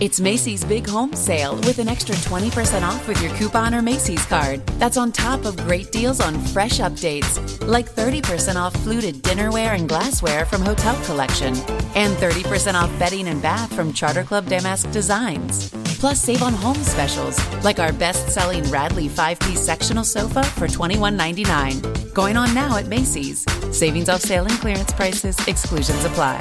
It's 0.00 0.18
Macy's 0.18 0.64
Big 0.64 0.88
Home 0.88 1.14
Sale 1.14 1.56
with 1.56 1.78
an 1.78 1.86
extra 1.86 2.14
20% 2.14 2.82
off 2.82 3.06
with 3.06 3.20
your 3.20 3.34
coupon 3.34 3.74
or 3.74 3.82
Macy's 3.82 4.24
card. 4.24 4.64
That's 4.78 4.96
on 4.96 5.12
top 5.12 5.44
of 5.44 5.58
great 5.58 5.92
deals 5.92 6.22
on 6.22 6.40
fresh 6.40 6.78
updates, 6.78 7.36
like 7.66 7.84
30% 7.84 8.56
off 8.56 8.72
fluted 8.76 9.16
dinnerware 9.16 9.78
and 9.78 9.86
glassware 9.86 10.46
from 10.46 10.62
Hotel 10.62 10.98
Collection, 11.04 11.48
and 11.94 12.16
30% 12.16 12.72
off 12.72 12.98
bedding 12.98 13.28
and 13.28 13.42
bath 13.42 13.74
from 13.74 13.92
Charter 13.92 14.22
Club 14.22 14.46
Damask 14.46 14.90
Designs. 14.90 15.68
Plus, 16.00 16.18
save 16.18 16.42
on 16.42 16.54
home 16.54 16.76
specials, 16.76 17.38
like 17.62 17.78
our 17.78 17.92
best 17.92 18.30
selling 18.30 18.64
Radley 18.70 19.06
5 19.06 19.38
piece 19.40 19.60
sectional 19.60 20.04
sofa 20.04 20.42
for 20.42 20.66
$21.99. 20.66 22.14
Going 22.14 22.38
on 22.38 22.54
now 22.54 22.78
at 22.78 22.86
Macy's. 22.86 23.44
Savings 23.70 24.08
off 24.08 24.22
sale 24.22 24.44
and 24.46 24.58
clearance 24.60 24.92
prices, 24.92 25.36
exclusions 25.46 26.06
apply. 26.06 26.38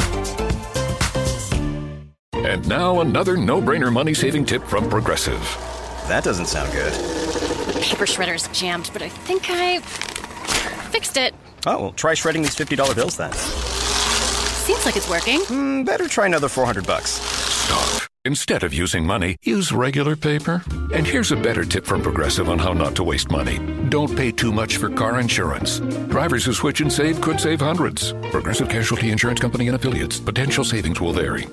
And 2.49 2.67
now 2.67 3.01
another 3.01 3.37
no-brainer 3.37 3.93
money-saving 3.93 4.43
tip 4.43 4.63
from 4.63 4.89
Progressive. 4.89 5.39
That 6.07 6.23
doesn't 6.23 6.47
sound 6.47 6.71
good. 6.71 6.91
Paper 7.79 8.07
shredder's 8.07 8.47
jammed, 8.47 8.89
but 8.91 9.03
I 9.03 9.09
think 9.09 9.51
I 9.51 9.81
fixed 10.89 11.15
it. 11.15 11.35
Oh, 11.67 11.79
well, 11.79 11.91
try 11.91 12.15
shredding 12.15 12.41
these 12.41 12.55
$50 12.55 12.95
bills 12.95 13.17
then. 13.17 13.31
Seems 13.33 14.83
like 14.83 14.97
it's 14.97 15.07
working. 15.07 15.41
Mm, 15.41 15.85
better 15.85 16.07
try 16.07 16.25
another 16.25 16.49
400 16.49 16.87
bucks. 16.87 17.11
Stop. 17.11 18.09
Instead 18.25 18.63
of 18.63 18.73
using 18.73 19.05
money, 19.05 19.37
use 19.43 19.71
regular 19.71 20.15
paper. 20.15 20.63
And 20.91 21.05
here's 21.05 21.31
a 21.31 21.35
better 21.35 21.63
tip 21.63 21.85
from 21.85 22.01
Progressive 22.01 22.49
on 22.49 22.57
how 22.57 22.73
not 22.73 22.95
to 22.95 23.03
waste 23.03 23.29
money. 23.29 23.59
Don't 23.89 24.17
pay 24.17 24.31
too 24.31 24.51
much 24.51 24.77
for 24.77 24.89
car 24.89 25.19
insurance. 25.19 25.79
Drivers 26.09 26.45
who 26.45 26.53
switch 26.53 26.81
and 26.81 26.91
save 26.91 27.21
could 27.21 27.39
save 27.39 27.61
hundreds. 27.61 28.13
Progressive 28.31 28.69
Casualty 28.69 29.11
Insurance 29.11 29.39
Company 29.39 29.67
and 29.67 29.75
affiliates. 29.75 30.19
Potential 30.19 30.63
savings 30.63 30.99
will 30.99 31.13
vary. 31.13 31.47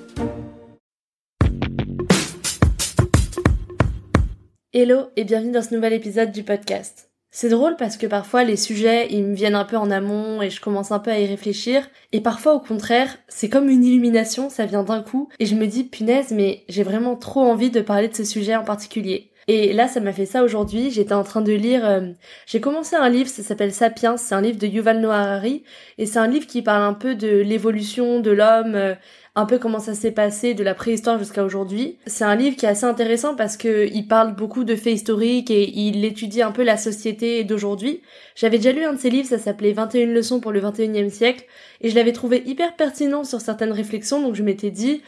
Hello 4.79 5.07
et 5.15 5.23
bienvenue 5.23 5.53
dans 5.53 5.63
ce 5.63 5.73
nouvel 5.73 5.93
épisode 5.93 6.31
du 6.31 6.43
podcast. 6.43 7.09
C'est 7.31 7.49
drôle 7.49 7.77
parce 7.77 7.97
que 7.97 8.05
parfois 8.05 8.43
les 8.43 8.55
sujets 8.55 9.07
ils 9.09 9.23
me 9.23 9.33
viennent 9.33 9.55
un 9.55 9.65
peu 9.65 9.75
en 9.75 9.89
amont 9.89 10.39
et 10.43 10.51
je 10.51 10.61
commence 10.61 10.91
un 10.91 10.99
peu 10.99 11.09
à 11.09 11.19
y 11.19 11.25
réfléchir 11.25 11.89
et 12.11 12.21
parfois 12.21 12.53
au 12.53 12.59
contraire 12.59 13.17
c'est 13.27 13.49
comme 13.49 13.69
une 13.69 13.83
illumination, 13.83 14.51
ça 14.51 14.67
vient 14.67 14.83
d'un 14.83 15.01
coup 15.01 15.29
et 15.39 15.47
je 15.47 15.55
me 15.55 15.65
dis 15.65 15.83
punaise 15.83 16.29
mais 16.29 16.63
j'ai 16.69 16.83
vraiment 16.83 17.15
trop 17.15 17.41
envie 17.41 17.71
de 17.71 17.81
parler 17.81 18.07
de 18.07 18.13
ce 18.13 18.23
sujet 18.23 18.55
en 18.55 18.63
particulier. 18.63 19.31
Et 19.49 19.71
là, 19.71 19.87
ça 19.87 20.01
m'a 20.01 20.11
fait 20.11 20.25
ça 20.25 20.43
aujourd'hui. 20.43 20.91
J'étais 20.91 21.13
en 21.13 21.23
train 21.23 21.39
de 21.41 21.53
lire. 21.53 21.85
euh, 21.85 22.11
j'ai 22.45 22.59
commencé 22.59 22.97
un 22.97 23.07
livre, 23.07 23.29
ça 23.29 23.43
s'appelle 23.43 23.71
Sapiens. 23.71 24.17
C'est 24.17 24.35
un 24.35 24.41
livre 24.41 24.59
de 24.59 24.67
Yuval 24.67 24.99
Noah 24.99 25.19
Harari, 25.19 25.63
et 25.97 26.05
c'est 26.05 26.19
un 26.19 26.27
livre 26.27 26.47
qui 26.47 26.61
parle 26.61 26.83
un 26.83 26.93
peu 26.93 27.15
de 27.15 27.29
l'évolution 27.29 28.19
de 28.19 28.31
l'homme, 28.31 28.75
euh, 28.75 28.95
un 29.37 29.45
peu 29.45 29.59
comment 29.59 29.79
ça 29.79 29.93
s'est 29.93 30.11
passé 30.11 30.55
de 30.55 30.63
la 30.63 30.73
préhistoire 30.73 31.19
jusqu'à 31.19 31.43
aujourd'hui. 31.43 31.99
C'est 32.07 32.23
un 32.23 32.35
livre 32.35 32.55
qui 32.55 32.65
est 32.65 32.69
assez 32.69 32.85
intéressant 32.85 33.35
parce 33.35 33.55
que 33.55 33.87
il 33.93 34.07
parle 34.07 34.35
beaucoup 34.35 34.63
de 34.63 34.75
faits 34.75 34.95
historiques 34.95 35.51
et 35.51 35.69
il 35.69 36.03
étudie 36.05 36.41
un 36.41 36.51
peu 36.51 36.63
la 36.63 36.75
société 36.75 37.43
d'aujourd'hui. 37.43 38.01
J'avais 38.35 38.57
déjà 38.57 38.71
lu 38.71 38.83
un 38.83 38.93
de 38.93 38.99
ses 38.99 39.11
livres, 39.11 39.29
ça 39.29 39.37
s'appelait 39.37 39.73
21 39.73 40.07
leçons 40.07 40.39
pour 40.39 40.51
le 40.51 40.59
21e 40.59 41.11
siècle, 41.11 41.45
et 41.81 41.89
je 41.91 41.95
l'avais 41.95 42.13
trouvé 42.13 42.41
hyper 42.47 42.75
pertinent 42.75 43.23
sur 43.23 43.39
certaines 43.39 43.71
réflexions, 43.71 44.23
donc 44.23 44.33
je 44.33 44.41
m'étais 44.41 44.71
dit 44.71 45.03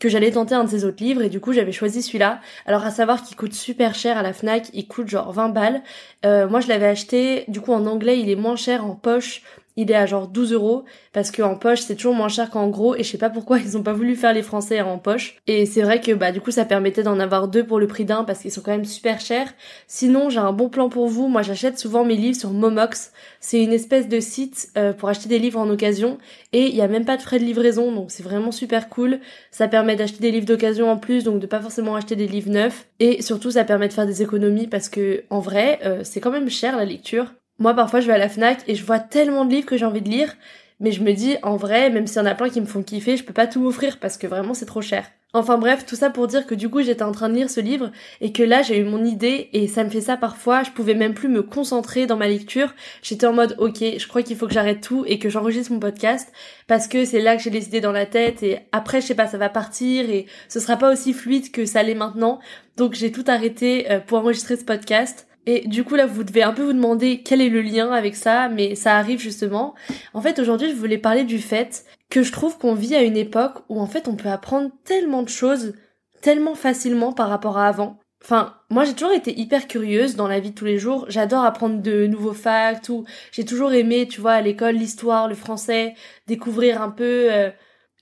que 0.00 0.08
j'allais 0.08 0.30
tenter 0.30 0.54
un 0.54 0.64
de 0.64 0.70
ses 0.70 0.86
autres 0.86 1.04
livres 1.04 1.22
et 1.22 1.28
du 1.28 1.38
coup 1.38 1.52
j'avais 1.52 1.70
choisi 1.70 2.00
celui-là. 2.00 2.40
Alors 2.64 2.84
à 2.84 2.90
savoir 2.90 3.22
qu'il 3.22 3.36
coûte 3.36 3.52
super 3.52 3.94
cher 3.94 4.16
à 4.16 4.22
la 4.22 4.32
Fnac, 4.32 4.70
il 4.72 4.88
coûte 4.88 5.08
genre 5.08 5.30
20 5.30 5.50
balles. 5.50 5.82
Euh, 6.24 6.48
moi 6.48 6.60
je 6.60 6.68
l'avais 6.68 6.86
acheté, 6.86 7.44
du 7.48 7.60
coup 7.60 7.72
en 7.72 7.84
anglais 7.86 8.18
il 8.18 8.30
est 8.30 8.34
moins 8.34 8.56
cher 8.56 8.84
en 8.86 8.94
poche, 8.94 9.42
il 9.76 9.90
est 9.90 9.94
à 9.94 10.06
genre 10.06 10.28
12 10.28 10.52
euros 10.52 10.84
parce 11.12 11.30
que 11.30 11.42
en 11.42 11.56
poche 11.56 11.80
c'est 11.80 11.96
toujours 11.96 12.14
moins 12.14 12.28
cher 12.28 12.50
qu'en 12.50 12.68
gros 12.68 12.94
et 12.94 13.02
je 13.02 13.10
sais 13.10 13.18
pas 13.18 13.30
pourquoi 13.30 13.58
ils 13.58 13.76
ont 13.76 13.82
pas 13.82 13.92
voulu 13.92 14.16
faire 14.16 14.32
les 14.32 14.42
français 14.42 14.80
en 14.80 14.98
poche. 14.98 15.36
Et 15.46 15.66
c'est 15.66 15.82
vrai 15.82 16.00
que 16.00 16.12
bah 16.12 16.32
du 16.32 16.40
coup 16.40 16.50
ça 16.50 16.64
permettait 16.64 17.02
d'en 17.02 17.18
avoir 17.18 17.48
deux 17.48 17.64
pour 17.64 17.78
le 17.78 17.86
prix 17.86 18.04
d'un 18.04 18.24
parce 18.24 18.40
qu'ils 18.40 18.52
sont 18.52 18.60
quand 18.60 18.70
même 18.70 18.84
super 18.84 19.20
chers. 19.20 19.52
Sinon 19.86 20.30
j'ai 20.30 20.38
un 20.38 20.52
bon 20.52 20.68
plan 20.68 20.88
pour 20.88 21.08
vous, 21.08 21.28
moi 21.28 21.42
j'achète 21.42 21.78
souvent 21.78 22.04
mes 22.04 22.16
livres 22.16 22.38
sur 22.38 22.50
Momox. 22.50 23.12
C'est 23.40 23.62
une 23.62 23.72
espèce 23.72 24.08
de 24.08 24.20
site 24.20 24.70
euh, 24.76 24.92
pour 24.92 25.08
acheter 25.08 25.28
des 25.28 25.38
livres 25.38 25.58
en 25.58 25.68
occasion 25.68 26.18
et 26.52 26.66
il 26.66 26.74
y 26.74 26.82
a 26.82 26.88
même 26.88 27.04
pas 27.04 27.16
de 27.16 27.22
frais 27.22 27.38
de 27.38 27.44
livraison 27.44 27.92
donc 27.92 28.10
c'est 28.10 28.22
vraiment 28.22 28.52
super 28.52 28.88
cool. 28.88 29.20
Ça 29.50 29.68
permet 29.68 29.96
d'acheter 29.96 30.20
des 30.20 30.30
livres 30.30 30.46
d'occasion 30.46 30.90
en 30.90 30.96
plus 30.96 31.24
donc 31.24 31.40
de 31.40 31.46
pas 31.46 31.60
forcément 31.60 31.96
acheter 31.96 32.16
des 32.16 32.26
livres 32.26 32.50
neufs 32.50 32.86
et 33.00 33.22
surtout 33.22 33.50
ça 33.50 33.64
permet 33.64 33.88
de 33.88 33.92
faire 33.92 34.06
des 34.06 34.22
économies 34.22 34.66
parce 34.66 34.88
que 34.88 35.24
en 35.30 35.40
vrai 35.40 35.80
euh, 35.84 36.00
c'est 36.04 36.20
quand 36.20 36.30
même 36.30 36.50
cher 36.50 36.76
la 36.76 36.84
lecture. 36.84 37.26
Moi, 37.58 37.74
parfois, 37.74 38.00
je 38.00 38.06
vais 38.06 38.12
à 38.14 38.18
la 38.18 38.28
Fnac 38.28 38.62
et 38.66 38.74
je 38.74 38.84
vois 38.84 38.98
tellement 38.98 39.44
de 39.44 39.52
livres 39.52 39.66
que 39.66 39.76
j'ai 39.76 39.84
envie 39.84 40.02
de 40.02 40.08
lire, 40.08 40.34
mais 40.80 40.92
je 40.92 41.02
me 41.02 41.12
dis, 41.12 41.36
en 41.42 41.56
vrai, 41.56 41.90
même 41.90 42.06
s'il 42.06 42.18
y 42.18 42.20
en 42.20 42.26
a 42.26 42.34
plein 42.34 42.48
qui 42.48 42.60
me 42.60 42.66
font 42.66 42.82
kiffer, 42.82 43.16
je 43.16 43.24
peux 43.24 43.32
pas 43.32 43.46
tout 43.46 43.60
m'offrir 43.60 43.98
parce 43.98 44.16
que 44.16 44.26
vraiment 44.26 44.54
c'est 44.54 44.66
trop 44.66 44.82
cher. 44.82 45.04
Enfin 45.36 45.58
bref, 45.58 45.84
tout 45.84 45.96
ça 45.96 46.10
pour 46.10 46.28
dire 46.28 46.46
que 46.46 46.54
du 46.54 46.68
coup 46.68 46.80
j'étais 46.80 47.02
en 47.02 47.10
train 47.10 47.28
de 47.28 47.34
lire 47.34 47.50
ce 47.50 47.58
livre 47.58 47.90
et 48.20 48.30
que 48.30 48.44
là 48.44 48.62
j'ai 48.62 48.78
eu 48.78 48.84
mon 48.84 49.04
idée 49.04 49.50
et 49.52 49.66
ça 49.66 49.82
me 49.82 49.90
fait 49.90 50.00
ça 50.00 50.16
parfois, 50.16 50.62
je 50.62 50.70
pouvais 50.70 50.94
même 50.94 51.12
plus 51.12 51.28
me 51.28 51.42
concentrer 51.42 52.06
dans 52.06 52.16
ma 52.16 52.28
lecture. 52.28 52.72
J'étais 53.02 53.26
en 53.26 53.32
mode 53.32 53.56
ok, 53.58 53.78
je 53.98 54.06
crois 54.06 54.22
qu'il 54.22 54.36
faut 54.36 54.46
que 54.46 54.52
j'arrête 54.52 54.80
tout 54.80 55.04
et 55.08 55.18
que 55.18 55.28
j'enregistre 55.28 55.72
mon 55.72 55.80
podcast 55.80 56.32
parce 56.68 56.86
que 56.86 57.04
c'est 57.04 57.20
là 57.20 57.36
que 57.36 57.42
j'ai 57.42 57.50
les 57.50 57.66
idées 57.66 57.80
dans 57.80 57.90
la 57.90 58.06
tête 58.06 58.44
et 58.44 58.60
après 58.70 59.00
je 59.00 59.06
sais 59.06 59.16
pas, 59.16 59.26
ça 59.26 59.36
va 59.36 59.48
partir 59.48 60.08
et 60.08 60.26
ce 60.48 60.60
sera 60.60 60.76
pas 60.76 60.92
aussi 60.92 61.12
fluide 61.12 61.50
que 61.50 61.66
ça 61.66 61.82
l'est 61.82 61.96
maintenant. 61.96 62.38
Donc 62.76 62.94
j'ai 62.94 63.10
tout 63.10 63.24
arrêté 63.26 63.90
euh, 63.90 63.98
pour 63.98 64.18
enregistrer 64.18 64.56
ce 64.56 64.64
podcast. 64.64 65.26
Et 65.46 65.66
du 65.68 65.84
coup 65.84 65.94
là 65.94 66.06
vous 66.06 66.24
devez 66.24 66.42
un 66.42 66.52
peu 66.52 66.62
vous 66.62 66.72
demander 66.72 67.22
quel 67.22 67.40
est 67.40 67.48
le 67.48 67.60
lien 67.60 67.90
avec 67.92 68.16
ça, 68.16 68.48
mais 68.48 68.74
ça 68.74 68.96
arrive 68.96 69.20
justement. 69.20 69.74
En 70.14 70.22
fait 70.22 70.38
aujourd'hui 70.38 70.70
je 70.70 70.76
voulais 70.76 70.98
parler 70.98 71.24
du 71.24 71.38
fait 71.38 71.84
que 72.10 72.22
je 72.22 72.32
trouve 72.32 72.58
qu'on 72.58 72.74
vit 72.74 72.94
à 72.94 73.02
une 73.02 73.16
époque 73.16 73.58
où 73.68 73.80
en 73.80 73.86
fait 73.86 74.08
on 74.08 74.16
peut 74.16 74.28
apprendre 74.28 74.70
tellement 74.84 75.22
de 75.22 75.28
choses 75.28 75.74
tellement 76.22 76.54
facilement 76.54 77.12
par 77.12 77.28
rapport 77.28 77.58
à 77.58 77.68
avant. 77.68 77.98
Enfin, 78.24 78.54
moi 78.70 78.84
j'ai 78.84 78.94
toujours 78.94 79.12
été 79.12 79.38
hyper 79.38 79.68
curieuse 79.68 80.16
dans 80.16 80.26
la 80.26 80.40
vie 80.40 80.50
de 80.50 80.54
tous 80.54 80.64
les 80.64 80.78
jours. 80.78 81.04
J'adore 81.10 81.44
apprendre 81.44 81.82
de 81.82 82.06
nouveaux 82.06 82.32
facts 82.32 82.88
ou 82.88 83.04
j'ai 83.32 83.44
toujours 83.44 83.74
aimé, 83.74 84.08
tu 84.08 84.22
vois, 84.22 84.32
à 84.32 84.40
l'école 84.40 84.76
l'histoire, 84.76 85.28
le 85.28 85.34
français, 85.34 85.94
découvrir 86.26 86.80
un 86.80 86.88
peu 86.88 87.30
euh, 87.30 87.50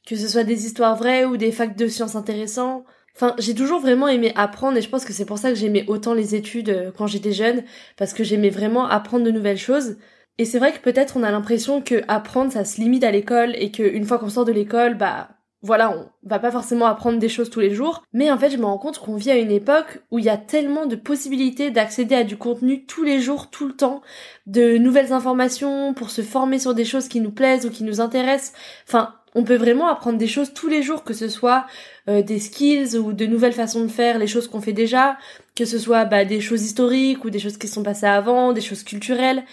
que 0.06 0.14
ce 0.14 0.28
soit 0.28 0.44
des 0.44 0.64
histoires 0.64 0.94
vraies 0.94 1.24
ou 1.24 1.36
des 1.36 1.50
facts 1.50 1.76
de 1.76 1.88
sciences 1.88 2.14
intéressants. 2.14 2.84
Enfin, 3.14 3.34
j'ai 3.38 3.54
toujours 3.54 3.80
vraiment 3.80 4.08
aimé 4.08 4.32
apprendre 4.36 4.76
et 4.78 4.82
je 4.82 4.88
pense 4.88 5.04
que 5.04 5.12
c'est 5.12 5.26
pour 5.26 5.38
ça 5.38 5.50
que 5.50 5.54
j'aimais 5.56 5.84
autant 5.86 6.14
les 6.14 6.34
études 6.34 6.70
euh, 6.70 6.90
quand 6.96 7.06
j'étais 7.06 7.32
jeune, 7.32 7.62
parce 7.96 8.14
que 8.14 8.24
j'aimais 8.24 8.50
vraiment 8.50 8.86
apprendre 8.86 9.24
de 9.24 9.30
nouvelles 9.30 9.58
choses. 9.58 9.96
Et 10.38 10.44
c'est 10.44 10.58
vrai 10.58 10.72
que 10.72 10.78
peut-être 10.78 11.16
on 11.16 11.22
a 11.22 11.30
l'impression 11.30 11.82
que 11.82 12.02
apprendre 12.08 12.52
ça 12.52 12.64
se 12.64 12.80
limite 12.80 13.04
à 13.04 13.10
l'école 13.10 13.54
et 13.56 13.70
qu'une 13.70 14.06
fois 14.06 14.18
qu'on 14.18 14.30
sort 14.30 14.46
de 14.46 14.52
l'école, 14.52 14.96
bah 14.96 15.28
voilà, 15.64 15.96
on 15.96 16.10
va 16.28 16.40
pas 16.40 16.50
forcément 16.50 16.86
apprendre 16.86 17.20
des 17.20 17.28
choses 17.28 17.48
tous 17.48 17.60
les 17.60 17.72
jours, 17.72 18.02
mais 18.12 18.32
en 18.32 18.38
fait 18.38 18.50
je 18.50 18.56
me 18.56 18.64
rends 18.64 18.78
compte 18.78 18.98
qu'on 18.98 19.14
vit 19.14 19.30
à 19.30 19.36
une 19.36 19.52
époque 19.52 20.02
où 20.10 20.18
il 20.18 20.24
y 20.24 20.28
a 20.30 20.36
tellement 20.36 20.86
de 20.86 20.96
possibilités 20.96 21.70
d'accéder 21.70 22.16
à 22.16 22.24
du 22.24 22.36
contenu 22.36 22.84
tous 22.86 23.04
les 23.04 23.20
jours, 23.20 23.50
tout 23.50 23.68
le 23.68 23.76
temps, 23.76 24.02
de 24.46 24.78
nouvelles 24.78 25.12
informations 25.12 25.94
pour 25.94 26.10
se 26.10 26.22
former 26.22 26.58
sur 26.58 26.74
des 26.74 26.84
choses 26.84 27.06
qui 27.08 27.20
nous 27.20 27.30
plaisent 27.30 27.66
ou 27.66 27.70
qui 27.70 27.84
nous 27.84 28.00
intéressent. 28.00 28.54
Enfin, 28.88 29.14
on 29.34 29.44
peut 29.44 29.56
vraiment 29.56 29.88
apprendre 29.88 30.18
des 30.18 30.26
choses 30.26 30.52
tous 30.52 30.68
les 30.68 30.82
jours, 30.82 31.04
que 31.04 31.14
ce 31.14 31.28
soit 31.28 31.66
euh, 32.08 32.22
des 32.22 32.38
skills 32.38 32.96
ou 32.96 33.12
de 33.12 33.26
nouvelles 33.26 33.52
façons 33.52 33.82
de 33.82 33.90
faire 33.90 34.18
les 34.18 34.26
choses 34.26 34.48
qu'on 34.48 34.60
fait 34.60 34.72
déjà, 34.72 35.16
que 35.56 35.64
ce 35.64 35.78
soit 35.78 36.04
bah, 36.04 36.24
des 36.24 36.40
choses 36.40 36.62
historiques 36.62 37.24
ou 37.24 37.30
des 37.30 37.38
choses 37.38 37.56
qui 37.56 37.68
sont 37.68 37.82
passées 37.82 38.06
avant, 38.06 38.52
des 38.52 38.60
choses 38.60 38.82
culturelles. 38.82 39.44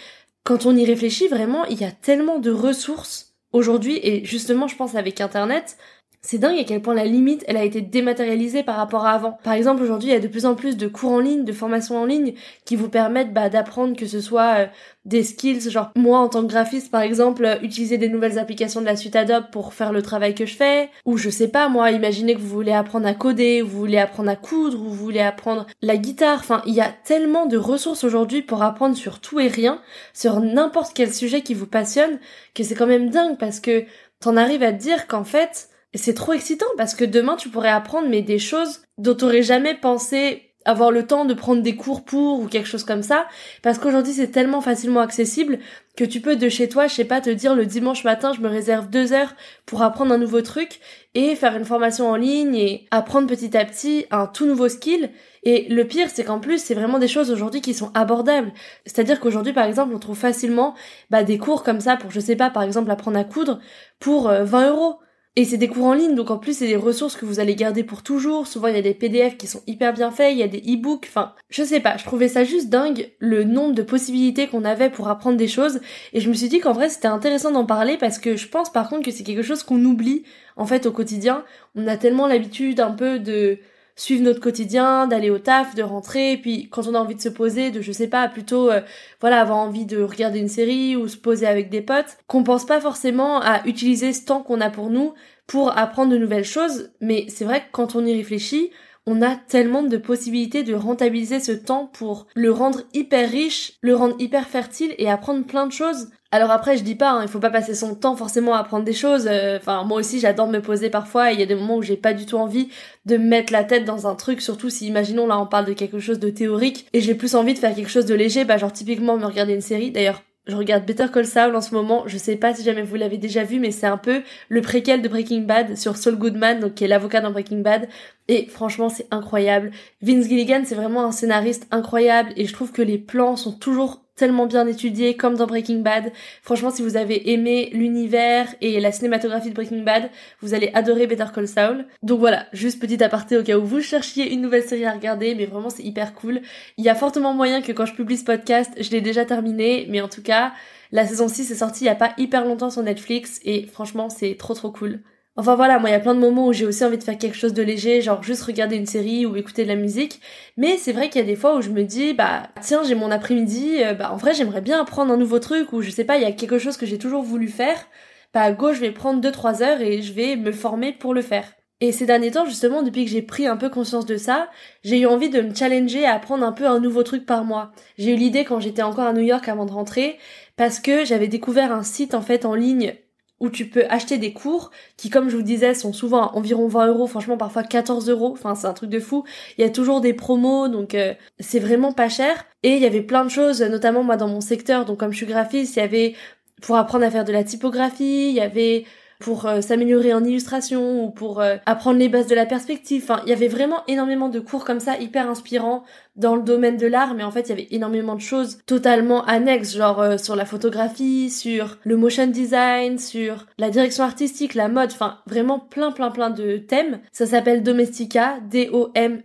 Quand 0.44 0.66
on 0.66 0.76
y 0.76 0.84
réfléchit, 0.84 1.28
vraiment, 1.28 1.64
il 1.66 1.80
y 1.80 1.84
a 1.84 1.92
tellement 1.92 2.38
de 2.38 2.50
ressources 2.50 3.34
aujourd'hui, 3.52 3.98
et 4.02 4.24
justement, 4.24 4.68
je 4.68 4.76
pense 4.76 4.94
avec 4.94 5.20
Internet, 5.20 5.76
c'est 6.22 6.38
dingue 6.38 6.58
à 6.58 6.64
quel 6.64 6.82
point 6.82 6.94
la 6.94 7.06
limite, 7.06 7.44
elle 7.48 7.56
a 7.56 7.64
été 7.64 7.80
dématérialisée 7.80 8.62
par 8.62 8.76
rapport 8.76 9.06
à 9.06 9.12
avant. 9.12 9.38
Par 9.42 9.54
exemple, 9.54 9.82
aujourd'hui, 9.82 10.10
il 10.10 10.12
y 10.12 10.16
a 10.16 10.20
de 10.20 10.28
plus 10.28 10.44
en 10.44 10.54
plus 10.54 10.76
de 10.76 10.86
cours 10.86 11.12
en 11.12 11.18
ligne, 11.18 11.44
de 11.44 11.52
formations 11.52 11.96
en 11.96 12.04
ligne, 12.04 12.34
qui 12.66 12.76
vous 12.76 12.90
permettent 12.90 13.32
bah, 13.32 13.48
d'apprendre 13.48 13.96
que 13.96 14.04
ce 14.04 14.20
soit 14.20 14.58
euh, 14.58 14.66
des 15.06 15.22
skills, 15.22 15.70
genre 15.70 15.90
moi 15.96 16.18
en 16.18 16.28
tant 16.28 16.42
que 16.42 16.48
graphiste, 16.48 16.90
par 16.90 17.00
exemple, 17.00 17.46
euh, 17.46 17.56
utiliser 17.62 17.96
des 17.96 18.10
nouvelles 18.10 18.38
applications 18.38 18.82
de 18.82 18.86
la 18.86 18.96
suite 18.96 19.16
Adobe 19.16 19.50
pour 19.50 19.72
faire 19.72 19.92
le 19.92 20.02
travail 20.02 20.34
que 20.34 20.44
je 20.44 20.54
fais, 20.54 20.90
ou 21.06 21.16
je 21.16 21.30
sais 21.30 21.48
pas, 21.48 21.70
moi, 21.70 21.90
imaginez 21.90 22.34
que 22.34 22.40
vous 22.40 22.48
voulez 22.48 22.72
apprendre 22.72 23.06
à 23.06 23.14
coder, 23.14 23.62
vous 23.62 23.78
voulez 23.78 23.98
apprendre 23.98 24.28
à 24.28 24.36
coudre, 24.36 24.78
ou 24.78 24.90
vous 24.90 24.94
voulez 24.94 25.20
apprendre 25.20 25.66
la 25.80 25.96
guitare. 25.96 26.40
Enfin, 26.40 26.60
il 26.66 26.74
y 26.74 26.82
a 26.82 26.92
tellement 27.04 27.46
de 27.46 27.56
ressources 27.56 28.04
aujourd'hui 28.04 28.42
pour 28.42 28.62
apprendre 28.62 28.94
sur 28.94 29.20
tout 29.20 29.40
et 29.40 29.48
rien, 29.48 29.80
sur 30.12 30.40
n'importe 30.40 30.92
quel 30.94 31.14
sujet 31.14 31.40
qui 31.40 31.54
vous 31.54 31.66
passionne, 31.66 32.18
que 32.54 32.62
c'est 32.62 32.74
quand 32.74 32.86
même 32.86 33.08
dingue 33.08 33.38
parce 33.38 33.58
que 33.58 33.84
t'en 34.20 34.36
arrives 34.36 34.62
à 34.62 34.72
te 34.72 34.82
dire 34.82 35.06
qu'en 35.06 35.24
fait, 35.24 35.69
c'est 35.94 36.14
trop 36.14 36.32
excitant 36.32 36.66
parce 36.76 36.94
que 36.94 37.04
demain 37.04 37.36
tu 37.36 37.48
pourrais 37.48 37.70
apprendre 37.70 38.08
mais 38.08 38.22
des 38.22 38.38
choses 38.38 38.82
dont 38.98 39.14
t'aurais 39.14 39.42
jamais 39.42 39.74
pensé 39.74 40.50
avoir 40.64 40.90
le 40.90 41.06
temps 41.06 41.24
de 41.24 41.34
prendre 41.34 41.62
des 41.62 41.74
cours 41.74 42.04
pour 42.04 42.40
ou 42.40 42.46
quelque 42.46 42.68
chose 42.68 42.84
comme 42.84 43.02
ça. 43.02 43.26
Parce 43.62 43.78
qu'aujourd'hui 43.78 44.12
c'est 44.12 44.28
tellement 44.28 44.60
facilement 44.60 45.00
accessible 45.00 45.58
que 45.96 46.04
tu 46.04 46.20
peux 46.20 46.36
de 46.36 46.48
chez 46.48 46.68
toi 46.68 46.86
je 46.86 46.94
sais 46.94 47.04
pas 47.04 47.20
te 47.20 47.30
dire 47.30 47.54
le 47.54 47.66
dimanche 47.66 48.04
matin 48.04 48.32
je 48.34 48.40
me 48.40 48.48
réserve 48.48 48.88
deux 48.88 49.12
heures 49.12 49.34
pour 49.66 49.82
apprendre 49.82 50.12
un 50.12 50.18
nouveau 50.18 50.42
truc 50.42 50.80
et 51.14 51.34
faire 51.34 51.56
une 51.56 51.64
formation 51.64 52.10
en 52.10 52.16
ligne 52.16 52.54
et 52.54 52.86
apprendre 52.90 53.26
petit 53.26 53.56
à 53.56 53.64
petit 53.64 54.06
un 54.10 54.26
tout 54.26 54.46
nouveau 54.46 54.68
skill. 54.68 55.10
Et 55.42 55.66
le 55.70 55.86
pire 55.86 56.08
c'est 56.12 56.24
qu'en 56.24 56.40
plus 56.40 56.62
c'est 56.62 56.74
vraiment 56.74 56.98
des 56.98 57.08
choses 57.08 57.30
aujourd'hui 57.30 57.62
qui 57.62 57.74
sont 57.74 57.90
abordables. 57.94 58.52
C'est 58.84 58.98
à 58.98 59.04
dire 59.04 59.18
qu'aujourd'hui 59.18 59.54
par 59.54 59.64
exemple 59.64 59.94
on 59.94 59.98
trouve 59.98 60.18
facilement 60.18 60.74
bah, 61.10 61.24
des 61.24 61.38
cours 61.38 61.62
comme 61.62 61.80
ça 61.80 61.96
pour 61.96 62.10
je 62.10 62.20
sais 62.20 62.36
pas 62.36 62.50
par 62.50 62.62
exemple 62.62 62.90
apprendre 62.90 63.18
à 63.18 63.24
coudre 63.24 63.60
pour 63.98 64.28
20 64.28 64.32
euh, 64.32 64.70
euros 64.70 64.98
et 65.36 65.44
c'est 65.44 65.58
des 65.58 65.68
cours 65.68 65.86
en 65.86 65.94
ligne, 65.94 66.16
donc 66.16 66.30
en 66.30 66.38
plus 66.38 66.58
c'est 66.58 66.66
des 66.66 66.76
ressources 66.76 67.14
que 67.14 67.24
vous 67.24 67.38
allez 67.38 67.54
garder 67.54 67.84
pour 67.84 68.02
toujours. 68.02 68.48
Souvent 68.48 68.66
il 68.66 68.74
y 68.74 68.78
a 68.78 68.82
des 68.82 68.94
PDF 68.94 69.36
qui 69.36 69.46
sont 69.46 69.62
hyper 69.68 69.92
bien 69.92 70.10
faits, 70.10 70.32
il 70.32 70.38
y 70.38 70.42
a 70.42 70.48
des 70.48 70.58
e-books, 70.58 71.06
enfin 71.08 71.34
je 71.50 71.62
sais 71.62 71.78
pas, 71.78 71.96
je 71.96 72.04
trouvais 72.04 72.26
ça 72.26 72.42
juste 72.42 72.68
dingue 72.68 73.12
le 73.20 73.44
nombre 73.44 73.74
de 73.74 73.82
possibilités 73.82 74.48
qu'on 74.48 74.64
avait 74.64 74.90
pour 74.90 75.08
apprendre 75.08 75.36
des 75.36 75.46
choses. 75.46 75.80
Et 76.12 76.20
je 76.20 76.28
me 76.28 76.34
suis 76.34 76.48
dit 76.48 76.58
qu'en 76.58 76.72
vrai 76.72 76.88
c'était 76.88 77.08
intéressant 77.08 77.52
d'en 77.52 77.64
parler 77.64 77.96
parce 77.96 78.18
que 78.18 78.36
je 78.36 78.48
pense 78.48 78.72
par 78.72 78.88
contre 78.88 79.04
que 79.04 79.12
c'est 79.12 79.22
quelque 79.22 79.42
chose 79.42 79.62
qu'on 79.62 79.84
oublie 79.84 80.24
en 80.56 80.66
fait 80.66 80.86
au 80.86 80.92
quotidien. 80.92 81.44
On 81.76 81.86
a 81.86 81.96
tellement 81.96 82.26
l'habitude 82.26 82.80
un 82.80 82.92
peu 82.92 83.20
de 83.20 83.58
suivre 83.96 84.22
notre 84.22 84.40
quotidien, 84.40 85.06
d'aller 85.06 85.30
au 85.30 85.38
taf, 85.38 85.74
de 85.74 85.82
rentrer, 85.82 86.32
et 86.32 86.36
puis 86.36 86.68
quand 86.70 86.86
on 86.86 86.94
a 86.94 86.98
envie 86.98 87.14
de 87.14 87.20
se 87.20 87.28
poser, 87.28 87.70
de 87.70 87.80
je 87.80 87.92
sais 87.92 88.08
pas, 88.08 88.28
plutôt 88.28 88.70
euh, 88.70 88.80
voilà, 89.20 89.40
avoir 89.40 89.58
envie 89.58 89.86
de 89.86 90.02
regarder 90.02 90.38
une 90.38 90.48
série 90.48 90.96
ou 90.96 91.08
se 91.08 91.16
poser 91.16 91.46
avec 91.46 91.70
des 91.70 91.82
potes, 91.82 92.18
qu'on 92.26 92.44
pense 92.44 92.66
pas 92.66 92.80
forcément 92.80 93.40
à 93.40 93.66
utiliser 93.66 94.12
ce 94.12 94.24
temps 94.24 94.42
qu'on 94.42 94.60
a 94.60 94.70
pour 94.70 94.90
nous 94.90 95.14
pour 95.46 95.76
apprendre 95.76 96.12
de 96.12 96.18
nouvelles 96.18 96.44
choses, 96.44 96.92
mais 97.00 97.26
c'est 97.28 97.44
vrai 97.44 97.60
que 97.60 97.72
quand 97.72 97.96
on 97.96 98.06
y 98.06 98.14
réfléchit, 98.14 98.70
on 99.06 99.22
a 99.22 99.34
tellement 99.34 99.82
de 99.82 99.96
possibilités 99.96 100.62
de 100.62 100.74
rentabiliser 100.74 101.40
ce 101.40 101.52
temps 101.52 101.86
pour 101.86 102.28
le 102.34 102.52
rendre 102.52 102.82
hyper 102.94 103.28
riche, 103.28 103.72
le 103.80 103.96
rendre 103.96 104.14
hyper 104.20 104.46
fertile 104.46 104.94
et 104.98 105.10
apprendre 105.10 105.44
plein 105.44 105.66
de 105.66 105.72
choses. 105.72 106.10
Alors 106.32 106.52
après, 106.52 106.76
je 106.76 106.84
dis 106.84 106.94
pas, 106.94 107.10
hein, 107.10 107.22
il 107.22 107.28
faut 107.28 107.40
pas 107.40 107.50
passer 107.50 107.74
son 107.74 107.96
temps 107.96 108.14
forcément 108.14 108.54
à 108.54 108.58
apprendre 108.58 108.84
des 108.84 108.92
choses. 108.92 109.26
Euh, 109.28 109.56
enfin, 109.56 109.82
moi 109.82 109.98
aussi, 109.98 110.20
j'adore 110.20 110.46
me 110.46 110.60
poser 110.60 110.88
parfois. 110.88 111.32
Il 111.32 111.40
y 111.40 111.42
a 111.42 111.46
des 111.46 111.56
moments 111.56 111.76
où 111.76 111.82
j'ai 111.82 111.96
pas 111.96 112.12
du 112.12 112.24
tout 112.24 112.36
envie 112.36 112.68
de 113.04 113.16
mettre 113.16 113.52
la 113.52 113.64
tête 113.64 113.84
dans 113.84 114.06
un 114.06 114.14
truc, 114.14 114.40
surtout 114.40 114.70
si, 114.70 114.86
imaginons, 114.86 115.26
là, 115.26 115.40
on 115.40 115.46
parle 115.46 115.64
de 115.64 115.72
quelque 115.72 115.98
chose 115.98 116.20
de 116.20 116.30
théorique 116.30 116.86
et 116.92 117.00
j'ai 117.00 117.16
plus 117.16 117.34
envie 117.34 117.54
de 117.54 117.58
faire 117.58 117.74
quelque 117.74 117.90
chose 117.90 118.06
de 118.06 118.14
léger. 118.14 118.44
Bah, 118.44 118.58
genre 118.58 118.72
typiquement 118.72 119.16
me 119.16 119.26
regarder 119.26 119.54
une 119.54 119.60
série. 119.60 119.90
D'ailleurs, 119.90 120.22
je 120.46 120.54
regarde 120.54 120.86
Better 120.86 121.06
Call 121.12 121.26
Saul 121.26 121.56
en 121.56 121.60
ce 121.60 121.74
moment. 121.74 122.04
Je 122.06 122.16
sais 122.16 122.36
pas 122.36 122.54
si 122.54 122.62
jamais 122.62 122.82
vous 122.82 122.94
l'avez 122.94 123.18
déjà 123.18 123.42
vu, 123.42 123.58
mais 123.58 123.72
c'est 123.72 123.86
un 123.86 123.98
peu 123.98 124.22
le 124.48 124.60
préquel 124.62 125.02
de 125.02 125.08
Breaking 125.08 125.42
Bad 125.42 125.76
sur 125.76 125.96
Saul 125.96 126.16
Goodman, 126.16 126.60
donc 126.60 126.74
qui 126.74 126.84
est 126.84 126.88
l'avocat 126.88 127.20
dans 127.20 127.32
Breaking 127.32 127.60
Bad. 127.60 127.88
Et 128.28 128.46
franchement, 128.46 128.88
c'est 128.88 129.08
incroyable. 129.10 129.72
Vince 130.00 130.28
Gilligan, 130.28 130.62
c'est 130.64 130.76
vraiment 130.76 131.04
un 131.04 131.12
scénariste 131.12 131.66
incroyable 131.72 132.32
et 132.36 132.46
je 132.46 132.52
trouve 132.52 132.70
que 132.70 132.82
les 132.82 132.98
plans 132.98 133.36
sont 133.36 133.52
toujours 133.52 134.02
tellement 134.20 134.44
bien 134.44 134.66
étudiés 134.66 135.16
comme 135.16 135.34
dans 135.34 135.46
Breaking 135.46 135.78
Bad. 135.78 136.12
Franchement, 136.42 136.70
si 136.70 136.82
vous 136.82 136.98
avez 136.98 137.30
aimé 137.32 137.70
l'univers 137.72 138.54
et 138.60 138.78
la 138.78 138.92
cinématographie 138.92 139.48
de 139.48 139.54
Breaking 139.54 139.82
Bad, 139.82 140.10
vous 140.42 140.52
allez 140.52 140.70
adorer 140.74 141.06
Better 141.06 141.24
Call 141.34 141.48
Saul. 141.48 141.86
Donc 142.02 142.20
voilà, 142.20 142.44
juste 142.52 142.78
petit 142.80 143.02
aparté 143.02 143.38
au 143.38 143.42
cas 143.42 143.56
où 143.56 143.64
vous 143.64 143.80
cherchiez 143.80 144.30
une 144.30 144.42
nouvelle 144.42 144.62
série 144.62 144.84
à 144.84 144.92
regarder, 144.92 145.34
mais 145.34 145.46
vraiment 145.46 145.70
c'est 145.70 145.82
hyper 145.82 146.12
cool. 146.12 146.42
Il 146.76 146.84
y 146.84 146.90
a 146.90 146.94
fortement 146.94 147.32
moyen 147.32 147.62
que 147.62 147.72
quand 147.72 147.86
je 147.86 147.94
publie 147.94 148.18
ce 148.18 148.24
podcast, 148.24 148.70
je 148.78 148.90
l'ai 148.90 149.00
déjà 149.00 149.24
terminé, 149.24 149.86
mais 149.88 150.02
en 150.02 150.08
tout 150.08 150.22
cas, 150.22 150.52
la 150.92 151.06
saison 151.06 151.26
6 151.26 151.50
est 151.50 151.54
sortie 151.54 151.84
il 151.84 151.86
y 151.86 151.90
a 151.90 151.94
pas 151.94 152.12
hyper 152.18 152.44
longtemps 152.44 152.70
sur 152.70 152.82
Netflix 152.82 153.40
et 153.42 153.66
franchement, 153.66 154.10
c'est 154.10 154.36
trop 154.36 154.52
trop 154.52 154.70
cool. 154.70 155.00
Enfin 155.36 155.54
voilà, 155.54 155.78
moi 155.78 155.88
il 155.88 155.92
y 155.92 155.96
a 155.96 156.00
plein 156.00 156.14
de 156.14 156.20
moments 156.20 156.48
où 156.48 156.52
j'ai 156.52 156.66
aussi 156.66 156.84
envie 156.84 156.98
de 156.98 157.02
faire 157.04 157.16
quelque 157.16 157.36
chose 157.36 157.54
de 157.54 157.62
léger, 157.62 158.00
genre 158.02 158.22
juste 158.22 158.42
regarder 158.42 158.76
une 158.76 158.86
série 158.86 159.26
ou 159.26 159.36
écouter 159.36 159.62
de 159.62 159.68
la 159.68 159.76
musique. 159.76 160.20
Mais 160.56 160.76
c'est 160.76 160.92
vrai 160.92 161.08
qu'il 161.08 161.20
y 161.20 161.24
a 161.24 161.26
des 161.26 161.36
fois 161.36 161.56
où 161.56 161.62
je 161.62 161.70
me 161.70 161.84
dis, 161.84 162.12
bah 162.14 162.48
tiens, 162.60 162.82
j'ai 162.82 162.94
mon 162.94 163.10
après-midi, 163.10 163.82
euh, 163.82 163.94
bah 163.94 164.12
en 164.12 164.16
vrai 164.16 164.34
j'aimerais 164.34 164.60
bien 164.60 164.80
apprendre 164.80 165.12
un 165.12 165.16
nouveau 165.16 165.38
truc 165.38 165.72
ou 165.72 165.82
je 165.82 165.90
sais 165.90 166.04
pas, 166.04 166.16
il 166.16 166.22
y 166.22 166.26
a 166.26 166.32
quelque 166.32 166.58
chose 166.58 166.76
que 166.76 166.86
j'ai 166.86 166.98
toujours 166.98 167.22
voulu 167.22 167.48
faire. 167.48 167.86
Bah 168.34 168.42
à 168.42 168.52
je 168.52 168.80
vais 168.80 168.92
prendre 168.92 169.20
2-3 169.20 169.62
heures 169.62 169.80
et 169.80 170.02
je 170.02 170.12
vais 170.12 170.36
me 170.36 170.52
former 170.52 170.92
pour 170.92 171.14
le 171.14 171.22
faire. 171.22 171.44
Et 171.80 171.92
ces 171.92 172.04
derniers 172.06 172.30
temps, 172.32 172.44
justement, 172.44 172.82
depuis 172.82 173.06
que 173.06 173.10
j'ai 173.10 173.22
pris 173.22 173.46
un 173.46 173.56
peu 173.56 173.70
conscience 173.70 174.04
de 174.04 174.16
ça, 174.18 174.50
j'ai 174.84 175.00
eu 175.00 175.06
envie 175.06 175.30
de 175.30 175.40
me 175.40 175.54
challenger 175.54 176.04
à 176.04 176.14
apprendre 176.14 176.44
un 176.44 176.52
peu 176.52 176.66
un 176.66 176.78
nouveau 176.78 177.02
truc 177.02 177.24
par 177.24 177.44
mois. 177.44 177.72
J'ai 177.96 178.12
eu 178.12 178.16
l'idée 178.16 178.44
quand 178.44 178.60
j'étais 178.60 178.82
encore 178.82 179.06
à 179.06 179.14
New 179.14 179.22
York 179.22 179.48
avant 179.48 179.64
de 179.64 179.72
rentrer, 179.72 180.18
parce 180.56 180.78
que 180.78 181.06
j'avais 181.06 181.28
découvert 181.28 181.72
un 181.72 181.82
site 181.82 182.14
en 182.14 182.20
fait 182.20 182.44
en 182.44 182.54
ligne 182.54 182.94
où 183.40 183.48
tu 183.48 183.66
peux 183.68 183.84
acheter 183.88 184.18
des 184.18 184.32
cours 184.32 184.70
qui, 184.96 185.10
comme 185.10 185.28
je 185.28 185.36
vous 185.36 185.42
disais, 185.42 185.74
sont 185.74 185.92
souvent 185.92 186.28
à 186.28 186.32
environ 186.34 186.68
20 186.68 186.88
euros, 186.88 187.06
franchement 187.06 187.36
parfois 187.36 187.62
14 187.62 188.08
euros, 188.10 188.30
enfin 188.32 188.54
c'est 188.54 188.66
un 188.66 188.74
truc 188.74 188.90
de 188.90 189.00
fou. 189.00 189.24
Il 189.58 189.62
y 189.62 189.64
a 189.64 189.70
toujours 189.70 190.00
des 190.00 190.12
promos, 190.14 190.68
donc 190.68 190.94
euh, 190.94 191.14
c'est 191.38 191.58
vraiment 191.58 191.92
pas 191.92 192.08
cher. 192.08 192.44
Et 192.62 192.76
il 192.76 192.82
y 192.82 192.86
avait 192.86 193.02
plein 193.02 193.24
de 193.24 193.30
choses, 193.30 193.62
notamment 193.62 194.02
moi 194.02 194.16
dans 194.16 194.28
mon 194.28 194.40
secteur, 194.40 194.84
donc 194.84 194.98
comme 194.98 195.12
je 195.12 195.16
suis 195.16 195.26
graphiste, 195.26 195.76
il 195.76 195.80
y 195.80 195.82
avait 195.82 196.14
pour 196.60 196.76
apprendre 196.76 197.04
à 197.04 197.10
faire 197.10 197.24
de 197.24 197.32
la 197.32 197.42
typographie, 197.44 198.28
il 198.28 198.34
y 198.34 198.40
avait 198.40 198.84
pour 199.20 199.46
euh, 199.46 199.60
s'améliorer 199.60 200.12
en 200.14 200.24
illustration 200.24 201.04
ou 201.04 201.10
pour 201.10 201.40
euh, 201.40 201.58
apprendre 201.66 201.98
les 201.98 202.08
bases 202.08 202.26
de 202.26 202.34
la 202.34 202.46
perspective. 202.46 203.02
Enfin, 203.04 203.22
il 203.24 203.30
y 203.30 203.32
avait 203.32 203.48
vraiment 203.48 203.84
énormément 203.86 204.30
de 204.30 204.40
cours 204.40 204.64
comme 204.64 204.80
ça, 204.80 204.98
hyper 204.98 205.30
inspirants 205.30 205.84
dans 206.16 206.34
le 206.34 206.42
domaine 206.42 206.76
de 206.78 206.86
l'art, 206.86 207.14
mais 207.14 207.22
en 207.22 207.30
fait, 207.30 207.42
il 207.42 207.50
y 207.50 207.52
avait 207.52 207.68
énormément 207.70 208.16
de 208.16 208.20
choses 208.20 208.58
totalement 208.66 209.24
annexes, 209.26 209.76
genre 209.76 210.00
euh, 210.00 210.16
sur 210.16 210.34
la 210.36 210.46
photographie, 210.46 211.30
sur 211.30 211.76
le 211.84 211.96
motion 211.96 212.26
design, 212.26 212.98
sur 212.98 213.46
la 213.58 213.70
direction 213.70 214.02
artistique, 214.04 214.54
la 214.54 214.68
mode, 214.68 214.90
enfin, 214.90 215.18
vraiment 215.26 215.58
plein, 215.60 215.92
plein, 215.92 216.10
plein 216.10 216.30
de 216.30 216.56
thèmes. 216.56 217.00
Ça 217.12 217.26
s'appelle 217.26 217.62
Domestika, 217.62 218.38
D-O-M-E-S-T-I-K-A. 218.50 219.20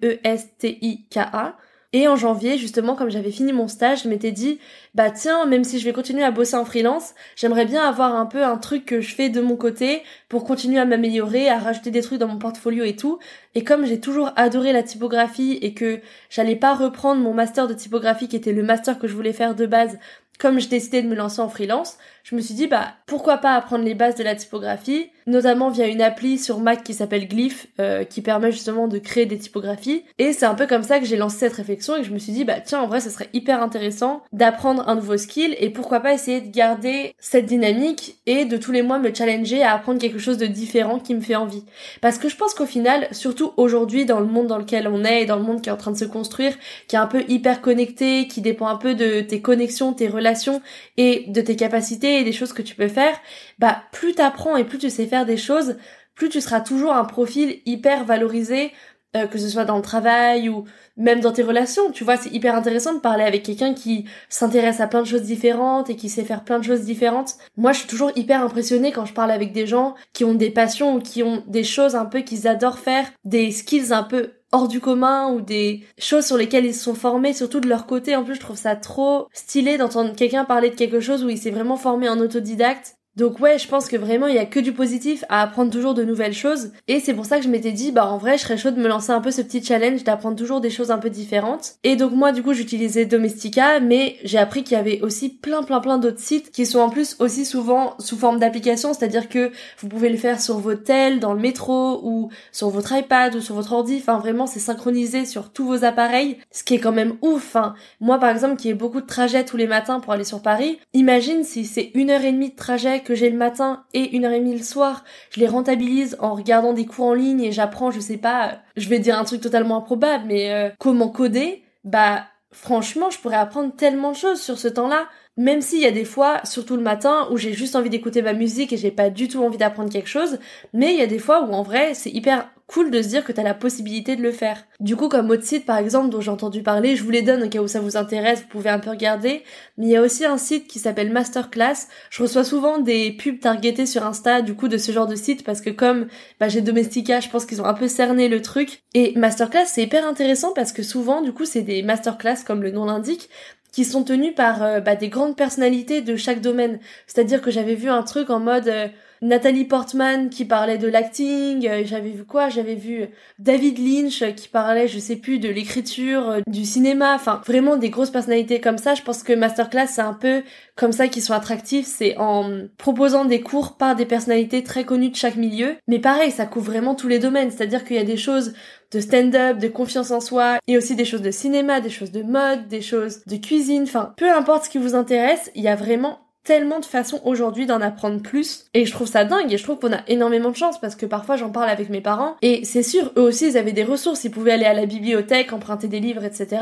Et 1.97 2.09
en 2.09 2.17
janvier, 2.17 2.57
justement, 2.57 2.93
comme 2.93 3.09
j'avais 3.09 3.31
fini 3.31 3.53
mon 3.53 3.69
stage, 3.69 4.03
je 4.03 4.09
m'étais 4.09 4.33
dit, 4.33 4.59
bah 4.95 5.11
tiens, 5.11 5.45
même 5.45 5.63
si 5.63 5.79
je 5.79 5.85
vais 5.85 5.93
continuer 5.93 6.25
à 6.25 6.31
bosser 6.31 6.57
en 6.57 6.65
freelance, 6.65 7.13
j'aimerais 7.37 7.63
bien 7.63 7.87
avoir 7.87 8.15
un 8.15 8.25
peu 8.25 8.43
un 8.43 8.57
truc 8.57 8.83
que 8.85 8.99
je 8.99 9.15
fais 9.15 9.29
de 9.29 9.39
mon 9.39 9.55
côté 9.55 10.03
pour 10.27 10.43
continuer 10.43 10.77
à 10.77 10.83
m'améliorer, 10.83 11.47
à 11.47 11.57
rajouter 11.57 11.91
des 11.91 12.01
trucs 12.01 12.19
dans 12.19 12.27
mon 12.27 12.37
portfolio 12.37 12.83
et 12.83 12.97
tout. 12.97 13.19
Et 13.53 13.63
comme 13.63 13.85
j'ai 13.85 14.01
toujours 14.01 14.31
adoré 14.35 14.73
la 14.73 14.83
typographie 14.83 15.57
et 15.61 15.73
que 15.73 16.01
j'allais 16.29 16.57
pas 16.57 16.75
reprendre 16.75 17.21
mon 17.21 17.33
master 17.33 17.65
de 17.65 17.73
typographie 17.73 18.27
qui 18.27 18.35
était 18.35 18.51
le 18.51 18.63
master 18.63 18.99
que 18.99 19.07
je 19.07 19.15
voulais 19.15 19.31
faire 19.31 19.55
de 19.55 19.65
base, 19.65 19.97
comme 20.37 20.59
j'ai 20.59 20.67
décidé 20.67 21.01
de 21.01 21.07
me 21.07 21.15
lancer 21.15 21.39
en 21.39 21.47
freelance, 21.47 21.97
je 22.25 22.35
me 22.35 22.41
suis 22.41 22.55
dit, 22.55 22.65
bah 22.65 22.95
pourquoi 23.05 23.37
pas 23.37 23.53
apprendre 23.53 23.85
les 23.85 23.93
bases 23.93 24.15
de 24.15 24.23
la 24.23 24.35
typographie 24.35 25.11
notamment 25.27 25.69
via 25.69 25.87
une 25.87 26.01
appli 26.01 26.37
sur 26.37 26.59
Mac 26.59 26.83
qui 26.83 26.93
s'appelle 26.93 27.27
Glyph, 27.27 27.67
euh, 27.79 28.03
qui 28.03 28.21
permet 28.21 28.51
justement 28.51 28.87
de 28.87 28.99
créer 28.99 29.25
des 29.25 29.37
typographies. 29.37 30.03
Et 30.19 30.33
c'est 30.33 30.45
un 30.45 30.53
peu 30.53 30.67
comme 30.67 30.83
ça 30.83 30.99
que 30.99 31.05
j'ai 31.05 31.17
lancé 31.17 31.37
cette 31.37 31.53
réflexion 31.53 31.95
et 31.95 32.01
que 32.01 32.07
je 32.07 32.13
me 32.13 32.19
suis 32.19 32.31
dit, 32.31 32.43
bah 32.43 32.59
tiens, 32.63 32.81
en 32.81 32.87
vrai, 32.87 32.99
ce 32.99 33.09
serait 33.09 33.29
hyper 33.33 33.61
intéressant 33.61 34.23
d'apprendre 34.33 34.87
un 34.87 34.95
nouveau 34.95 35.17
skill 35.17 35.55
et 35.59 35.69
pourquoi 35.69 35.99
pas 35.99 36.13
essayer 36.13 36.41
de 36.41 36.51
garder 36.51 37.15
cette 37.19 37.45
dynamique 37.45 38.17
et 38.25 38.45
de 38.45 38.57
tous 38.57 38.71
les 38.71 38.83
mois 38.83 38.99
me 38.99 39.13
challenger 39.13 39.63
à 39.63 39.73
apprendre 39.73 39.99
quelque 39.99 40.19
chose 40.19 40.37
de 40.37 40.45
différent 40.45 40.99
qui 40.99 41.15
me 41.15 41.21
fait 41.21 41.35
envie. 41.35 41.63
Parce 42.01 42.19
que 42.19 42.29
je 42.29 42.35
pense 42.35 42.53
qu'au 42.53 42.65
final, 42.65 43.07
surtout 43.11 43.51
aujourd'hui 43.57 44.05
dans 44.05 44.19
le 44.19 44.27
monde 44.27 44.47
dans 44.47 44.57
lequel 44.59 44.87
on 44.87 45.03
est 45.03 45.23
et 45.23 45.25
dans 45.25 45.37
le 45.37 45.43
monde 45.43 45.61
qui 45.61 45.69
est 45.69 45.73
en 45.73 45.77
train 45.77 45.91
de 45.91 45.97
se 45.97 46.05
construire, 46.05 46.53
qui 46.87 46.95
est 46.95 46.99
un 46.99 47.07
peu 47.07 47.23
hyper 47.27 47.61
connecté, 47.61 48.27
qui 48.27 48.41
dépend 48.41 48.67
un 48.67 48.77
peu 48.77 48.93
de 48.93 49.21
tes 49.21 49.41
connexions, 49.41 49.93
tes 49.93 50.07
relations 50.07 50.61
et 50.97 51.25
de 51.27 51.41
tes 51.41 51.55
capacités 51.55 52.14
et 52.19 52.23
des 52.23 52.31
choses 52.31 52.53
que 52.53 52.61
tu 52.61 52.75
peux 52.75 52.87
faire, 52.87 53.17
bah 53.59 53.83
plus 53.91 54.13
t'apprends 54.13 54.57
et 54.57 54.63
plus 54.63 54.77
tu 54.77 54.89
sais 54.89 55.05
faire 55.07 55.25
des 55.25 55.37
choses, 55.37 55.77
plus 56.15 56.29
tu 56.29 56.41
seras 56.41 56.61
toujours 56.61 56.93
un 56.93 57.05
profil 57.05 57.61
hyper 57.65 58.05
valorisé, 58.05 58.71
euh, 59.15 59.27
que 59.27 59.37
ce 59.37 59.47
soit 59.47 59.65
dans 59.65 59.77
le 59.77 59.81
travail 59.81 60.49
ou 60.49 60.65
même 60.97 61.21
dans 61.21 61.31
tes 61.31 61.43
relations. 61.43 61.91
Tu 61.91 62.03
vois, 62.03 62.17
c'est 62.17 62.31
hyper 62.31 62.55
intéressant 62.55 62.93
de 62.93 62.99
parler 62.99 63.23
avec 63.23 63.43
quelqu'un 63.43 63.73
qui 63.73 64.05
s'intéresse 64.29 64.79
à 64.81 64.87
plein 64.87 65.01
de 65.01 65.07
choses 65.07 65.23
différentes 65.23 65.89
et 65.89 65.95
qui 65.95 66.09
sait 66.09 66.23
faire 66.23 66.43
plein 66.43 66.59
de 66.59 66.63
choses 66.63 66.81
différentes. 66.81 67.35
Moi, 67.57 67.71
je 67.71 67.79
suis 67.79 67.87
toujours 67.87 68.11
hyper 68.15 68.43
impressionnée 68.43 68.91
quand 68.91 69.05
je 69.05 69.13
parle 69.13 69.31
avec 69.31 69.53
des 69.53 69.67
gens 69.67 69.95
qui 70.13 70.23
ont 70.23 70.33
des 70.33 70.51
passions 70.51 70.95
ou 70.95 70.99
qui 70.99 71.23
ont 71.23 71.43
des 71.47 71.63
choses 71.63 71.95
un 71.95 72.05
peu 72.05 72.21
qu'ils 72.21 72.47
adorent 72.47 72.79
faire, 72.79 73.05
des 73.23 73.51
skills 73.51 73.93
un 73.93 74.03
peu 74.03 74.31
hors 74.51 74.67
du 74.67 74.79
commun 74.79 75.31
ou 75.31 75.41
des 75.41 75.83
choses 75.97 76.25
sur 76.25 76.37
lesquelles 76.37 76.65
ils 76.65 76.75
se 76.75 76.83
sont 76.83 76.95
formés, 76.95 77.33
surtout 77.33 77.59
de 77.59 77.67
leur 77.67 77.85
côté. 77.85 78.15
En 78.15 78.23
plus, 78.23 78.35
je 78.35 78.39
trouve 78.39 78.57
ça 78.57 78.75
trop 78.75 79.27
stylé 79.33 79.77
d'entendre 79.77 80.15
quelqu'un 80.15 80.45
parler 80.45 80.69
de 80.69 80.75
quelque 80.75 80.99
chose 80.99 81.23
où 81.23 81.29
il 81.29 81.37
s'est 81.37 81.51
vraiment 81.51 81.77
formé 81.77 82.09
en 82.09 82.19
autodidacte 82.19 82.95
donc 83.15 83.39
ouais, 83.39 83.57
je 83.57 83.67
pense 83.67 83.87
que 83.87 83.95
vraiment 83.95 84.27
il 84.27 84.35
y 84.35 84.39
a 84.39 84.45
que 84.45 84.59
du 84.59 84.73
positif 84.73 85.23
à 85.29 85.41
apprendre 85.41 85.71
toujours 85.71 85.93
de 85.93 86.03
nouvelles 86.03 86.33
choses 86.33 86.71
et 86.87 86.99
c'est 86.99 87.13
pour 87.13 87.25
ça 87.25 87.37
que 87.37 87.43
je 87.43 87.49
m'étais 87.49 87.71
dit 87.71 87.91
bah 87.93 88.07
en 88.07 88.17
vrai 88.17 88.37
je 88.37 88.43
serais 88.43 88.57
chaud 88.57 88.71
de 88.71 88.79
me 88.79 88.89
lancer 88.89 89.11
un 89.11 89.21
peu 89.21 89.31
ce 89.31 89.41
petit 89.41 89.63
challenge 89.63 90.03
d'apprendre 90.03 90.35
toujours 90.35 90.59
des 90.59 90.69
choses 90.69 90.91
un 90.91 90.97
peu 90.97 91.09
différentes. 91.09 91.75
Et 91.83 91.95
donc 91.95 92.11
moi 92.11 92.33
du 92.33 92.43
coup 92.43 92.53
j'utilisais 92.53 93.05
Domestika 93.05 93.79
mais 93.79 94.17
j'ai 94.23 94.37
appris 94.37 94.63
qu'il 94.63 94.75
y 94.75 94.79
avait 94.79 95.01
aussi 95.01 95.29
plein 95.29 95.63
plein 95.63 95.79
plein 95.79 95.97
d'autres 95.97 96.19
sites 96.19 96.51
qui 96.51 96.65
sont 96.65 96.79
en 96.79 96.89
plus 96.89 97.15
aussi 97.19 97.45
souvent 97.45 97.95
sous 97.99 98.17
forme 98.17 98.39
d'application, 98.39 98.93
c'est-à-dire 98.93 99.29
que 99.29 99.51
vous 99.79 99.87
pouvez 99.87 100.09
le 100.09 100.17
faire 100.17 100.41
sur 100.41 100.59
votre 100.59 100.83
tel, 100.83 101.19
dans 101.19 101.33
le 101.33 101.39
métro 101.39 102.01
ou 102.03 102.29
sur 102.51 102.69
votre 102.69 102.91
iPad 102.93 103.35
ou 103.35 103.41
sur 103.41 103.55
votre 103.55 103.71
ordi, 103.71 103.97
enfin 103.99 104.19
vraiment 104.19 104.45
c'est 104.45 104.59
synchronisé 104.59 105.25
sur 105.25 105.51
tous 105.51 105.65
vos 105.65 105.85
appareils, 105.85 106.37
ce 106.51 106.63
qui 106.63 106.75
est 106.75 106.79
quand 106.79 106.91
même 106.91 107.15
ouf. 107.21 107.55
Hein. 107.55 107.75
Moi 108.01 108.19
par 108.19 108.29
exemple 108.29 108.57
qui 108.57 108.69
ai 108.69 108.73
beaucoup 108.73 108.99
de 108.99 109.07
trajets 109.07 109.45
tous 109.45 109.57
les 109.57 109.67
matins 109.67 110.01
pour 110.01 110.11
aller 110.11 110.25
sur 110.25 110.41
Paris, 110.41 110.79
imagine 110.93 111.45
si 111.45 111.63
c'est 111.63 111.91
une 111.93 112.09
heure 112.09 112.25
et 112.25 112.33
demie 112.33 112.49
de 112.49 112.55
trajet 112.55 113.03
que 113.05 113.15
j'ai 113.15 113.29
le 113.29 113.37
matin 113.37 113.85
et 113.93 114.15
une 114.15 114.25
heure 114.25 114.33
et 114.33 114.39
demie 114.39 114.57
le 114.57 114.63
soir, 114.63 115.05
je 115.29 115.39
les 115.39 115.47
rentabilise 115.47 116.17
en 116.19 116.35
regardant 116.35 116.73
des 116.73 116.85
cours 116.85 117.05
en 117.05 117.13
ligne 117.13 117.41
et 117.41 117.53
j'apprends, 117.53 117.91
je 117.91 118.01
sais 118.01 118.17
pas, 118.17 118.59
je 118.75 118.89
vais 118.89 118.99
dire 118.99 119.17
un 119.17 119.23
truc 119.23 119.39
totalement 119.39 119.77
improbable, 119.77 120.25
mais 120.27 120.51
euh, 120.51 120.69
comment 120.79 121.07
coder, 121.07 121.63
bah 121.85 122.25
franchement, 122.51 123.09
je 123.09 123.19
pourrais 123.19 123.35
apprendre 123.37 123.75
tellement 123.75 124.11
de 124.11 124.17
choses 124.17 124.41
sur 124.41 124.57
ce 124.57 124.67
temps-là. 124.67 125.07
Même 125.37 125.61
s'il 125.61 125.81
y 125.81 125.85
a 125.85 125.91
des 125.91 126.05
fois, 126.05 126.39
surtout 126.45 126.77
le 126.77 126.81
matin, 126.81 127.27
où 127.31 127.37
j'ai 127.37 127.53
juste 127.53 127.75
envie 127.75 127.89
d'écouter 127.89 128.21
ma 128.21 128.33
musique 128.33 128.71
et 128.71 128.77
j'ai 128.77 128.91
pas 128.91 129.09
du 129.09 129.27
tout 129.27 129.43
envie 129.43 129.57
d'apprendre 129.57 129.91
quelque 129.91 130.07
chose, 130.07 130.39
mais 130.73 130.93
il 130.93 130.99
y 130.99 131.03
a 131.03 131.07
des 131.07 131.19
fois 131.19 131.43
où 131.43 131.51
en 131.51 131.61
vrai, 131.61 131.93
c'est 131.93 132.09
hyper 132.09 132.49
cool 132.67 132.89
de 132.89 133.01
se 133.01 133.07
dire 133.07 133.23
que 133.23 133.31
t'as 133.31 133.43
la 133.43 133.53
possibilité 133.53 134.15
de 134.15 134.21
le 134.21 134.31
faire. 134.31 134.65
Du 134.79 134.95
coup, 134.95 135.07
comme 135.07 135.29
autre 135.29 135.43
site 135.43 135.65
par 135.65 135.77
exemple 135.77 136.09
dont 136.09 136.21
j'ai 136.21 136.31
entendu 136.31 136.63
parler, 136.63 136.95
je 136.95 137.03
vous 137.03 137.11
les 137.11 137.21
donne 137.21 137.43
au 137.43 137.49
cas 137.49 137.61
où 137.61 137.67
ça 137.67 137.79
vous 137.79 137.97
intéresse, 137.97 138.41
vous 138.41 138.47
pouvez 138.47 138.69
un 138.69 138.79
peu 138.79 138.89
regarder. 138.89 139.43
Mais 139.77 139.85
il 139.85 139.91
y 139.91 139.95
a 139.95 140.01
aussi 140.01 140.25
un 140.25 140.37
site 140.37 140.67
qui 140.67 140.79
s'appelle 140.79 141.11
Masterclass. 141.11 141.87
Je 142.09 142.23
reçois 142.23 142.43
souvent 142.43 142.79
des 142.79 143.11
pubs 143.11 143.39
targetées 143.39 143.85
sur 143.85 144.05
Insta 144.05 144.41
du 144.41 144.55
coup 144.55 144.67
de 144.67 144.77
ce 144.77 144.91
genre 144.91 145.07
de 145.07 145.15
site 145.15 145.43
parce 145.43 145.61
que 145.61 145.69
comme 145.69 146.07
bah, 146.39 146.49
j'ai 146.49 146.61
Domestika, 146.61 147.19
je 147.19 147.29
pense 147.29 147.45
qu'ils 147.45 147.61
ont 147.61 147.65
un 147.65 147.73
peu 147.73 147.87
cerné 147.87 148.29
le 148.29 148.41
truc. 148.41 148.81
Et 148.93 149.13
Masterclass 149.15 149.65
c'est 149.67 149.83
hyper 149.83 150.07
intéressant 150.07 150.53
parce 150.53 150.71
que 150.71 150.83
souvent 150.83 151.21
du 151.21 151.33
coup 151.33 151.45
c'est 151.45 151.61
des 151.61 151.83
masterclass 151.83 152.43
comme 152.45 152.63
le 152.63 152.71
nom 152.71 152.85
l'indique 152.85 153.29
qui 153.75 153.83
sont 153.83 154.05
tenus 154.05 154.33
par 154.33 154.63
euh, 154.63 154.79
bah, 154.79 154.95
des 154.95 155.09
grandes 155.09 155.35
personnalités 155.35 156.01
de 156.01 156.15
chaque 156.15 156.39
domaine. 156.39 156.79
C'est-à-dire 157.07 157.41
que 157.41 157.51
j'avais 157.51 157.75
vu 157.75 157.89
un 157.89 158.03
truc 158.03 158.29
en 158.29 158.39
mode 158.39 158.69
euh, 158.69 158.87
Nathalie 159.21 159.65
Portman 159.65 160.29
qui 160.29 160.45
parlait 160.45 160.77
de 160.77 160.87
l'acting, 160.87 161.67
euh, 161.67 161.83
j'avais 161.85 162.11
vu 162.11 162.25
quoi? 162.25 162.49
J'avais 162.49 162.75
vu 162.75 163.07
David 163.39 163.79
Lynch 163.79 164.23
qui 164.35 164.47
parlait, 164.47 164.87
je 164.87 164.99
sais 164.99 165.15
plus, 165.15 165.39
de 165.39 165.49
l'écriture, 165.49 166.29
euh, 166.29 166.41
du 166.47 166.65
cinéma, 166.65 167.15
enfin 167.15 167.41
vraiment 167.45 167.77
des 167.77 167.89
grosses 167.89 168.11
personnalités 168.11 168.59
comme 168.59 168.77
ça. 168.77 168.93
Je 168.93 169.01
pense 169.01 169.23
que 169.23 169.33
Masterclass 169.33 169.87
c'est 169.87 170.01
un 170.01 170.13
peu 170.13 170.43
comme 170.75 170.91
ça 170.91 171.07
qu'ils 171.07 171.23
sont 171.23 171.33
attractifs, 171.33 171.87
c'est 171.87 172.17
en 172.17 172.67
proposant 172.77 173.25
des 173.25 173.41
cours 173.41 173.77
par 173.77 173.95
des 173.95 174.05
personnalités 174.05 174.63
très 174.63 174.83
connues 174.83 175.09
de 175.09 175.15
chaque 175.15 175.37
milieu. 175.37 175.75
Mais 175.87 175.99
pareil, 175.99 176.31
ça 176.31 176.45
couvre 176.45 176.65
vraiment 176.65 176.95
tous 176.95 177.07
les 177.07 177.19
domaines, 177.19 177.51
c'est-à-dire 177.51 177.85
qu'il 177.85 177.95
y 177.95 177.99
a 177.99 178.03
des 178.03 178.17
choses 178.17 178.53
de 178.91 178.99
stand-up, 178.99 179.57
de 179.57 179.67
confiance 179.67 180.11
en 180.11 180.19
soi, 180.19 180.59
et 180.67 180.77
aussi 180.77 180.95
des 180.95 181.05
choses 181.05 181.21
de 181.21 181.31
cinéma, 181.31 181.81
des 181.81 181.89
choses 181.89 182.11
de 182.11 182.23
mode, 182.23 182.67
des 182.67 182.81
choses 182.81 183.23
de 183.25 183.37
cuisine, 183.37 183.83
enfin 183.83 184.13
peu 184.17 184.31
importe 184.31 184.65
ce 184.65 184.69
qui 184.69 184.77
vous 184.77 184.95
intéresse, 184.95 185.51
il 185.55 185.63
y 185.63 185.67
a 185.67 185.75
vraiment 185.75 186.19
tellement 186.45 186.79
de 186.79 186.85
façons 186.85 187.19
aujourd'hui 187.25 187.65
d'en 187.65 187.81
apprendre 187.81 188.21
plus. 188.21 188.65
Et 188.73 188.85
je 188.85 188.91
trouve 188.93 189.07
ça 189.07 189.25
dingue 189.25 189.51
et 189.51 189.57
je 189.57 189.63
trouve 189.63 189.79
qu'on 189.79 189.91
a 189.91 190.07
énormément 190.07 190.51
de 190.51 190.55
chance 190.55 190.79
parce 190.79 190.95
que 190.95 191.05
parfois 191.05 191.35
j'en 191.35 191.49
parle 191.49 191.69
avec 191.69 191.89
mes 191.89 192.01
parents. 192.01 192.37
Et 192.41 192.63
c'est 192.63 192.83
sûr 192.83 193.11
eux 193.17 193.23
aussi 193.23 193.49
ils 193.49 193.57
avaient 193.57 193.73
des 193.73 193.83
ressources. 193.83 194.23
Ils 194.23 194.31
pouvaient 194.31 194.53
aller 194.53 194.65
à 194.65 194.73
la 194.73 194.85
bibliothèque 194.85 195.51
emprunter 195.51 195.89
des 195.89 195.99
livres 195.99 196.23
etc 196.23 196.61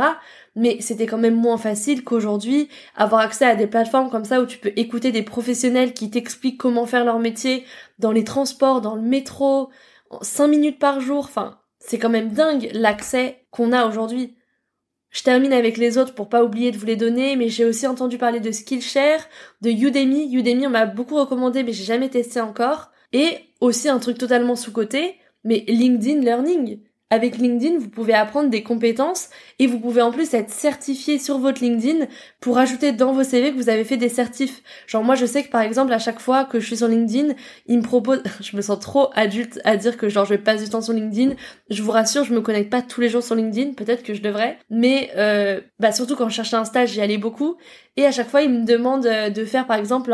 mais 0.56 0.78
c'était 0.82 1.06
quand 1.06 1.18
même 1.18 1.36
moins 1.36 1.58
facile 1.58 2.04
qu'aujourd'hui 2.04 2.70
avoir 2.96 3.22
accès 3.22 3.46
à 3.46 3.56
des 3.56 3.68
plateformes 3.68 4.10
comme 4.10 4.26
ça 4.26 4.42
où 4.42 4.46
tu 4.46 4.58
peux 4.58 4.72
écouter 4.76 5.12
des 5.12 5.24
professionnels 5.24 5.94
qui 5.94 6.10
t'expliquent 6.10 6.58
comment 6.58 6.86
faire 6.86 7.06
leur 7.06 7.20
métier 7.20 7.66
dans 8.00 8.12
les 8.12 8.24
transports 8.24 8.82
dans 8.82 8.96
le 8.96 9.02
métro 9.02 9.70
5 10.22 10.48
minutes 10.48 10.80
par 10.80 11.02
jour. 11.02 11.26
Enfin 11.26 11.60
c'est 11.80 11.98
quand 11.98 12.10
même 12.10 12.32
dingue 12.32 12.70
l'accès 12.74 13.46
qu'on 13.52 13.72
a 13.72 13.86
aujourd'hui 13.86 14.36
je 15.14 15.22
termine 15.22 15.54
avec 15.54 15.78
les 15.78 15.98
autres 15.98 16.16
pour 16.16 16.28
pas 16.28 16.44
oublier 16.44 16.72
de 16.72 16.78
vous 16.78 16.88
les 16.88 16.96
donner, 16.96 17.36
mais 17.36 17.48
j'ai 17.48 17.66
aussi 17.66 17.86
entendu 17.86 18.18
parler 18.18 18.40
de 18.40 18.52
Skillshare, 18.52 19.22
de 19.62 19.70
Udemy. 19.70 20.34
Udemy, 20.34 20.66
on 20.68 20.72
m'a 20.72 20.88
beaucoup 20.88 21.16
recommandé, 21.16 21.64
mais 21.64 21.72
j'ai 21.72 21.84
jamais 21.84 22.10
testé 22.10 22.42
encore. 22.42 22.92
Et 23.14 23.38
aussi 23.62 23.90
un 23.90 24.00
truc 24.00 24.18
totalement 24.18 24.56
sous-côté, 24.56 25.16
mais 25.44 25.64
LinkedIn 25.68 26.20
Learning. 26.22 26.80
Avec 27.14 27.38
LinkedIn, 27.38 27.78
vous 27.78 27.90
pouvez 27.90 28.16
apprendre 28.16 28.50
des 28.50 28.64
compétences 28.64 29.30
et 29.60 29.68
vous 29.68 29.80
pouvez 29.80 30.02
en 30.02 30.12
plus 30.12 30.34
être 30.34 30.50
certifié 30.50 31.20
sur 31.20 31.38
votre 31.38 31.64
LinkedIn 31.64 32.08
pour 32.40 32.58
ajouter 32.58 32.92
dans 32.92 33.14
vos 33.14 33.24
CV 33.24 33.52
que 33.52 33.56
vous 33.56 33.70
avez 33.70 33.84
fait 33.84 33.98
des 33.98 34.10
certifs. 34.10 34.64
Genre 34.88 35.04
moi 35.04 35.14
je 35.14 35.28
sais 35.28 35.44
que 35.44 35.52
par 35.52 35.62
exemple 35.62 35.94
à 35.94 36.00
chaque 36.00 36.20
fois 36.20 36.44
que 36.44 36.60
je 36.60 36.66
suis 36.66 36.78
sur 36.78 36.88
LinkedIn, 36.88 37.36
ils 37.68 37.78
me 37.78 37.84
proposent, 37.84 38.24
je 38.42 38.58
me 38.58 38.64
sens 38.64 38.80
trop 38.80 39.12
adulte 39.14 39.60
à 39.64 39.78
dire 39.78 39.96
que 39.96 40.10
genre 40.10 40.26
je 40.26 40.34
passe 40.34 40.64
du 40.64 40.72
temps 40.72 40.82
sur 40.82 40.94
LinkedIn. 40.94 41.36
Je 41.70 41.84
vous 41.84 41.92
rassure, 41.92 42.24
je 42.24 42.34
me 42.34 42.42
connecte 42.42 42.72
pas 42.72 42.82
tous 42.82 43.00
les 43.00 43.10
jours 43.10 43.22
sur 43.22 43.36
LinkedIn, 43.36 43.74
peut-être 43.74 44.02
que 44.02 44.16
je 44.16 44.24
devrais, 44.24 44.58
mais 44.72 45.12
euh, 45.16 45.62
bah 45.78 45.92
surtout 45.92 46.16
quand 46.16 46.30
je 46.30 46.34
cherchais 46.34 46.56
un 46.56 46.66
stage, 46.66 46.94
j'y 46.94 47.02
allais 47.02 47.20
beaucoup. 47.20 47.58
Et 47.96 48.06
à 48.06 48.12
chaque 48.12 48.30
fois, 48.30 48.42
ils 48.42 48.50
me 48.50 48.66
demandent 48.66 49.06
euh, 49.06 49.30
de 49.30 49.46
faire 49.46 49.68
par 49.68 49.78
exemple 49.78 50.14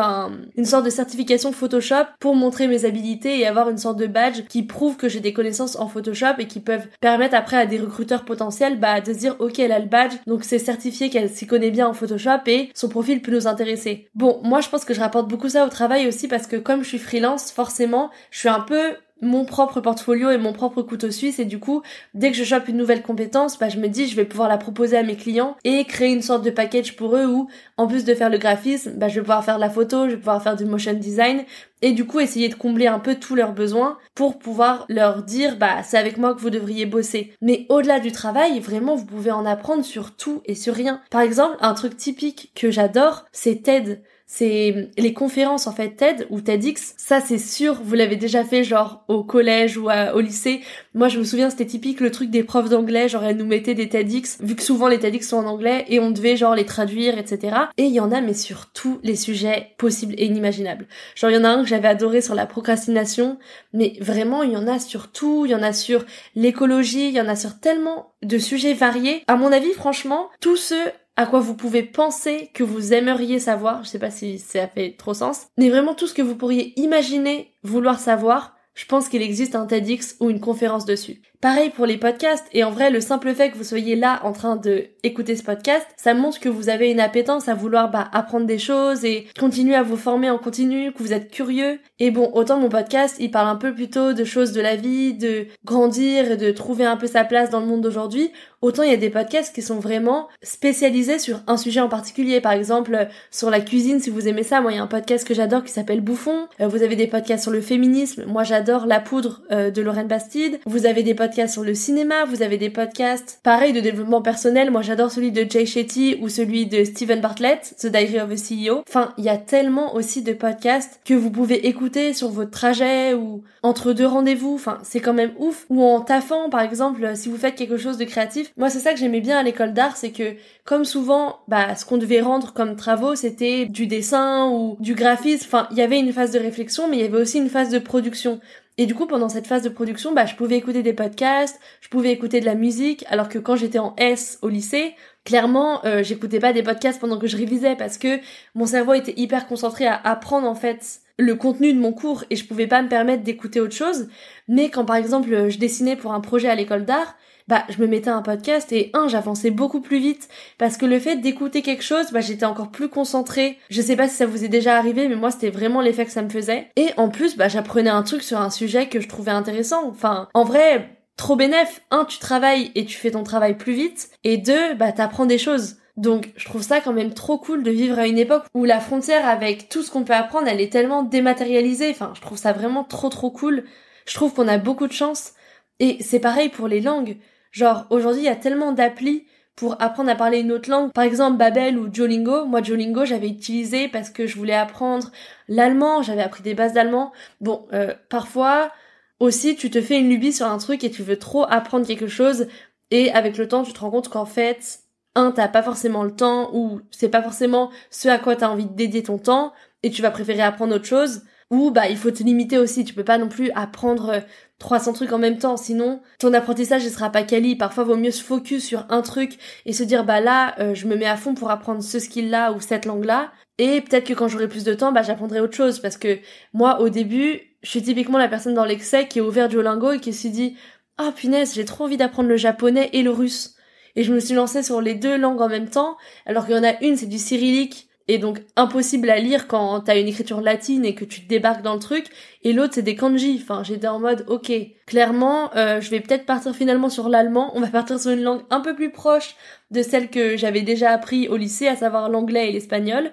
une 0.58 0.66
sorte 0.66 0.84
de 0.86 0.90
certification 0.90 1.52
Photoshop 1.54 2.06
pour 2.20 2.36
montrer 2.36 2.68
mes 2.68 2.84
habilités 2.84 3.40
et 3.40 3.48
avoir 3.48 3.70
une 3.70 3.78
sorte 3.78 3.98
de 3.98 4.08
badge 4.08 4.42
qui 4.50 4.64
prouve 4.64 4.98
que 4.98 5.08
j'ai 5.08 5.22
des 5.22 5.32
connaissances 5.32 5.78
en 5.78 5.88
Photoshop 5.88 6.40
et 6.40 6.48
qui 6.48 6.60
peuvent 6.60 6.88
permettre 7.00 7.36
après 7.36 7.58
à 7.58 7.66
des 7.66 7.80
recruteurs 7.80 8.26
potentiels 8.26 8.80
bah, 8.80 9.00
de 9.00 9.14
se 9.14 9.20
dire 9.20 9.36
ok 9.40 9.60
elle 9.60 9.72
a 9.72 9.80
le 9.80 9.88
badge 9.88 10.14
donc 10.28 10.44
c'est 10.44 10.60
certifié 10.60 11.10
qu'elle 11.10 11.30
s'y 11.30 11.48
connaît 11.48 11.72
bien 11.72 11.88
en 11.88 11.94
Photoshop 11.94 12.42
et 12.48 12.70
son 12.74 12.90
profil 12.90 13.22
peut 13.22 13.32
nous 13.32 13.48
intéresser. 13.48 14.10
Bon 14.14 14.42
moi 14.44 14.60
je 14.60 14.70
pense 14.70 14.84
que 14.84 14.94
je 14.94 15.00
rapporte 15.00 15.30
beaucoup 15.30 15.50
ça 15.50 15.66
au 15.66 15.70
travail 15.70 16.08
aussi 16.08 16.28
parce 16.28 16.48
que 16.48 16.58
comme 16.58 16.84
je 16.84 16.90
suis 16.90 17.00
freelance 17.00 17.52
forcément 17.52 18.10
je 18.32 18.40
suis 18.40 18.50
un 18.50 18.62
peu 18.62 18.96
mon 19.22 19.46
propre 19.46 19.82
portfolio 19.82 20.30
et 20.32 20.38
mon 20.38 20.54
propre 20.54 20.82
couteau 20.82 21.12
suisse. 21.12 21.40
Et 21.40 21.46
du 21.46 21.60
coup 21.60 21.82
dès 22.14 22.32
que 22.32 22.38
je 22.38 22.44
chope 22.44 22.68
une 22.68 22.78
nouvelle 22.78 23.02
compétence 23.02 23.58
bah 23.60 23.70
je 23.70 23.80
me 23.80 23.88
dis 23.88 24.08
je 24.08 24.16
vais 24.16 24.26
pouvoir 24.26 24.50
la 24.50 24.58
proposer 24.58 24.98
à 24.98 25.04
mes 25.04 25.16
clients 25.16 25.56
et 25.64 25.84
créer 25.86 26.12
une 26.12 26.22
sorte 26.22 26.44
de 26.44 26.50
package 26.50 26.96
pour 26.96 27.16
eux 27.16 27.26
où 27.26 27.48
en 27.78 27.88
plus 27.88 28.04
de 28.04 28.14
faire 28.14 28.30
le 28.30 28.38
graphisme 28.38 28.94
bah 28.96 29.08
je 29.08 29.16
vais 29.16 29.22
pouvoir 29.22 29.44
faire 29.44 29.56
de 29.56 29.62
la 29.62 29.70
photo 29.70 30.06
je 30.06 30.12
vais 30.12 30.18
pouvoir 30.18 30.42
faire 30.42 30.56
du 30.56 30.66
motion 30.66 30.94
design 30.94 31.44
et 31.82 31.92
du 31.92 32.06
coup 32.06 32.20
essayer 32.20 32.50
de 32.50 32.56
combler 32.56 32.88
un 32.88 33.00
peu 33.00 33.16
tous 33.16 33.36
leurs 33.36 33.54
besoins 33.54 33.98
pour 34.16 34.40
pouvoir 34.40 34.86
leur 34.90 35.24
dire 35.24 35.58
bah 35.58 35.84
c'est 35.84 35.98
avec 35.98 36.18
moi 36.18 36.34
que 36.34 36.40
vous 36.40 36.50
devriez 36.50 36.86
bosser. 36.86 37.34
Mais 37.42 37.66
au-delà 37.70 38.00
du 38.00 38.12
travail 38.12 38.60
vraiment 38.60 38.96
vous 38.96 39.06
pouvez 39.06 39.32
en 39.32 39.46
apprendre 39.46 39.86
sur 39.86 40.16
tout 40.16 40.42
et 40.46 40.56
sur 40.56 40.74
rien. 40.74 41.02
Par 41.10 41.22
exemple 41.22 41.58
un 41.62 41.74
truc 41.74 41.96
typique 41.96 42.52
que 42.56 42.72
j'adore 42.72 43.26
c'est 43.32 43.64
TED 43.64 44.02
c'est 44.32 44.92
les 44.96 45.12
conférences 45.12 45.66
en 45.66 45.72
fait 45.72 45.96
TED 45.96 46.28
ou 46.30 46.40
TEDx. 46.40 46.94
Ça 46.98 47.20
c'est 47.20 47.40
sûr, 47.40 47.82
vous 47.84 47.96
l'avez 47.96 48.16
déjà 48.16 48.44
fait 48.44 48.64
genre 48.64 49.04
au 49.08 49.24
collège 49.24 49.76
ou 49.76 49.90
au 49.90 50.20
lycée. 50.20 50.62
Moi 50.94 51.08
je 51.08 51.18
me 51.18 51.24
souviens 51.24 51.50
c'était 51.50 51.66
typique 51.66 52.00
le 52.00 52.12
truc 52.12 52.30
des 52.30 52.44
profs 52.44 52.70
d'anglais, 52.70 53.10
genre 53.10 53.24
elles 53.24 53.38
nous 53.38 53.48
mettaient 53.48 53.74
des 53.74 53.90
TEDx, 53.90 54.38
vu 54.42 54.56
que 54.56 54.62
souvent 54.62 54.88
les 54.88 55.00
TEDx 55.00 55.28
sont 55.28 55.38
en 55.38 55.48
anglais 55.48 55.84
et 55.88 56.00
on 56.00 56.12
devait 56.12 56.38
genre 56.38 56.54
les 56.54 56.66
traduire, 56.66 57.18
etc. 57.18 57.58
Et 57.78 57.86
il 57.86 57.92
y 57.92 58.00
en 58.00 58.12
a 58.12 58.22
mais 58.22 58.36
sur 58.36 58.68
tous 58.72 59.00
les 59.02 59.16
sujets 59.16 59.72
possibles 59.80 60.14
et 60.20 60.26
inimaginables. 60.26 60.86
Genre 61.16 61.32
il 61.32 61.36
y 61.36 61.40
en 61.40 61.44
a 61.44 61.50
un 61.50 61.64
que 61.64 61.68
j'avais 61.68 61.88
adoré 61.88 62.22
sur 62.22 62.36
la 62.36 62.46
procrastination, 62.46 63.40
mais 63.74 63.98
vraiment 64.00 64.44
il 64.44 64.52
y 64.52 64.58
en 64.58 64.68
a 64.68 64.78
sur 64.78 65.12
tout, 65.12 65.48
il 65.48 65.52
y 65.52 65.56
en 65.56 65.64
a 65.64 65.74
sur 65.74 66.06
l'écologie, 66.36 67.08
il 67.08 67.16
y 67.16 67.22
en 67.22 67.28
a 67.28 67.36
sur 67.36 67.60
tellement 67.60 68.14
de 68.22 68.38
sujets 68.38 68.76
variés. 68.76 69.24
À 69.26 69.38
mon 69.38 69.52
avis 69.52 69.74
franchement, 69.74 70.30
tous 70.40 70.56
ceux 70.56 70.86
à 71.20 71.26
quoi 71.26 71.42
vous 71.42 71.54
pouvez 71.54 71.84
penser 71.84 72.50
que 72.54 72.64
vous 72.64 72.94
aimeriez 72.94 73.40
savoir, 73.40 73.84
je 73.84 73.90
sais 73.90 74.00
pas 74.00 74.10
si 74.10 74.40
ça 74.40 74.70
fait 74.70 74.96
trop 74.98 75.14
sens, 75.14 75.48
mais 75.58 75.70
vraiment 75.70 75.94
tout 75.94 76.08
ce 76.08 76.14
que 76.14 76.22
vous 76.22 76.38
pourriez 76.38 76.72
imaginer 76.80 77.52
vouloir 77.62 78.00
savoir, 78.00 78.56
je 78.74 78.86
pense 78.86 79.10
qu'il 79.10 79.22
existe 79.22 79.54
un 79.54 79.66
TEDx 79.66 80.16
ou 80.22 80.30
une 80.30 80.40
conférence 80.40 80.86
dessus. 80.86 81.22
Pareil 81.42 81.70
pour 81.70 81.86
les 81.86 81.98
podcasts, 81.98 82.48
et 82.52 82.66
en 82.66 82.72
vrai, 82.72 82.90
le 82.90 83.00
simple 83.00 83.34
fait 83.34 83.50
que 83.50 83.58
vous 83.58 83.64
soyez 83.64 83.96
là 83.96 84.20
en 84.24 84.34
train 84.34 84.58
de 84.58 84.88
écouter 85.04 85.38
ce 85.38 85.44
podcast, 85.44 85.86
ça 85.96 86.14
montre 86.14 86.40
que 86.42 86.50
vous 86.50 86.68
avez 86.68 86.92
une 86.92 87.00
appétence 87.00 87.48
à 87.48 87.54
vouloir 87.54 87.92
bah, 87.92 88.10
apprendre 88.12 88.46
des 88.46 88.58
choses 88.58 89.06
et 89.06 89.28
continuer 89.40 89.76
à 89.76 89.84
vous 89.84 89.96
former 89.96 90.30
en 90.30 90.38
continu, 90.38 90.92
que 90.92 91.04
vous 91.04 91.14
êtes 91.14 91.32
curieux. 91.32 91.80
Et 92.00 92.12
bon, 92.12 92.30
autant 92.34 92.60
mon 92.60 92.68
podcast, 92.68 93.16
il 93.20 93.32
parle 93.32 93.48
un 93.48 93.56
peu 93.56 93.74
plutôt 93.74 94.12
de 94.12 94.24
choses 94.26 94.52
de 94.52 94.60
la 94.60 94.76
vie, 94.76 95.14
de 95.14 95.48
grandir 95.64 96.32
et 96.32 96.38
de 96.38 96.52
trouver 96.52 96.84
un 96.84 96.98
peu 96.98 97.08
sa 97.08 97.24
place 97.24 97.50
dans 97.50 97.62
le 97.62 97.68
monde 97.68 97.82
d'aujourd'hui, 97.82 98.32
autant 98.62 98.84
il 98.84 98.92
y 98.92 98.94
a 98.94 98.98
des 98.98 99.10
podcasts 99.10 99.54
qui 99.54 99.62
sont 99.62 99.80
vraiment 99.80 100.28
spécialisés 100.42 101.20
sur 101.20 101.42
un 101.48 101.58
sujet 101.58 101.80
en 101.80 101.90
particulier. 101.90 102.42
Par 102.42 102.54
exemple, 102.54 103.08
sur 103.32 103.50
la 103.50 103.62
cuisine, 103.62 104.00
si 104.00 104.10
vous 104.10 104.28
aimez 104.28 104.44
ça, 104.44 104.62
moi 104.62 104.72
il 104.72 104.76
y 104.76 104.80
a 104.80 104.84
un 104.84 104.88
podcast 104.88 105.28
que 105.28 105.34
j'adore 105.34 105.64
qui 105.64 105.72
s'appelle 105.72 106.02
Bouffon. 106.02 106.48
Euh, 106.62 106.68
vous 106.68 106.84
avez 106.84 106.96
des 106.96 107.08
podcasts 107.08 107.44
sur 107.44 107.52
le 107.52 107.62
féminisme, 107.62 108.26
moi 108.26 108.44
j'adore 108.44 108.86
La 108.86 109.00
Poudre 109.00 109.42
euh, 109.52 109.72
de 109.72 109.82
Lorraine 109.82 110.08
Bastide. 110.08 110.60
Vous 110.66 110.86
avez 110.86 111.04
des 111.04 111.16
podcasts 111.16 111.54
sur 111.54 111.64
le 111.64 111.74
cinéma, 111.74 112.26
vous 112.26 112.42
avez 112.42 112.58
des 112.58 112.70
podcasts 112.70 113.40
pareil 113.44 113.74
de 113.74 113.80
développement 113.80 114.22
personnel. 114.22 114.72
Moi, 114.72 114.82
j'adore 114.82 115.12
celui 115.12 115.32
de 115.32 115.46
Jay 115.50 115.66
Shetty 115.66 116.18
ou 116.22 116.30
celui 116.30 116.66
de 116.66 116.84
Steven 116.84 117.22
Bartlett, 117.22 117.76
The 117.80 117.88
Diary 117.88 118.20
of 118.20 118.32
a 118.32 118.36
CEO. 118.36 118.84
Enfin, 118.88 119.14
il 119.18 119.24
y 119.24 119.30
a 119.30 119.38
tellement 119.38 119.96
aussi 119.96 120.22
de 120.22 120.34
podcasts 120.34 121.00
que 121.06 121.14
vous 121.14 121.32
pouvez 121.32 121.68
écouter 121.68 122.14
sur 122.14 122.30
votre 122.30 122.52
trajet 122.52 123.14
ou 123.14 123.44
entre 123.64 123.94
deux 123.94 124.06
rendez-vous. 124.06 124.56
Enfin, 124.56 124.80
c'est 124.84 125.00
quand 125.00 125.14
même 125.14 125.32
ouf. 125.38 125.66
Ou 125.70 125.84
en 125.84 126.02
taffant, 126.02 126.50
par 126.50 126.62
exemple, 126.62 127.16
si 127.16 127.30
vous 127.30 127.38
faites 127.38 127.56
quelque 127.56 127.78
chose 127.78 127.98
de 127.98 128.06
créatif. 128.06 128.49
Moi, 128.58 128.70
c'est 128.70 128.80
ça 128.80 128.94
que 128.94 129.00
j'aimais 129.00 129.22
bien 129.22 129.38
à 129.38 129.44
l'école 129.44 129.74
d'art, 129.74 129.98
c'est 129.98 130.12
que 130.12 130.36
comme 130.66 130.86
souvent, 130.86 131.40
bah, 131.48 131.76
ce 131.76 131.86
qu'on 131.86 131.98
devait 131.98 132.22
rendre 132.22 132.54
comme 132.54 132.76
travaux, 132.76 133.16
c'était 133.16 133.66
du 133.66 133.88
dessin 133.88 134.50
ou 134.50 134.78
du 134.80 134.96
graphisme. 134.96 135.46
Enfin, 135.48 135.68
il 135.72 135.78
y 135.78 135.82
avait 135.82 136.00
une 136.00 136.14
phase 136.14 136.32
de 136.32 136.40
réflexion, 136.40 136.88
mais 136.88 136.98
il 136.98 137.02
y 137.02 137.06
avait 137.06 137.22
aussi 137.22 137.38
une 137.38 137.50
phase 137.50 137.70
de 137.70 137.80
production. 137.80 138.40
Et 138.78 138.86
du 138.86 138.96
coup, 138.96 139.08
pendant 139.08 139.28
cette 139.28 139.46
phase 139.46 139.64
de 139.64 139.70
production, 139.70 140.14
bah, 140.14 140.26
je 140.26 140.36
pouvais 140.36 140.56
écouter 140.56 140.84
des 140.84 140.94
podcasts, 140.94 141.60
je 141.82 141.90
pouvais 141.90 142.12
écouter 142.12 142.40
de 142.40 142.46
la 142.46 142.56
musique, 142.56 143.04
alors 143.10 143.28
que 143.28 143.38
quand 143.38 143.58
j'étais 143.58 143.78
en 143.78 143.94
S 143.98 144.40
au 144.42 144.48
lycée, 144.48 144.96
clairement, 145.26 145.84
euh, 145.86 146.02
j'écoutais 146.02 146.40
pas 146.40 146.54
des 146.54 146.64
podcasts 146.64 147.00
pendant 147.00 147.20
que 147.20 147.28
je 147.28 147.36
révisais 147.36 147.76
parce 147.76 147.98
que 147.98 148.20
mon 148.56 148.66
cerveau 148.66 148.94
était 148.94 149.14
hyper 149.18 149.48
concentré 149.48 149.86
à 149.86 150.00
apprendre 150.02 150.48
en 150.48 150.56
fait 150.56 151.02
le 151.18 151.36
contenu 151.36 151.74
de 151.74 151.80
mon 151.80 151.92
cours 151.92 152.24
et 152.30 152.38
je 152.38 152.46
pouvais 152.46 152.68
pas 152.68 152.82
me 152.82 152.88
permettre 152.88 153.24
d'écouter 153.24 153.60
autre 153.60 153.76
chose. 153.76 154.08
Mais 154.48 154.70
quand 154.70 154.86
par 154.86 154.96
exemple 154.96 155.50
je 155.50 155.58
dessinais 155.60 155.98
pour 155.98 156.14
un 156.14 156.22
projet 156.22 156.48
à 156.48 156.56
l'école 156.56 156.86
d'art, 156.86 157.18
bah 157.50 157.66
je 157.68 157.82
me 157.82 157.88
mettais 157.88 158.12
un 158.12 158.22
podcast 158.22 158.72
et 158.72 158.92
un 158.94 159.08
j'avançais 159.08 159.50
beaucoup 159.50 159.82
plus 159.82 159.98
vite 159.98 160.30
parce 160.60 160.78
que 160.78 160.86
le 160.86 161.00
fait 161.00 161.16
d'écouter 161.16 161.64
quelque 161.64 161.84
chose 161.84 162.12
bah 162.12 162.22
j'étais 162.22 162.46
encore 162.46 162.70
plus 162.70 162.90
concentrée 162.90 163.58
je 163.72 163.82
sais 163.82 163.96
pas 163.96 164.08
si 164.08 164.16
ça 164.16 164.28
vous 164.28 164.46
est 164.46 164.50
déjà 164.50 164.78
arrivé 164.78 165.08
mais 165.08 165.16
moi 165.16 165.32
c'était 165.32 165.50
vraiment 165.50 165.82
l'effet 165.82 166.06
que 166.06 166.12
ça 166.12 166.22
me 166.22 166.30
faisait 166.30 166.68
et 166.76 166.90
en 166.98 167.10
plus 167.10 167.36
bah 167.36 167.48
j'apprenais 167.48 167.90
un 167.90 168.04
truc 168.04 168.22
sur 168.22 168.40
un 168.40 168.52
sujet 168.52 168.88
que 168.88 169.02
je 169.02 169.10
trouvais 169.10 169.32
intéressant 169.32 169.90
enfin 169.90 170.30
en 170.36 170.44
vrai 170.44 170.98
trop 171.18 171.36
bénef 171.36 171.82
un 171.90 172.06
tu 172.06 172.20
travailles 172.20 172.72
et 172.76 172.86
tu 172.86 172.98
fais 172.98 173.12
ton 173.12 173.24
travail 173.24 173.58
plus 173.58 173.74
vite 173.74 174.12
et 174.24 174.38
deux 174.38 174.76
bah 174.76 174.92
t'apprends 174.92 175.26
des 175.26 175.40
choses 175.40 175.78
donc 175.98 176.32
je 176.38 176.46
trouve 176.46 176.62
ça 176.62 176.80
quand 176.80 176.94
même 176.94 177.14
trop 177.14 177.38
cool 177.40 177.62
de 177.62 177.72
vivre 177.72 178.00
à 178.00 178.08
une 178.08 178.18
époque 178.18 178.46
où 178.54 178.64
la 178.64 178.80
frontière 178.80 179.28
avec 179.28 179.68
tout 179.68 179.84
ce 179.84 179.92
qu'on 179.92 180.06
peut 180.06 180.14
apprendre, 180.14 180.48
elle 180.48 180.62
est 180.62 180.72
tellement 180.72 181.04
dématérialisée. 181.04 181.90
Enfin, 181.92 182.14
je 182.16 182.22
trouve 182.22 182.38
ça 182.38 182.54
vraiment 182.54 182.86
trop 182.86 183.10
trop 183.10 183.32
cool. 183.32 183.66
Je 184.08 184.14
trouve 184.14 184.34
qu'on 184.34 184.48
a 184.48 184.58
beaucoup 184.58 184.88
de 184.88 184.94
chance. 184.94 185.34
Et 185.80 185.98
c'est 186.02 186.22
pareil 186.22 186.48
pour 186.48 186.70
les 186.70 186.80
langues. 186.80 187.18
Genre, 187.52 187.86
aujourd'hui, 187.90 188.22
il 188.22 188.26
y 188.26 188.30
a 188.30 188.36
tellement 188.36 188.72
d'applis 188.72 189.26
pour 189.56 189.82
apprendre 189.82 190.10
à 190.10 190.16
parler 190.16 190.40
une 190.40 190.52
autre 190.52 190.70
langue. 190.70 190.92
Par 190.94 191.04
exemple, 191.04 191.38
Babel 191.38 191.78
ou 191.78 191.90
Duolingo. 191.90 192.46
Moi, 192.46 192.62
Duolingo, 192.62 193.06
j'avais 193.06 193.28
utilisé 193.28 193.88
parce 193.90 194.10
que 194.10 194.26
je 194.26 194.38
voulais 194.38 194.54
apprendre 194.54 195.12
l'allemand. 195.48 196.02
J'avais 196.02 196.22
appris 196.22 196.44
des 196.44 196.54
bases 196.54 196.74
d'allemand. 196.74 197.12
Bon, 197.42 197.68
euh, 197.74 197.94
parfois, 198.10 198.72
aussi, 199.20 199.56
tu 199.56 199.70
te 199.70 199.82
fais 199.82 200.00
une 200.00 200.10
lubie 200.10 200.32
sur 200.32 200.46
un 200.46 200.58
truc 200.58 200.84
et 200.84 200.92
tu 200.92 201.04
veux 201.04 201.18
trop 201.18 201.44
apprendre 201.50 201.86
quelque 201.86 202.08
chose. 202.08 202.48
Et 202.92 203.12
avec 203.12 203.38
le 203.38 203.48
temps, 203.48 203.64
tu 203.64 203.74
te 203.74 203.80
rends 203.80 203.92
compte 203.92 204.10
qu'en 204.10 204.26
fait, 204.26 204.80
un, 205.16 205.32
t'as 205.32 205.48
pas 205.50 205.64
forcément 205.64 206.04
le 206.04 206.16
temps 206.16 206.50
ou 206.54 206.82
c'est 206.92 207.10
pas 207.10 207.22
forcément 207.22 207.70
ce 207.90 208.08
à 208.08 208.18
quoi 208.18 208.36
t'as 208.36 208.50
envie 208.50 208.66
de 208.66 208.74
dédier 208.74 209.04
ton 209.04 209.18
temps 209.18 209.54
et 209.84 209.92
tu 209.92 210.02
vas 210.02 210.12
préférer 210.12 210.42
apprendre 210.42 210.76
autre 210.76 210.86
chose. 210.86 211.24
Ou 211.52 211.72
bah 211.72 211.90
il 211.90 211.98
faut 211.98 212.12
te 212.12 212.22
limiter 212.22 212.58
aussi, 212.60 212.86
tu 212.86 212.94
peux 212.94 213.04
pas 213.04 213.18
non 213.18 213.28
plus 213.28 213.50
apprendre 213.56 214.24
300 214.60 214.94
trucs 214.94 215.14
en 215.14 215.18
même 215.18 215.40
temps, 215.40 215.58
sinon 215.58 216.02
ton 216.20 216.34
apprentissage 216.34 216.84
ne 216.86 216.90
sera 216.90 217.10
pas 217.10 217.24
quali. 217.24 217.56
Parfois, 217.56 217.86
vaut 217.86 217.96
mieux 217.96 218.12
se 218.12 218.24
focus 218.24 218.64
sur 218.64 218.86
un 218.90 219.02
truc 219.02 219.40
et 219.66 219.74
se 219.74 219.84
dire 219.84 220.06
bah 220.06 220.20
là, 220.20 220.56
euh, 220.60 220.76
je 220.76 220.86
me 220.88 220.96
mets 220.96 221.08
à 221.08 221.18
fond 221.18 221.34
pour 221.34 221.50
apprendre 221.50 221.82
ce 221.82 221.98
skill-là 221.98 222.52
ou 222.52 222.60
cette 222.60 222.86
langue-là. 222.86 223.32
Et 223.58 223.82
peut-être 223.82 224.06
que 224.06 224.14
quand 224.14 224.28
j'aurai 224.28 224.48
plus 224.48 224.64
de 224.64 224.74
temps, 224.74 224.92
bah 224.92 225.02
j'apprendrai 225.02 225.40
autre 225.40 225.56
chose 225.56 225.80
parce 225.80 225.98
que 225.98 226.20
moi, 226.54 226.82
au 226.82 226.90
début, 226.90 227.42
je 227.64 227.70
suis 227.70 227.82
typiquement 227.82 228.18
la 228.18 228.28
personne 228.28 228.54
dans 228.54 228.66
l'excès 228.66 229.08
qui 229.08 229.20
a 229.20 229.24
ouvert 229.24 229.50
Duolingo 229.50 229.94
et 229.94 230.00
qui 230.00 230.14
s'est 230.14 230.30
dit 230.30 230.56
ah 230.98 231.08
oh, 231.08 231.12
punaise, 231.14 231.56
j'ai 231.56 231.66
trop 231.66 231.86
envie 231.86 231.98
d'apprendre 231.98 232.30
le 232.30 232.38
japonais 232.38 232.90
et 232.94 233.04
le 233.04 233.12
russe. 233.12 233.56
Et 233.96 234.04
je 234.04 234.14
me 234.14 234.20
suis 234.20 234.36
lancée 234.36 234.64
sur 234.64 234.82
les 234.82 234.96
deux 234.96 235.18
langues 235.18 235.42
en 235.42 235.50
même 235.50 235.70
temps, 235.70 235.98
alors 236.26 236.46
qu'il 236.46 236.56
y 236.56 236.60
en 236.60 236.64
a 236.64 236.82
une, 236.84 236.96
c'est 236.96 237.08
du 237.08 237.18
cyrillique 237.18 237.89
et 238.10 238.18
donc 238.18 238.42
impossible 238.56 239.10
à 239.12 239.20
lire 239.20 239.48
quand 239.48 239.82
t'as 239.82 240.00
une 240.00 240.08
écriture 240.08 240.42
latine 240.42 240.84
et 240.84 240.96
que 240.96 241.06
tu 241.06 241.22
débarques 241.22 241.62
dans 241.62 241.76
le 241.76 241.80
truc, 241.80 242.08
et 242.44 242.54
l'autre 242.54 242.74
c'est 242.74 242.82
des 242.82 242.96
kanji. 242.96 243.40
Enfin, 243.42 243.64
j'étais 243.64 243.88
en 243.88 244.00
mode, 244.00 244.26
ok, 244.28 244.52
clairement, 244.88 245.56
euh, 245.56 245.80
je 245.80 245.92
vais 245.92 246.00
peut-être 246.00 246.26
partir 246.26 246.56
finalement 246.56 246.90
sur 246.90 247.08
l'allemand. 247.08 247.52
On 247.54 247.62
va 247.62 247.68
partir 247.68 248.00
sur 248.00 248.10
une 248.10 248.24
langue 248.24 248.42
un 248.50 248.62
peu 248.62 248.76
plus 248.76 248.92
proche 248.92 249.36
de 249.70 249.84
celle 249.84 250.10
que 250.10 250.38
j'avais 250.38 250.64
déjà 250.64 250.90
appris 250.90 251.28
au 251.28 251.38
lycée, 251.38 251.68
à 251.68 251.76
savoir 251.76 252.10
l'anglais 252.10 252.50
et 252.50 252.52
l'espagnol. 252.52 253.12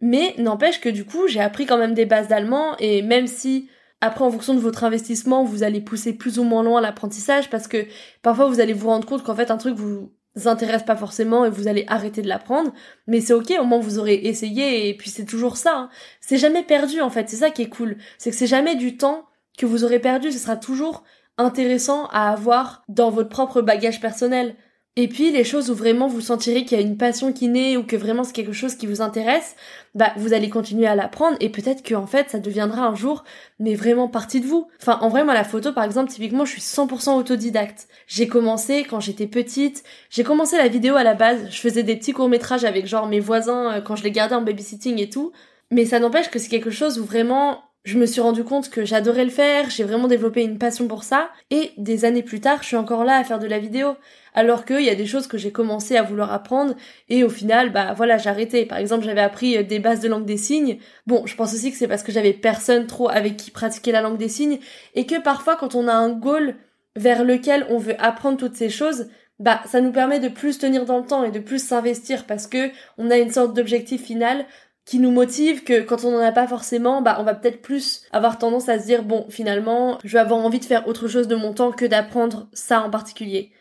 Mais 0.00 0.34
n'empêche 0.38 0.80
que 0.80 0.88
du 0.88 1.04
coup, 1.04 1.26
j'ai 1.26 1.40
appris 1.40 1.66
quand 1.66 1.78
même 1.78 1.94
des 1.94 2.06
bases 2.06 2.28
d'allemand, 2.28 2.76
et 2.78 3.02
même 3.02 3.26
si 3.26 3.68
après, 4.00 4.24
en 4.24 4.30
fonction 4.30 4.54
de 4.54 4.60
votre 4.60 4.84
investissement, 4.84 5.42
vous 5.42 5.64
allez 5.64 5.80
pousser 5.80 6.12
plus 6.12 6.38
ou 6.38 6.44
moins 6.44 6.62
loin 6.62 6.80
l'apprentissage 6.80 7.50
parce 7.50 7.66
que 7.66 7.86
parfois 8.22 8.46
vous 8.46 8.60
allez 8.60 8.74
vous 8.74 8.88
rendre 8.88 9.06
compte 9.06 9.22
qu'en 9.24 9.34
fait 9.34 9.50
un 9.50 9.56
truc 9.56 9.74
vous 9.74 10.12
intéresse 10.44 10.82
pas 10.82 10.96
forcément 10.96 11.44
et 11.44 11.50
vous 11.50 11.68
allez 11.68 11.84
arrêter 11.88 12.22
de 12.22 12.28
l'apprendre, 12.28 12.72
mais 13.06 13.20
c'est 13.20 13.32
ok, 13.32 13.52
au 13.58 13.64
moins 13.64 13.78
vous 13.78 13.98
aurez 13.98 14.14
essayé 14.14 14.88
et 14.88 14.96
puis 14.96 15.10
c'est 15.10 15.24
toujours 15.24 15.56
ça. 15.56 15.76
Hein. 15.76 15.90
C'est 16.20 16.36
jamais 16.36 16.62
perdu 16.62 17.00
en 17.00 17.10
fait, 17.10 17.28
c'est 17.28 17.36
ça 17.36 17.50
qui 17.50 17.62
est 17.62 17.68
cool. 17.68 17.96
C'est 18.18 18.30
que 18.30 18.36
c'est 18.36 18.46
jamais 18.46 18.76
du 18.76 18.96
temps 18.96 19.26
que 19.56 19.66
vous 19.66 19.84
aurez 19.84 19.98
perdu, 19.98 20.30
ce 20.30 20.38
sera 20.38 20.56
toujours 20.56 21.04
intéressant 21.38 22.06
à 22.06 22.30
avoir 22.30 22.84
dans 22.88 23.10
votre 23.10 23.28
propre 23.28 23.62
bagage 23.62 24.00
personnel. 24.00 24.56
Et 24.98 25.08
puis 25.08 25.30
les 25.30 25.44
choses 25.44 25.70
où 25.70 25.74
vraiment 25.74 26.06
vous 26.06 26.22
sentirez 26.22 26.64
qu'il 26.64 26.78
y 26.78 26.82
a 26.82 26.84
une 26.84 26.96
passion 26.96 27.30
qui 27.30 27.48
naît 27.48 27.76
ou 27.76 27.82
que 27.82 27.96
vraiment 27.96 28.24
c'est 28.24 28.32
quelque 28.32 28.54
chose 28.54 28.76
qui 28.76 28.86
vous 28.86 29.02
intéresse, 29.02 29.54
bah 29.94 30.12
vous 30.16 30.32
allez 30.32 30.48
continuer 30.48 30.86
à 30.86 30.94
l'apprendre 30.94 31.36
et 31.38 31.50
peut-être 31.50 31.82
que 31.82 31.94
en 31.94 32.06
fait 32.06 32.30
ça 32.30 32.38
deviendra 32.38 32.86
un 32.86 32.94
jour 32.94 33.22
mais 33.58 33.74
vraiment 33.74 34.08
partie 34.08 34.40
de 34.40 34.46
vous. 34.46 34.68
Enfin 34.80 34.98
en 35.02 35.10
vrai 35.10 35.22
moi 35.22 35.34
la 35.34 35.44
photo 35.44 35.74
par 35.74 35.84
exemple 35.84 36.10
typiquement 36.10 36.46
je 36.46 36.52
suis 36.52 36.62
100% 36.62 37.14
autodidacte. 37.18 37.88
J'ai 38.06 38.26
commencé 38.26 38.84
quand 38.84 39.00
j'étais 39.00 39.26
petite, 39.26 39.84
j'ai 40.08 40.24
commencé 40.24 40.56
la 40.56 40.68
vidéo 40.68 40.96
à 40.96 41.04
la 41.04 41.12
base, 41.12 41.46
je 41.50 41.60
faisais 41.60 41.82
des 41.82 41.96
petits 41.96 42.12
courts-métrages 42.12 42.64
avec 42.64 42.86
genre 42.86 43.06
mes 43.06 43.20
voisins 43.20 43.74
euh, 43.74 43.80
quand 43.82 43.96
je 43.96 44.04
les 44.04 44.12
gardais 44.12 44.34
en 44.34 44.42
babysitting 44.42 44.98
et 44.98 45.10
tout, 45.10 45.30
mais 45.70 45.84
ça 45.84 45.98
n'empêche 45.98 46.30
que 46.30 46.38
c'est 46.38 46.48
quelque 46.48 46.70
chose 46.70 46.98
où 46.98 47.04
vraiment 47.04 47.65
je 47.86 47.98
me 47.98 48.04
suis 48.04 48.20
rendu 48.20 48.42
compte 48.42 48.68
que 48.68 48.84
j'adorais 48.84 49.24
le 49.24 49.30
faire, 49.30 49.70
j'ai 49.70 49.84
vraiment 49.84 50.08
développé 50.08 50.42
une 50.42 50.58
passion 50.58 50.88
pour 50.88 51.04
ça, 51.04 51.30
et 51.50 51.70
des 51.78 52.04
années 52.04 52.24
plus 52.24 52.40
tard, 52.40 52.58
je 52.62 52.66
suis 52.66 52.76
encore 52.76 53.04
là 53.04 53.16
à 53.16 53.24
faire 53.24 53.38
de 53.38 53.46
la 53.46 53.60
vidéo 53.60 53.94
alors 54.34 54.64
qu'il 54.64 54.82
y 54.82 54.90
a 54.90 54.94
des 54.94 55.06
choses 55.06 55.28
que 55.28 55.38
j'ai 55.38 55.50
commencé 55.52 55.96
à 55.96 56.02
vouloir 56.02 56.32
apprendre 56.32 56.74
et 57.08 57.24
au 57.24 57.28
final, 57.28 57.72
bah 57.72 57.94
voilà, 57.96 58.18
j'ai 58.18 58.28
arrêté. 58.28 58.66
Par 58.66 58.78
exemple, 58.78 59.04
j'avais 59.04 59.22
appris 59.22 59.56
euh, 59.56 59.62
des 59.62 59.78
bases 59.78 60.00
de 60.00 60.08
langue 60.08 60.26
des 60.26 60.36
signes. 60.36 60.78
Bon, 61.06 61.24
je 61.26 61.34
pense 61.34 61.54
aussi 61.54 61.72
que 61.72 61.78
c'est 61.78 61.88
parce 61.88 62.02
que 62.02 62.12
j'avais 62.12 62.34
personne 62.34 62.86
trop 62.86 63.08
avec 63.08 63.38
qui 63.38 63.50
pratiquer 63.50 63.92
la 63.92 64.02
langue 64.02 64.18
des 64.18 64.28
signes 64.28 64.58
et 64.94 65.06
que 65.06 65.20
parfois 65.20 65.56
quand 65.56 65.74
on 65.74 65.88
a 65.88 65.94
un 65.94 66.10
goal 66.10 66.54
vers 66.96 67.24
lequel 67.24 67.66
on 67.70 67.78
veut 67.78 67.96
apprendre 67.98 68.36
toutes 68.36 68.56
ces 68.56 68.68
choses, 68.68 69.06
bah 69.38 69.60
ça 69.66 69.80
nous 69.80 69.92
permet 69.92 70.18
de 70.18 70.28
plus 70.28 70.58
tenir 70.58 70.84
dans 70.86 70.98
le 70.98 71.06
temps 71.06 71.24
et 71.24 71.30
de 71.30 71.38
plus 71.38 71.62
s'investir 71.62 72.24
parce 72.24 72.46
que 72.46 72.70
on 72.98 73.10
a 73.10 73.18
une 73.18 73.30
sorte 73.30 73.54
d'objectif 73.54 74.02
final 74.02 74.46
qui 74.86 75.00
nous 75.00 75.10
motive 75.10 75.64
que 75.64 75.82
quand 75.82 76.04
on 76.04 76.12
n'en 76.12 76.24
a 76.24 76.32
pas 76.32 76.46
forcément, 76.46 77.02
bah 77.02 77.16
on 77.20 77.24
va 77.24 77.34
peut-être 77.34 77.60
plus 77.60 78.02
avoir 78.12 78.38
tendance 78.38 78.68
à 78.68 78.78
se 78.78 78.86
dire 78.86 79.02
bon 79.02 79.26
finalement 79.28 79.98
je 80.04 80.12
vais 80.12 80.20
avoir 80.20 80.40
envie 80.40 80.60
de 80.60 80.64
faire 80.64 80.88
autre 80.88 81.08
chose 81.08 81.28
de 81.28 81.36
mon 81.36 81.52
temps 81.52 81.72
que 81.72 81.84
d'apprendre 81.84 82.48
ça 82.52 82.80
en 82.80 82.88
particulier. 82.90 83.52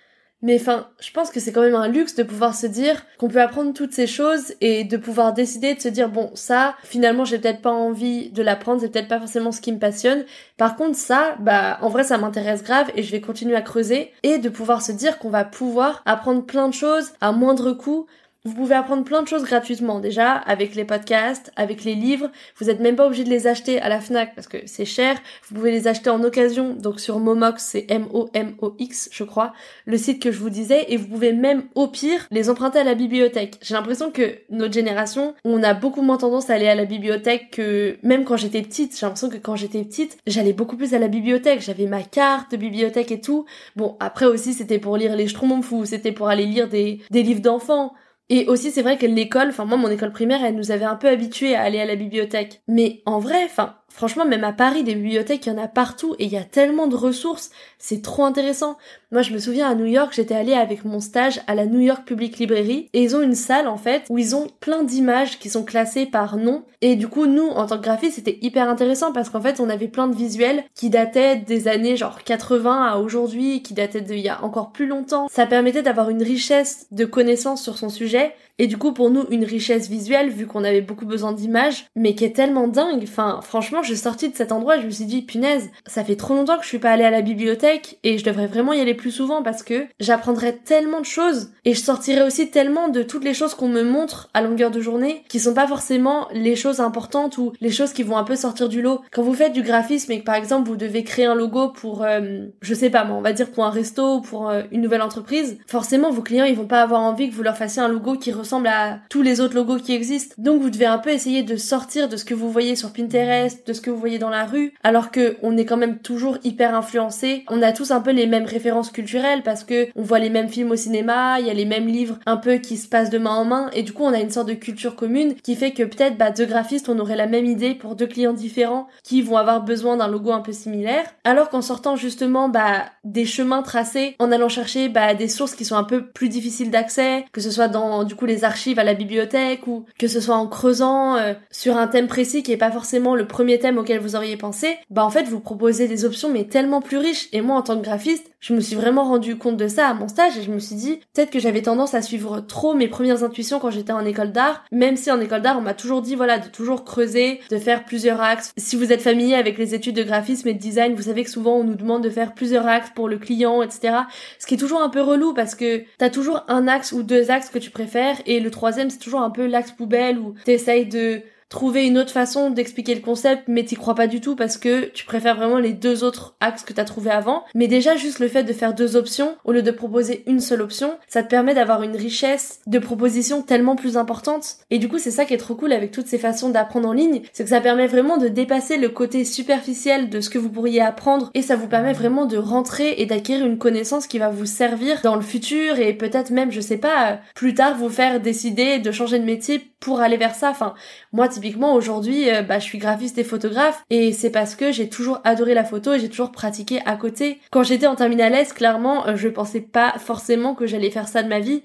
Mais 0.42 0.60
enfin, 0.62 0.90
je 1.00 1.10
pense 1.12 1.32
que 1.32 1.40
c'est 1.40 1.52
quand 1.52 1.64
même 1.64 1.74
un 1.74 1.88
luxe 1.88 2.14
de 2.14 2.22
pouvoir 2.22 2.54
se 2.54 2.68
dire 2.68 3.04
qu'on 3.18 3.30
peut 3.30 3.42
apprendre 3.42 3.74
toutes 3.74 3.94
ces 3.94 4.06
choses 4.06 4.54
et 4.62 4.84
de 4.84 4.96
pouvoir 4.96 5.34
décider 5.34 5.74
de 5.74 5.80
se 5.82 5.88
dire 5.88 6.08
bon, 6.08 6.30
ça, 6.36 6.76
finalement, 6.84 7.26
j'ai 7.26 7.40
peut-être 7.40 7.64
pas 7.64 7.72
envie 7.72 8.30
de 8.30 8.44
l'apprendre, 8.44 8.80
c'est 8.80 8.90
peut-être 8.90 9.08
pas 9.08 9.18
forcément 9.18 9.52
ce 9.52 9.60
qui 9.60 9.72
me 9.72 9.80
passionne. 9.80 10.24
Par 10.58 10.76
contre, 10.76 10.98
ça, 10.98 11.36
bah, 11.40 11.80
en 11.82 11.90
vrai, 11.90 12.04
ça 12.04 12.20
m'intéresse 12.20 12.64
grave 12.64 12.92
et 12.96 13.02
je 13.02 13.12
vais 13.12 13.22
continuer 13.22 13.56
à 13.56 13.64
creuser 13.64 14.12
et 14.22 14.38
de 14.38 14.50
pouvoir 14.50 14.84
se 14.84 14.92
dire 14.92 15.18
qu'on 15.18 15.32
va 15.32 15.46
pouvoir 15.46 16.04
apprendre 16.06 16.46
plein 16.46 16.68
de 16.68 16.76
choses 16.76 17.14
à 17.22 17.32
moindre 17.32 17.72
coût 17.72 18.06
Vous 18.46 18.54
pouvez 18.54 18.76
apprendre 18.76 19.04
plein 19.04 19.24
de 19.24 19.28
choses 19.28 19.44
gratuitement 19.44 20.00
déjà 20.00 20.34
avec 20.34 20.76
les 20.76 20.86
podcasts, 20.86 21.52
avec 21.56 21.84
les 21.84 21.96
livres. 21.96 22.30
Vous 22.58 22.68
n'êtes 22.68 22.80
même 22.80 22.96
pas 22.96 23.08
obligé 23.08 23.24
de 23.24 23.30
les 23.32 23.48
acheter 23.48 23.82
à 23.82 23.90
la 23.90 24.00
Fnac 24.00 24.36
parce 24.36 24.48
que 24.48 24.58
c'est 24.68 24.86
cher. 24.86 25.18
Vous 25.50 25.56
pouvez 25.56 25.72
les 25.72 25.88
acheter 25.88 26.12
en 26.12 26.24
occasion. 26.24 26.76
Donc 26.76 27.00
sur 27.00 27.18
Momox, 27.20 27.64
c'est 27.64 27.88
M-O-M-O-X, 27.90 29.10
je 29.12 29.24
crois, 29.24 29.54
le 29.88 29.98
site 29.98 30.22
que 30.22 30.32
je 30.32 30.38
vous 30.38 30.52
disais. 30.52 30.86
Et 30.90 30.98
vous 30.98 31.08
pouvez 31.08 31.34
même 31.34 31.64
au 31.74 31.88
pire 31.88 32.28
les 32.30 32.52
emprunter 32.52 32.78
à 32.78 32.84
la 32.84 32.94
bibliothèque. 32.94 33.58
J'ai 33.64 33.74
l'impression 33.74 34.12
que 34.12 34.36
notre 34.52 34.76
génération, 34.76 35.34
on 35.44 35.64
a 35.64 35.74
beaucoup 35.74 36.04
moins 36.04 36.18
tendance 36.18 36.52
à 36.52 36.54
aller 36.54 36.68
à 36.68 36.76
la 36.76 36.86
bibliothèque 36.86 37.50
que 37.50 37.98
même 38.04 38.26
quand 38.26 38.38
j'étais 38.38 38.62
petite. 38.62 38.96
J'ai 38.96 39.08
l'impression 39.08 39.30
que 39.30 39.38
quand 39.38 39.56
j'étais 39.56 39.84
petite, 39.84 40.20
j'allais 40.28 40.54
beaucoup 40.54 40.78
plus 40.78 40.94
à 40.94 41.00
la 41.00 41.08
bibliothèque. 41.08 41.62
J'avais 41.62 41.88
ma 41.88 42.04
carte 42.04 42.52
de 42.52 42.58
bibliothèque 42.58 43.12
et 43.12 43.22
tout. 43.22 43.46
Bon, 43.76 43.98
après 44.00 44.28
aussi 44.28 44.54
c'était 44.54 44.78
pour 44.78 44.98
lire 44.98 45.16
les 45.16 45.28
Schtroumpfs 45.28 45.86
c'était 45.86 46.12
pour 46.12 46.28
aller 46.28 46.46
lire 46.46 46.70
des, 46.70 47.00
des 47.10 47.24
livres 47.24 47.42
d'enfants. 47.42 47.96
Et 48.30 48.48
aussi, 48.48 48.72
c'est 48.72 48.82
vrai 48.82 48.98
que 48.98 49.06
l'école, 49.06 49.50
enfin 49.50 49.66
moi, 49.66 49.78
mon 49.78 49.90
école 49.90 50.12
primaire, 50.12 50.44
elle 50.44 50.56
nous 50.56 50.72
avait 50.72 50.86
un 50.86 50.96
peu 50.96 51.08
habitués 51.08 51.56
à 51.56 51.62
aller 51.62 51.80
à 51.80 51.86
la 51.86 51.96
bibliothèque. 51.96 52.64
Mais 52.68 53.04
en 53.06 53.20
vrai, 53.20 53.44
enfin, 53.46 53.76
Franchement, 53.96 54.26
même 54.26 54.44
à 54.44 54.52
Paris, 54.52 54.84
des 54.84 54.94
bibliothèques, 54.94 55.46
il 55.46 55.54
y 55.54 55.56
en 55.56 55.64
a 55.64 55.70
partout 55.70 56.16
et 56.20 56.26
il 56.26 56.32
y 56.32 56.38
a 56.38 56.44
tellement 56.44 56.88
de 56.88 56.98
ressources, 56.98 57.50
c'est 57.80 58.02
trop 58.02 58.26
intéressant. 58.26 58.78
Moi, 59.12 59.22
je 59.22 59.32
me 59.32 59.40
souviens 59.40 59.70
à 59.70 59.76
New 59.76 59.86
York, 59.86 60.12
j'étais 60.14 60.36
allée 60.36 60.54
avec 60.54 60.84
mon 60.84 61.00
stage 61.00 61.40
à 61.48 61.56
la 61.56 61.66
New 61.66 61.80
York 61.80 62.06
Public 62.06 62.38
Library 62.38 62.90
et 62.92 63.04
ils 63.04 63.16
ont 63.16 63.22
une 63.22 63.36
salle 63.36 63.70
en 63.70 63.78
fait 63.78 64.04
où 64.10 64.18
ils 64.18 64.36
ont 64.36 64.48
plein 64.60 64.84
d'images 64.84 65.40
qui 65.40 65.50
sont 65.50 65.64
classées 65.64 66.06
par 66.06 66.36
nom 66.36 66.66
et 66.82 66.96
du 66.96 67.08
coup, 67.08 67.26
nous, 67.26 67.48
en 67.48 67.66
tant 67.66 67.78
que 67.78 67.84
graphiste, 67.84 68.16
c'était 68.16 68.38
hyper 68.42 68.70
intéressant 68.70 69.12
parce 69.12 69.30
qu'en 69.30 69.42
fait, 69.42 69.60
on 69.60 69.70
avait 69.70 69.88
plein 69.88 70.08
de 70.08 70.16
visuels 70.16 70.66
qui 70.76 70.92
dataient 70.92 71.38
des 71.38 71.68
années 71.68 71.98
genre 71.98 72.22
80 72.24 72.84
à 72.84 72.98
aujourd'hui, 72.98 73.64
qui 73.64 73.74
dataient 73.74 74.02
d'il 74.02 74.20
y 74.20 74.30
a 74.30 74.44
encore 74.44 74.72
plus 74.72 74.86
longtemps. 74.86 75.28
Ça 75.32 75.48
permettait 75.48 75.82
d'avoir 75.82 76.12
une 76.12 76.22
richesse 76.22 76.86
de 76.92 77.06
connaissances 77.06 77.64
sur 77.64 77.80
son 77.80 77.90
sujet 77.90 78.34
et 78.58 78.68
du 78.68 78.78
coup, 78.78 78.94
pour 78.94 79.10
nous, 79.10 79.26
une 79.32 79.44
richesse 79.44 79.90
visuelle, 79.90 80.30
vu 80.30 80.48
qu'on 80.48 80.64
avait 80.64 80.82
beaucoup 80.82 81.06
besoin 81.06 81.34
d'images, 81.34 81.88
mais 81.96 82.16
qui 82.16 82.24
est 82.24 82.36
tellement 82.36 82.70
dingue. 82.70 83.04
Enfin, 83.04 83.42
franchement, 83.42 83.84
je 83.86 83.94
suis 83.94 84.02
sortie 84.02 84.30
de 84.30 84.36
cet 84.36 84.52
endroit, 84.52 84.80
je 84.80 84.86
me 84.86 84.92
suis 84.92 85.06
dit, 85.06 85.22
punaise, 85.22 85.70
ça 85.86 86.04
fait 86.04 86.16
trop 86.16 86.36
longtemps 86.36 86.58
que 86.58 86.64
je 86.64 86.70
suis 86.70 86.80
pas 86.80 86.92
allée 86.92 87.04
à 87.04 87.12
la 87.12 87.22
bibliothèque 87.22 88.00
et 88.04 88.18
je 88.18 88.26
devrais 88.26 88.48
vraiment 88.48 88.74
y 88.74 88.82
aller 88.82 88.94
plus 88.94 89.12
souvent 89.12 89.44
parce 89.44 89.64
que 89.64 89.86
j'apprendrais 90.00 90.54
tellement 90.54 91.00
de 91.00 91.06
choses 91.06 91.52
et 91.64 91.74
je 91.74 91.80
sortirais 91.80 92.24
aussi 92.24 92.50
tellement 92.50 92.90
de 92.90 93.04
toutes 93.04 93.24
les 93.24 93.34
choses 93.34 93.54
qu'on 93.54 93.68
me 93.68 93.84
montre 93.84 94.30
à 94.34 94.42
longueur 94.42 94.72
de 94.72 94.82
journée 94.82 95.24
qui 95.30 95.40
sont 95.40 95.54
pas 95.54 95.68
forcément 95.68 96.28
les 96.34 96.56
choses 96.56 96.80
importantes 96.80 97.38
ou 97.38 97.54
les 97.62 97.72
choses 97.72 97.94
qui 97.94 98.04
vont 98.04 98.18
un 98.18 98.24
peu 98.24 98.36
sortir 98.36 98.70
du 98.70 98.82
lot. 98.82 99.02
Quand 99.12 99.24
vous 99.24 99.34
faites 99.34 99.54
du 99.54 99.62
graphisme 99.62 100.12
et 100.12 100.20
que 100.20 100.26
par 100.26 100.36
exemple 100.36 100.68
vous 100.68 100.76
devez 100.76 101.04
créer 101.04 101.26
un 101.26 101.36
logo 101.36 101.70
pour, 101.70 102.04
euh, 102.04 102.46
je 102.62 102.74
sais 102.74 102.90
pas 102.90 103.04
moi, 103.06 103.18
on 103.18 103.22
va 103.22 103.34
dire 103.34 103.52
pour 103.52 103.66
un 103.66 103.70
resto 103.70 104.16
ou 104.16 104.22
pour 104.22 104.50
euh, 104.50 104.64
une 104.72 104.82
nouvelle 104.82 105.02
entreprise, 105.02 105.58
forcément 105.68 106.12
vos 106.12 106.22
clients 106.22 106.46
ils 106.46 106.56
vont 106.56 106.68
pas 106.68 106.82
avoir 106.82 107.02
envie 107.02 107.30
que 107.30 107.36
vous 107.36 107.44
leur 107.44 107.58
fassiez 107.58 107.82
un 107.82 107.88
logo 107.88 108.16
qui 108.16 108.32
ressemble 108.32 108.68
à 108.68 109.00
tous 109.10 109.22
les 109.22 109.42
autres 109.42 109.56
logos 109.56 109.78
qui 109.78 109.94
existent. 109.94 110.36
Donc 110.38 110.62
vous 110.62 110.70
devez 110.70 110.86
un 110.86 110.98
peu 110.98 111.10
essayer 111.10 111.44
de 111.44 111.56
sortir 111.56 112.10
de 112.10 112.18
ce 112.18 112.26
que 112.26 112.34
vous 112.34 112.50
voyez 112.50 112.76
sur 112.76 112.92
Pinterest, 112.92 113.75
ce 113.76 113.82
que 113.82 113.92
vous 113.92 114.00
voyez 114.00 114.18
dans 114.18 114.30
la 114.30 114.46
rue, 114.46 114.74
alors 114.84 115.12
que 115.12 115.38
on 115.44 115.56
est 115.58 115.66
quand 115.66 115.78
même 115.78 116.00
toujours 116.00 116.38
hyper 116.44 116.74
influencé. 116.74 117.44
On 117.50 117.62
a 117.62 117.72
tous 117.72 117.92
un 117.92 118.02
peu 118.02 118.12
les 118.12 118.26
mêmes 118.26 118.46
références 118.46 118.90
culturelles 118.90 119.44
parce 119.44 119.64
que 119.64 119.88
on 119.96 120.02
voit 120.02 120.20
les 120.20 120.30
mêmes 120.30 120.50
films 120.50 120.72
au 120.72 120.76
cinéma, 120.76 121.40
il 121.40 121.46
y 121.46 121.50
a 121.50 121.54
les 121.54 121.66
mêmes 121.66 121.88
livres 121.88 122.18
un 122.26 122.38
peu 122.38 122.56
qui 122.56 122.78
se 122.78 122.88
passent 122.88 123.10
de 123.10 123.18
main 123.18 123.36
en 123.36 123.46
main 123.46 123.70
et 123.74 123.84
du 123.84 123.94
coup 123.94 124.04
on 124.04 124.14
a 124.14 124.20
une 124.20 124.32
sorte 124.32 124.48
de 124.48 124.54
culture 124.54 124.96
commune 124.96 125.36
qui 125.36 125.56
fait 125.56 125.72
que 125.72 125.84
peut-être 125.84 126.18
bah, 126.18 126.32
deux 126.32 126.46
graphistes 126.46 126.90
on 126.90 127.00
aurait 127.00 127.16
la 127.16 127.28
même 127.28 127.46
idée 127.46 127.76
pour 127.76 127.96
deux 127.96 128.08
clients 128.08 128.34
différents 128.34 128.88
qui 129.04 129.22
vont 129.22 129.38
avoir 129.38 129.64
besoin 129.64 129.98
d'un 129.98 130.08
logo 130.08 130.32
un 130.32 130.40
peu 130.40 130.54
similaire. 130.54 131.06
Alors 131.24 131.50
qu'en 131.50 131.62
sortant 131.62 131.96
justement 131.96 132.50
bah, 132.50 132.86
des 133.04 133.26
chemins 133.26 133.62
tracés, 133.62 134.16
en 134.20 134.32
allant 134.32 134.50
chercher 134.50 134.90
bah, 134.90 135.14
des 135.14 135.28
sources 135.28 135.56
qui 135.56 135.66
sont 135.66 135.76
un 135.76 135.84
peu 135.84 136.06
plus 136.08 136.30
difficiles 136.30 136.72
d'accès, 136.72 137.26
que 137.32 137.42
ce 137.42 137.52
soit 137.52 137.68
dans 137.68 138.04
du 138.04 138.16
coup 138.16 138.26
les 138.26 138.44
archives 138.44 138.80
à 138.80 138.84
la 138.84 138.94
bibliothèque 138.94 139.68
ou 139.68 139.86
que 140.00 140.08
ce 140.08 140.20
soit 140.20 140.36
en 140.36 140.48
creusant 140.48 141.18
euh, 141.18 141.34
sur 141.52 141.78
un 141.78 141.88
thème 141.88 142.08
précis 142.08 142.44
qui 142.44 142.52
est 142.52 142.58
pas 142.58 142.72
forcément 142.72 143.16
le 143.16 143.28
premier 143.28 143.55
auquel 143.78 144.00
vous 144.00 144.16
auriez 144.16 144.38
pensé, 144.38 144.78
bah 144.90 145.04
en 145.04 145.10
fait 145.10 145.24
vous 145.24 145.40
proposez 145.40 145.88
des 145.88 146.06
options 146.06 146.30
mais 146.30 146.46
tellement 146.46 146.82
plus 146.82 146.98
riches. 146.98 147.30
Et 147.34 147.42
moi 147.42 147.56
en 147.56 147.62
tant 147.62 147.78
que 147.78 147.84
graphiste, 147.84 148.32
je 148.40 148.54
me 148.54 148.60
suis 148.60 148.76
vraiment 148.76 149.04
rendu 149.04 149.38
compte 149.38 149.58
de 149.58 149.68
ça 149.68 149.88
à 149.88 149.94
mon 149.94 150.08
stage 150.08 150.38
et 150.38 150.44
je 150.44 150.52
me 150.52 150.60
suis 150.60 150.76
dit 150.76 151.00
peut-être 151.14 151.32
que 151.32 151.40
j'avais 151.40 151.62
tendance 151.62 151.94
à 151.94 152.02
suivre 152.02 152.42
trop 152.42 152.74
mes 152.74 152.88
premières 152.88 153.24
intuitions 153.24 153.60
quand 153.60 153.72
j'étais 153.72 153.94
en 153.94 154.06
école 154.06 154.32
d'art, 154.32 154.64
même 154.72 154.98
si 154.98 155.12
en 155.12 155.20
école 155.20 155.42
d'art 155.42 155.58
on 155.58 155.62
m'a 155.62 155.74
toujours 155.74 156.02
dit 156.02 156.16
voilà 156.16 156.40
de 156.40 156.48
toujours 156.48 156.84
creuser, 156.84 157.40
de 157.50 157.58
faire 157.58 157.86
plusieurs 157.86 158.22
axes. 158.22 158.52
Si 158.58 158.76
vous 158.76 158.92
êtes 158.92 159.02
familier 159.02 159.36
avec 159.36 159.58
les 159.58 159.74
études 159.74 159.96
de 159.96 160.04
graphisme 160.04 160.48
et 160.48 160.54
de 160.54 160.60
design, 160.60 160.94
vous 160.94 161.04
savez 161.04 161.24
que 161.24 161.30
souvent 161.30 161.58
on 161.58 161.64
nous 161.64 161.76
demande 161.76 162.04
de 162.04 162.10
faire 162.10 162.34
plusieurs 162.34 162.68
axes 162.68 162.92
pour 162.94 163.10
le 163.10 163.18
client, 163.18 163.62
etc. 163.62 163.98
Ce 164.40 164.46
qui 164.46 164.56
est 164.56 164.58
toujours 164.58 164.82
un 164.82 164.90
peu 164.90 165.02
relou 165.02 165.34
parce 165.34 165.56
que 165.56 165.84
t'as 165.98 166.10
toujours 166.10 166.44
un 166.48 166.68
axe 166.68 166.92
ou 166.92 167.04
deux 167.04 167.32
axes 167.32 167.50
que 167.50 167.60
tu 167.60 167.72
préfères 167.72 168.18
et 168.26 168.40
le 168.40 168.52
troisième 168.52 168.90
c'est 168.90 169.00
toujours 169.00 169.22
un 169.22 169.32
peu 169.32 169.48
l'axe 169.48 169.72
poubelle 169.72 170.20
où 170.20 170.36
t'essayes 170.44 170.86
de 170.86 171.22
trouver 171.50 171.86
une 171.86 171.98
autre 171.98 172.12
façon 172.12 172.50
d'expliquer 172.50 172.96
le 172.96 173.02
concept, 173.02 173.44
mais 173.48 173.64
t'y 173.64 173.76
crois 173.76 173.96
pas 173.96 174.08
du 174.08 174.22
tout 174.22 174.36
parce 174.36 174.58
que 174.58 174.86
tu 174.86 175.06
préfères 175.06 175.36
vraiment 175.36 175.60
les 175.60 175.74
deux 175.74 176.04
autres 176.04 176.36
axes 176.40 176.64
que 176.64 176.74
t'as 176.74 176.86
trouvé 176.86 177.12
avant. 177.12 177.44
Mais 177.54 177.68
déjà, 177.68 177.96
juste 177.96 178.20
le 178.20 178.28
fait 178.28 178.44
de 178.44 178.54
faire 178.54 178.74
deux 178.74 178.96
options, 178.96 179.36
au 179.44 179.52
lieu 179.52 179.62
de 179.62 179.72
proposer 179.72 180.24
une 180.28 180.40
seule 180.40 180.62
option, 180.62 180.98
ça 181.08 181.24
te 181.24 181.30
permet 181.30 181.54
d'avoir 181.54 181.84
une 181.84 181.96
richesse 181.96 182.60
de 182.68 182.80
propositions 182.80 183.42
tellement 183.42 183.76
plus 183.76 183.98
importante. 183.98 184.58
Et 184.72 184.80
du 184.80 184.88
coup, 184.88 184.98
c'est 184.98 185.12
ça 185.12 185.26
qui 185.26 185.34
est 185.34 185.38
trop 185.38 185.56
cool 185.56 185.72
avec 185.72 185.92
toutes 185.92 186.08
ces 186.08 186.18
façons 186.18 186.50
d'apprendre 186.50 186.90
en 186.90 186.94
ligne, 186.94 187.22
c'est 187.34 187.44
que 187.44 187.50
ça 187.50 187.62
permet 187.62 187.88
vraiment 187.88 188.18
de 188.18 188.28
dépasser 188.28 188.78
le 188.78 188.90
côté 188.90 189.26
superficiel 189.26 190.10
de 190.10 190.22
ce 190.22 190.30
que 190.30 190.38
vous 190.38 190.50
pourriez 190.50 190.82
apprendre 190.82 191.30
et 191.34 191.42
ça 191.42 191.56
vous 191.56 191.68
permet 191.68 191.94
vraiment 191.94 192.26
de 192.26 192.38
rentrer 192.38 192.96
et 192.98 193.06
d'acquérir 193.06 193.46
une 193.46 193.58
connaissance 193.58 194.08
qui 194.08 194.20
va 194.20 194.30
vous 194.30 194.46
servir 194.46 195.02
dans 195.04 195.16
le 195.16 195.22
futur 195.22 195.80
et 195.80 195.94
peut-être 195.94 196.32
même, 196.32 196.52
je 196.52 196.62
sais 196.62 196.78
pas, 196.78 197.20
plus 197.36 197.54
tard 197.54 197.78
vous 197.78 197.90
faire 197.90 198.20
décider 198.20 198.80
de 198.80 198.92
changer 198.92 199.20
de 199.20 199.26
métier 199.26 199.62
pour 199.80 200.02
aller 200.02 200.18
vers 200.18 200.34
ça. 200.34 200.50
Enfin, 200.50 200.74
moi, 201.12 201.28
typiquement, 201.36 201.74
aujourd'hui, 201.74 202.30
euh, 202.30 202.42
bah, 202.42 202.60
je 202.60 202.64
suis 202.64 202.78
graphiste 202.78 203.18
et 203.18 203.24
photographe 203.24 203.84
et 203.90 204.14
c'est 204.14 204.30
parce 204.30 204.56
que 204.56 204.72
j'ai 204.72 204.90
toujours 204.90 205.20
adoré 205.24 205.54
la 205.54 205.64
photo 205.64 205.94
et 205.94 206.00
j'ai 206.00 206.10
toujours 206.10 206.32
pratiqué 206.32 206.80
à 206.86 206.96
côté. 206.96 207.40
Quand 207.52 207.64
j'étais 207.64 207.88
en 207.88 207.96
terminale 207.96 208.34
S, 208.34 208.54
clairement, 208.54 209.08
euh, 209.08 209.16
je 209.16 209.28
pensais 209.28 209.62
pas 209.62 209.94
forcément 210.00 210.56
que 210.56 210.66
j'allais 210.66 210.90
faire 210.90 211.08
ça 211.08 211.24
de 211.24 211.28
ma 211.28 211.40
vie. 211.40 211.62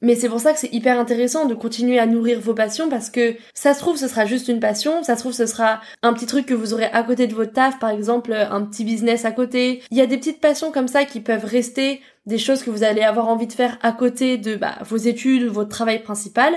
Mais 0.00 0.16
c'est 0.16 0.28
pour 0.28 0.40
ça 0.40 0.52
que 0.52 0.58
c'est 0.58 0.72
hyper 0.74 0.98
intéressant 0.98 1.46
de 1.46 1.54
continuer 1.54 2.00
à 2.00 2.06
nourrir 2.06 2.40
vos 2.40 2.54
passions 2.54 2.88
parce 2.88 3.08
que 3.08 3.36
ça 3.54 3.72
se 3.72 3.78
trouve 3.78 3.96
ce 3.96 4.08
sera 4.08 4.26
juste 4.26 4.48
une 4.48 4.58
passion, 4.58 5.04
ça 5.04 5.14
se 5.14 5.20
trouve 5.20 5.32
ce 5.32 5.46
sera 5.46 5.80
un 6.02 6.12
petit 6.12 6.26
truc 6.26 6.44
que 6.44 6.54
vous 6.54 6.74
aurez 6.74 6.86
à 6.86 7.04
côté 7.04 7.28
de 7.28 7.34
votre 7.34 7.52
taf, 7.52 7.78
par 7.78 7.90
exemple 7.90 8.32
un 8.32 8.62
petit 8.62 8.84
business 8.84 9.24
à 9.24 9.30
côté. 9.30 9.80
Il 9.92 9.96
y 9.96 10.00
a 10.00 10.06
des 10.06 10.18
petites 10.18 10.40
passions 10.40 10.72
comme 10.72 10.88
ça 10.88 11.04
qui 11.04 11.20
peuvent 11.20 11.44
rester 11.44 12.00
des 12.26 12.38
choses 12.38 12.64
que 12.64 12.70
vous 12.70 12.82
allez 12.82 13.02
avoir 13.02 13.28
envie 13.28 13.46
de 13.46 13.52
faire 13.52 13.78
à 13.82 13.92
côté 13.92 14.38
de 14.38 14.56
bah, 14.56 14.74
vos 14.82 14.96
études 14.96 15.44
votre 15.44 15.70
travail 15.70 16.02
principal 16.02 16.52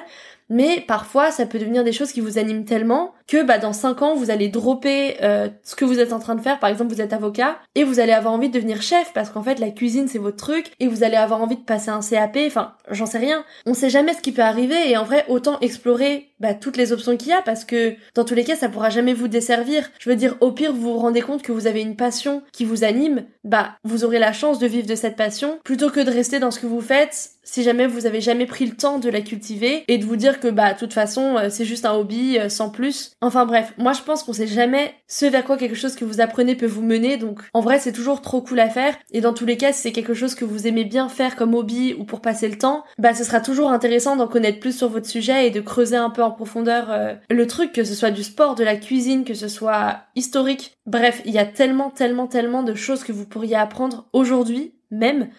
mais 0.50 0.84
parfois 0.88 1.32
ça 1.32 1.46
peut 1.46 1.60
devenir 1.60 1.84
des 1.84 1.92
choses 1.92 2.12
qui 2.12 2.22
vous 2.22 2.38
animent 2.38 2.66
tellement 2.66 3.14
que 3.28 3.44
bah 3.44 3.58
dans 3.58 3.74
5 3.74 4.02
ans 4.02 4.16
vous 4.16 4.30
allez 4.30 4.50
dropper 4.50 5.18
euh, 5.24 5.50
ce 5.64 5.76
que 5.76 5.86
vous 5.86 6.00
êtes 6.00 6.14
en 6.14 6.20
train 6.20 6.36
de 6.36 6.42
faire. 6.42 6.60
Par 6.60 6.70
exemple 6.70 6.94
vous 6.94 7.02
êtes 7.02 7.14
avocat 7.14 7.58
et 7.76 7.84
vous 7.84 8.00
allez 8.00 8.12
avoir 8.12 8.34
envie 8.34 8.50
de 8.50 8.54
devenir 8.54 8.82
chef 8.82 9.14
parce 9.14 9.30
qu'en 9.30 9.44
fait 9.44 9.60
la 9.60 9.70
cuisine 9.70 10.08
c'est 10.08 10.20
votre 10.20 10.38
truc 10.38 10.72
et 10.80 10.88
vous 10.88 11.04
allez 11.04 11.16
avoir 11.16 11.42
envie 11.42 11.56
de 11.56 11.62
passer 11.62 11.90
un 11.90 12.02
CAP 12.02 12.38
enfin 12.48 12.74
j'en 12.92 13.06
sais 13.06 13.18
rien. 13.18 13.44
On 13.66 13.74
sait 13.74 13.90
jamais 13.90 14.14
ce 14.14 14.22
qui 14.22 14.32
peut 14.32 14.42
arriver 14.42 14.90
et 14.90 14.98
en 14.98 15.04
vrai 15.04 15.26
autant 15.28 15.60
explorer 15.60 16.30
bah, 16.40 16.54
toutes 16.54 16.78
les 16.78 16.92
options 16.92 17.18
qu'il 17.18 17.30
y 17.30 17.34
a 17.34 17.42
parce 17.42 17.66
que 17.66 17.96
dans 18.14 18.26
tous 18.26 18.36
les 18.36 18.44
cas 18.44 18.56
ça 18.56 18.70
pourra 18.70 18.90
jamais 18.90 19.14
vous 19.14 19.28
desservir. 19.28 19.90
Je 20.00 20.10
veux 20.10 20.16
dire 20.16 20.36
au 20.42 20.52
pire 20.52 20.74
vous 20.74 20.94
vous 20.94 20.98
rendez 20.98 21.22
compte 21.22 21.42
que 21.42 21.52
vous 21.52 21.68
avez 21.68 21.82
une 21.82 21.96
passion 21.96 22.44
qui 22.52 22.66
vous 22.66 22.84
anime 22.84 23.26
bah 23.44 23.76
vous 23.84 24.04
aurez 24.04 24.20
la 24.20 24.34
chance 24.34 24.60
de 24.60 24.68
vivre 24.68 24.88
de 24.88 24.96
cette 24.96 25.16
passion. 25.16 25.60
Plutôt 25.64 25.90
que 25.90 26.00
de 26.00 26.12
rester 26.12 26.40
dans 26.40 26.52
ce 26.52 26.60
que 26.60 26.68
vous 26.68 26.82
faites 26.82 27.32
si 27.46 27.64
jamais 27.64 27.88
vous 27.88 28.06
avez 28.06 28.22
jamais 28.22 28.46
pris 28.48 28.66
le 28.66 28.76
temps 28.76 29.00
de 29.00 29.10
la 29.10 29.22
cultiver 29.22 29.86
et 29.88 29.98
de 29.98 30.06
vous 30.06 30.16
dire 30.16 30.40
que 30.40 30.48
bah 30.48 30.74
de 30.74 30.80
toute 30.80 30.94
façon 30.94 31.38
euh, 31.38 31.50
c'est 31.50 31.64
juste 31.64 31.86
un 31.86 31.94
hobby 31.94 32.38
euh, 32.38 32.50
sans 32.50 32.70
plus. 32.70 33.14
Enfin 33.22 33.46
bref, 33.46 33.74
moi 33.78 33.94
je 33.94 34.02
pense 34.02 34.24
qu'on 34.24 34.34
sait 34.34 34.46
jamais 34.46 34.94
ce 35.08 35.26
vers 35.26 35.44
quoi 35.44 35.58
quelque 35.58 35.76
chose 35.76 35.96
que 35.96 36.06
vous 36.06 36.22
apprenez 36.22 36.56
peut 36.56 36.66
vous 36.66 36.82
mener 36.82 37.18
donc 37.18 37.42
en 37.54 37.62
vrai 37.62 37.80
c'est 37.80 37.94
toujours 37.94 38.22
trop 38.22 38.42
cool 38.42 38.60
à 38.60 38.70
faire 38.70 38.96
et 39.12 39.22
dans 39.22 39.34
tous 39.34 39.46
les 39.46 39.58
cas 39.58 39.72
si 39.72 39.82
c'est 39.82 39.92
quelque 39.94 40.14
chose 40.14 40.36
que 40.36 40.46
vous 40.46 40.68
aimez 40.68 40.84
bien 40.84 41.08
faire 41.08 41.36
comme 41.36 41.56
hobby 41.56 41.96
ou 41.98 42.04
pour 42.04 42.22
passer 42.22 42.48
le 42.50 42.58
temps, 42.58 42.84
bah 42.98 43.14
ce 43.14 43.24
sera 43.24 43.40
toujours 43.40 43.72
intéressant 43.72 44.16
d'en 44.16 44.28
connaître 44.28 44.60
plus 44.60 44.78
sur 44.78 44.90
votre 44.90 45.08
sujet 45.08 45.48
et 45.48 45.52
de 45.52 45.62
creuser 45.62 45.96
un 45.96 46.10
peu 46.10 46.24
en 46.24 46.32
profondeur 46.32 46.92
euh, 46.92 47.16
le 47.30 47.48
truc 47.48 47.72
que 47.72 47.84
ce 47.84 47.96
soit 47.96 48.12
du 48.12 48.24
sport, 48.24 48.56
de 48.56 48.64
la 48.64 48.76
cuisine, 48.76 49.24
que 49.24 49.34
ce 49.34 49.48
soit 49.48 50.02
historique. 50.16 50.78
Bref, 50.86 51.22
il 51.26 51.34
y 51.34 51.40
a 51.40 51.46
tellement 51.46 51.90
tellement 51.90 52.28
tellement 52.28 52.64
de 52.64 52.76
choses 52.76 53.04
que 53.04 53.12
vous 53.12 53.26
pourriez 53.26 53.56
apprendre 53.56 54.08
aujourd'hui 54.14 54.74
même 54.92 55.30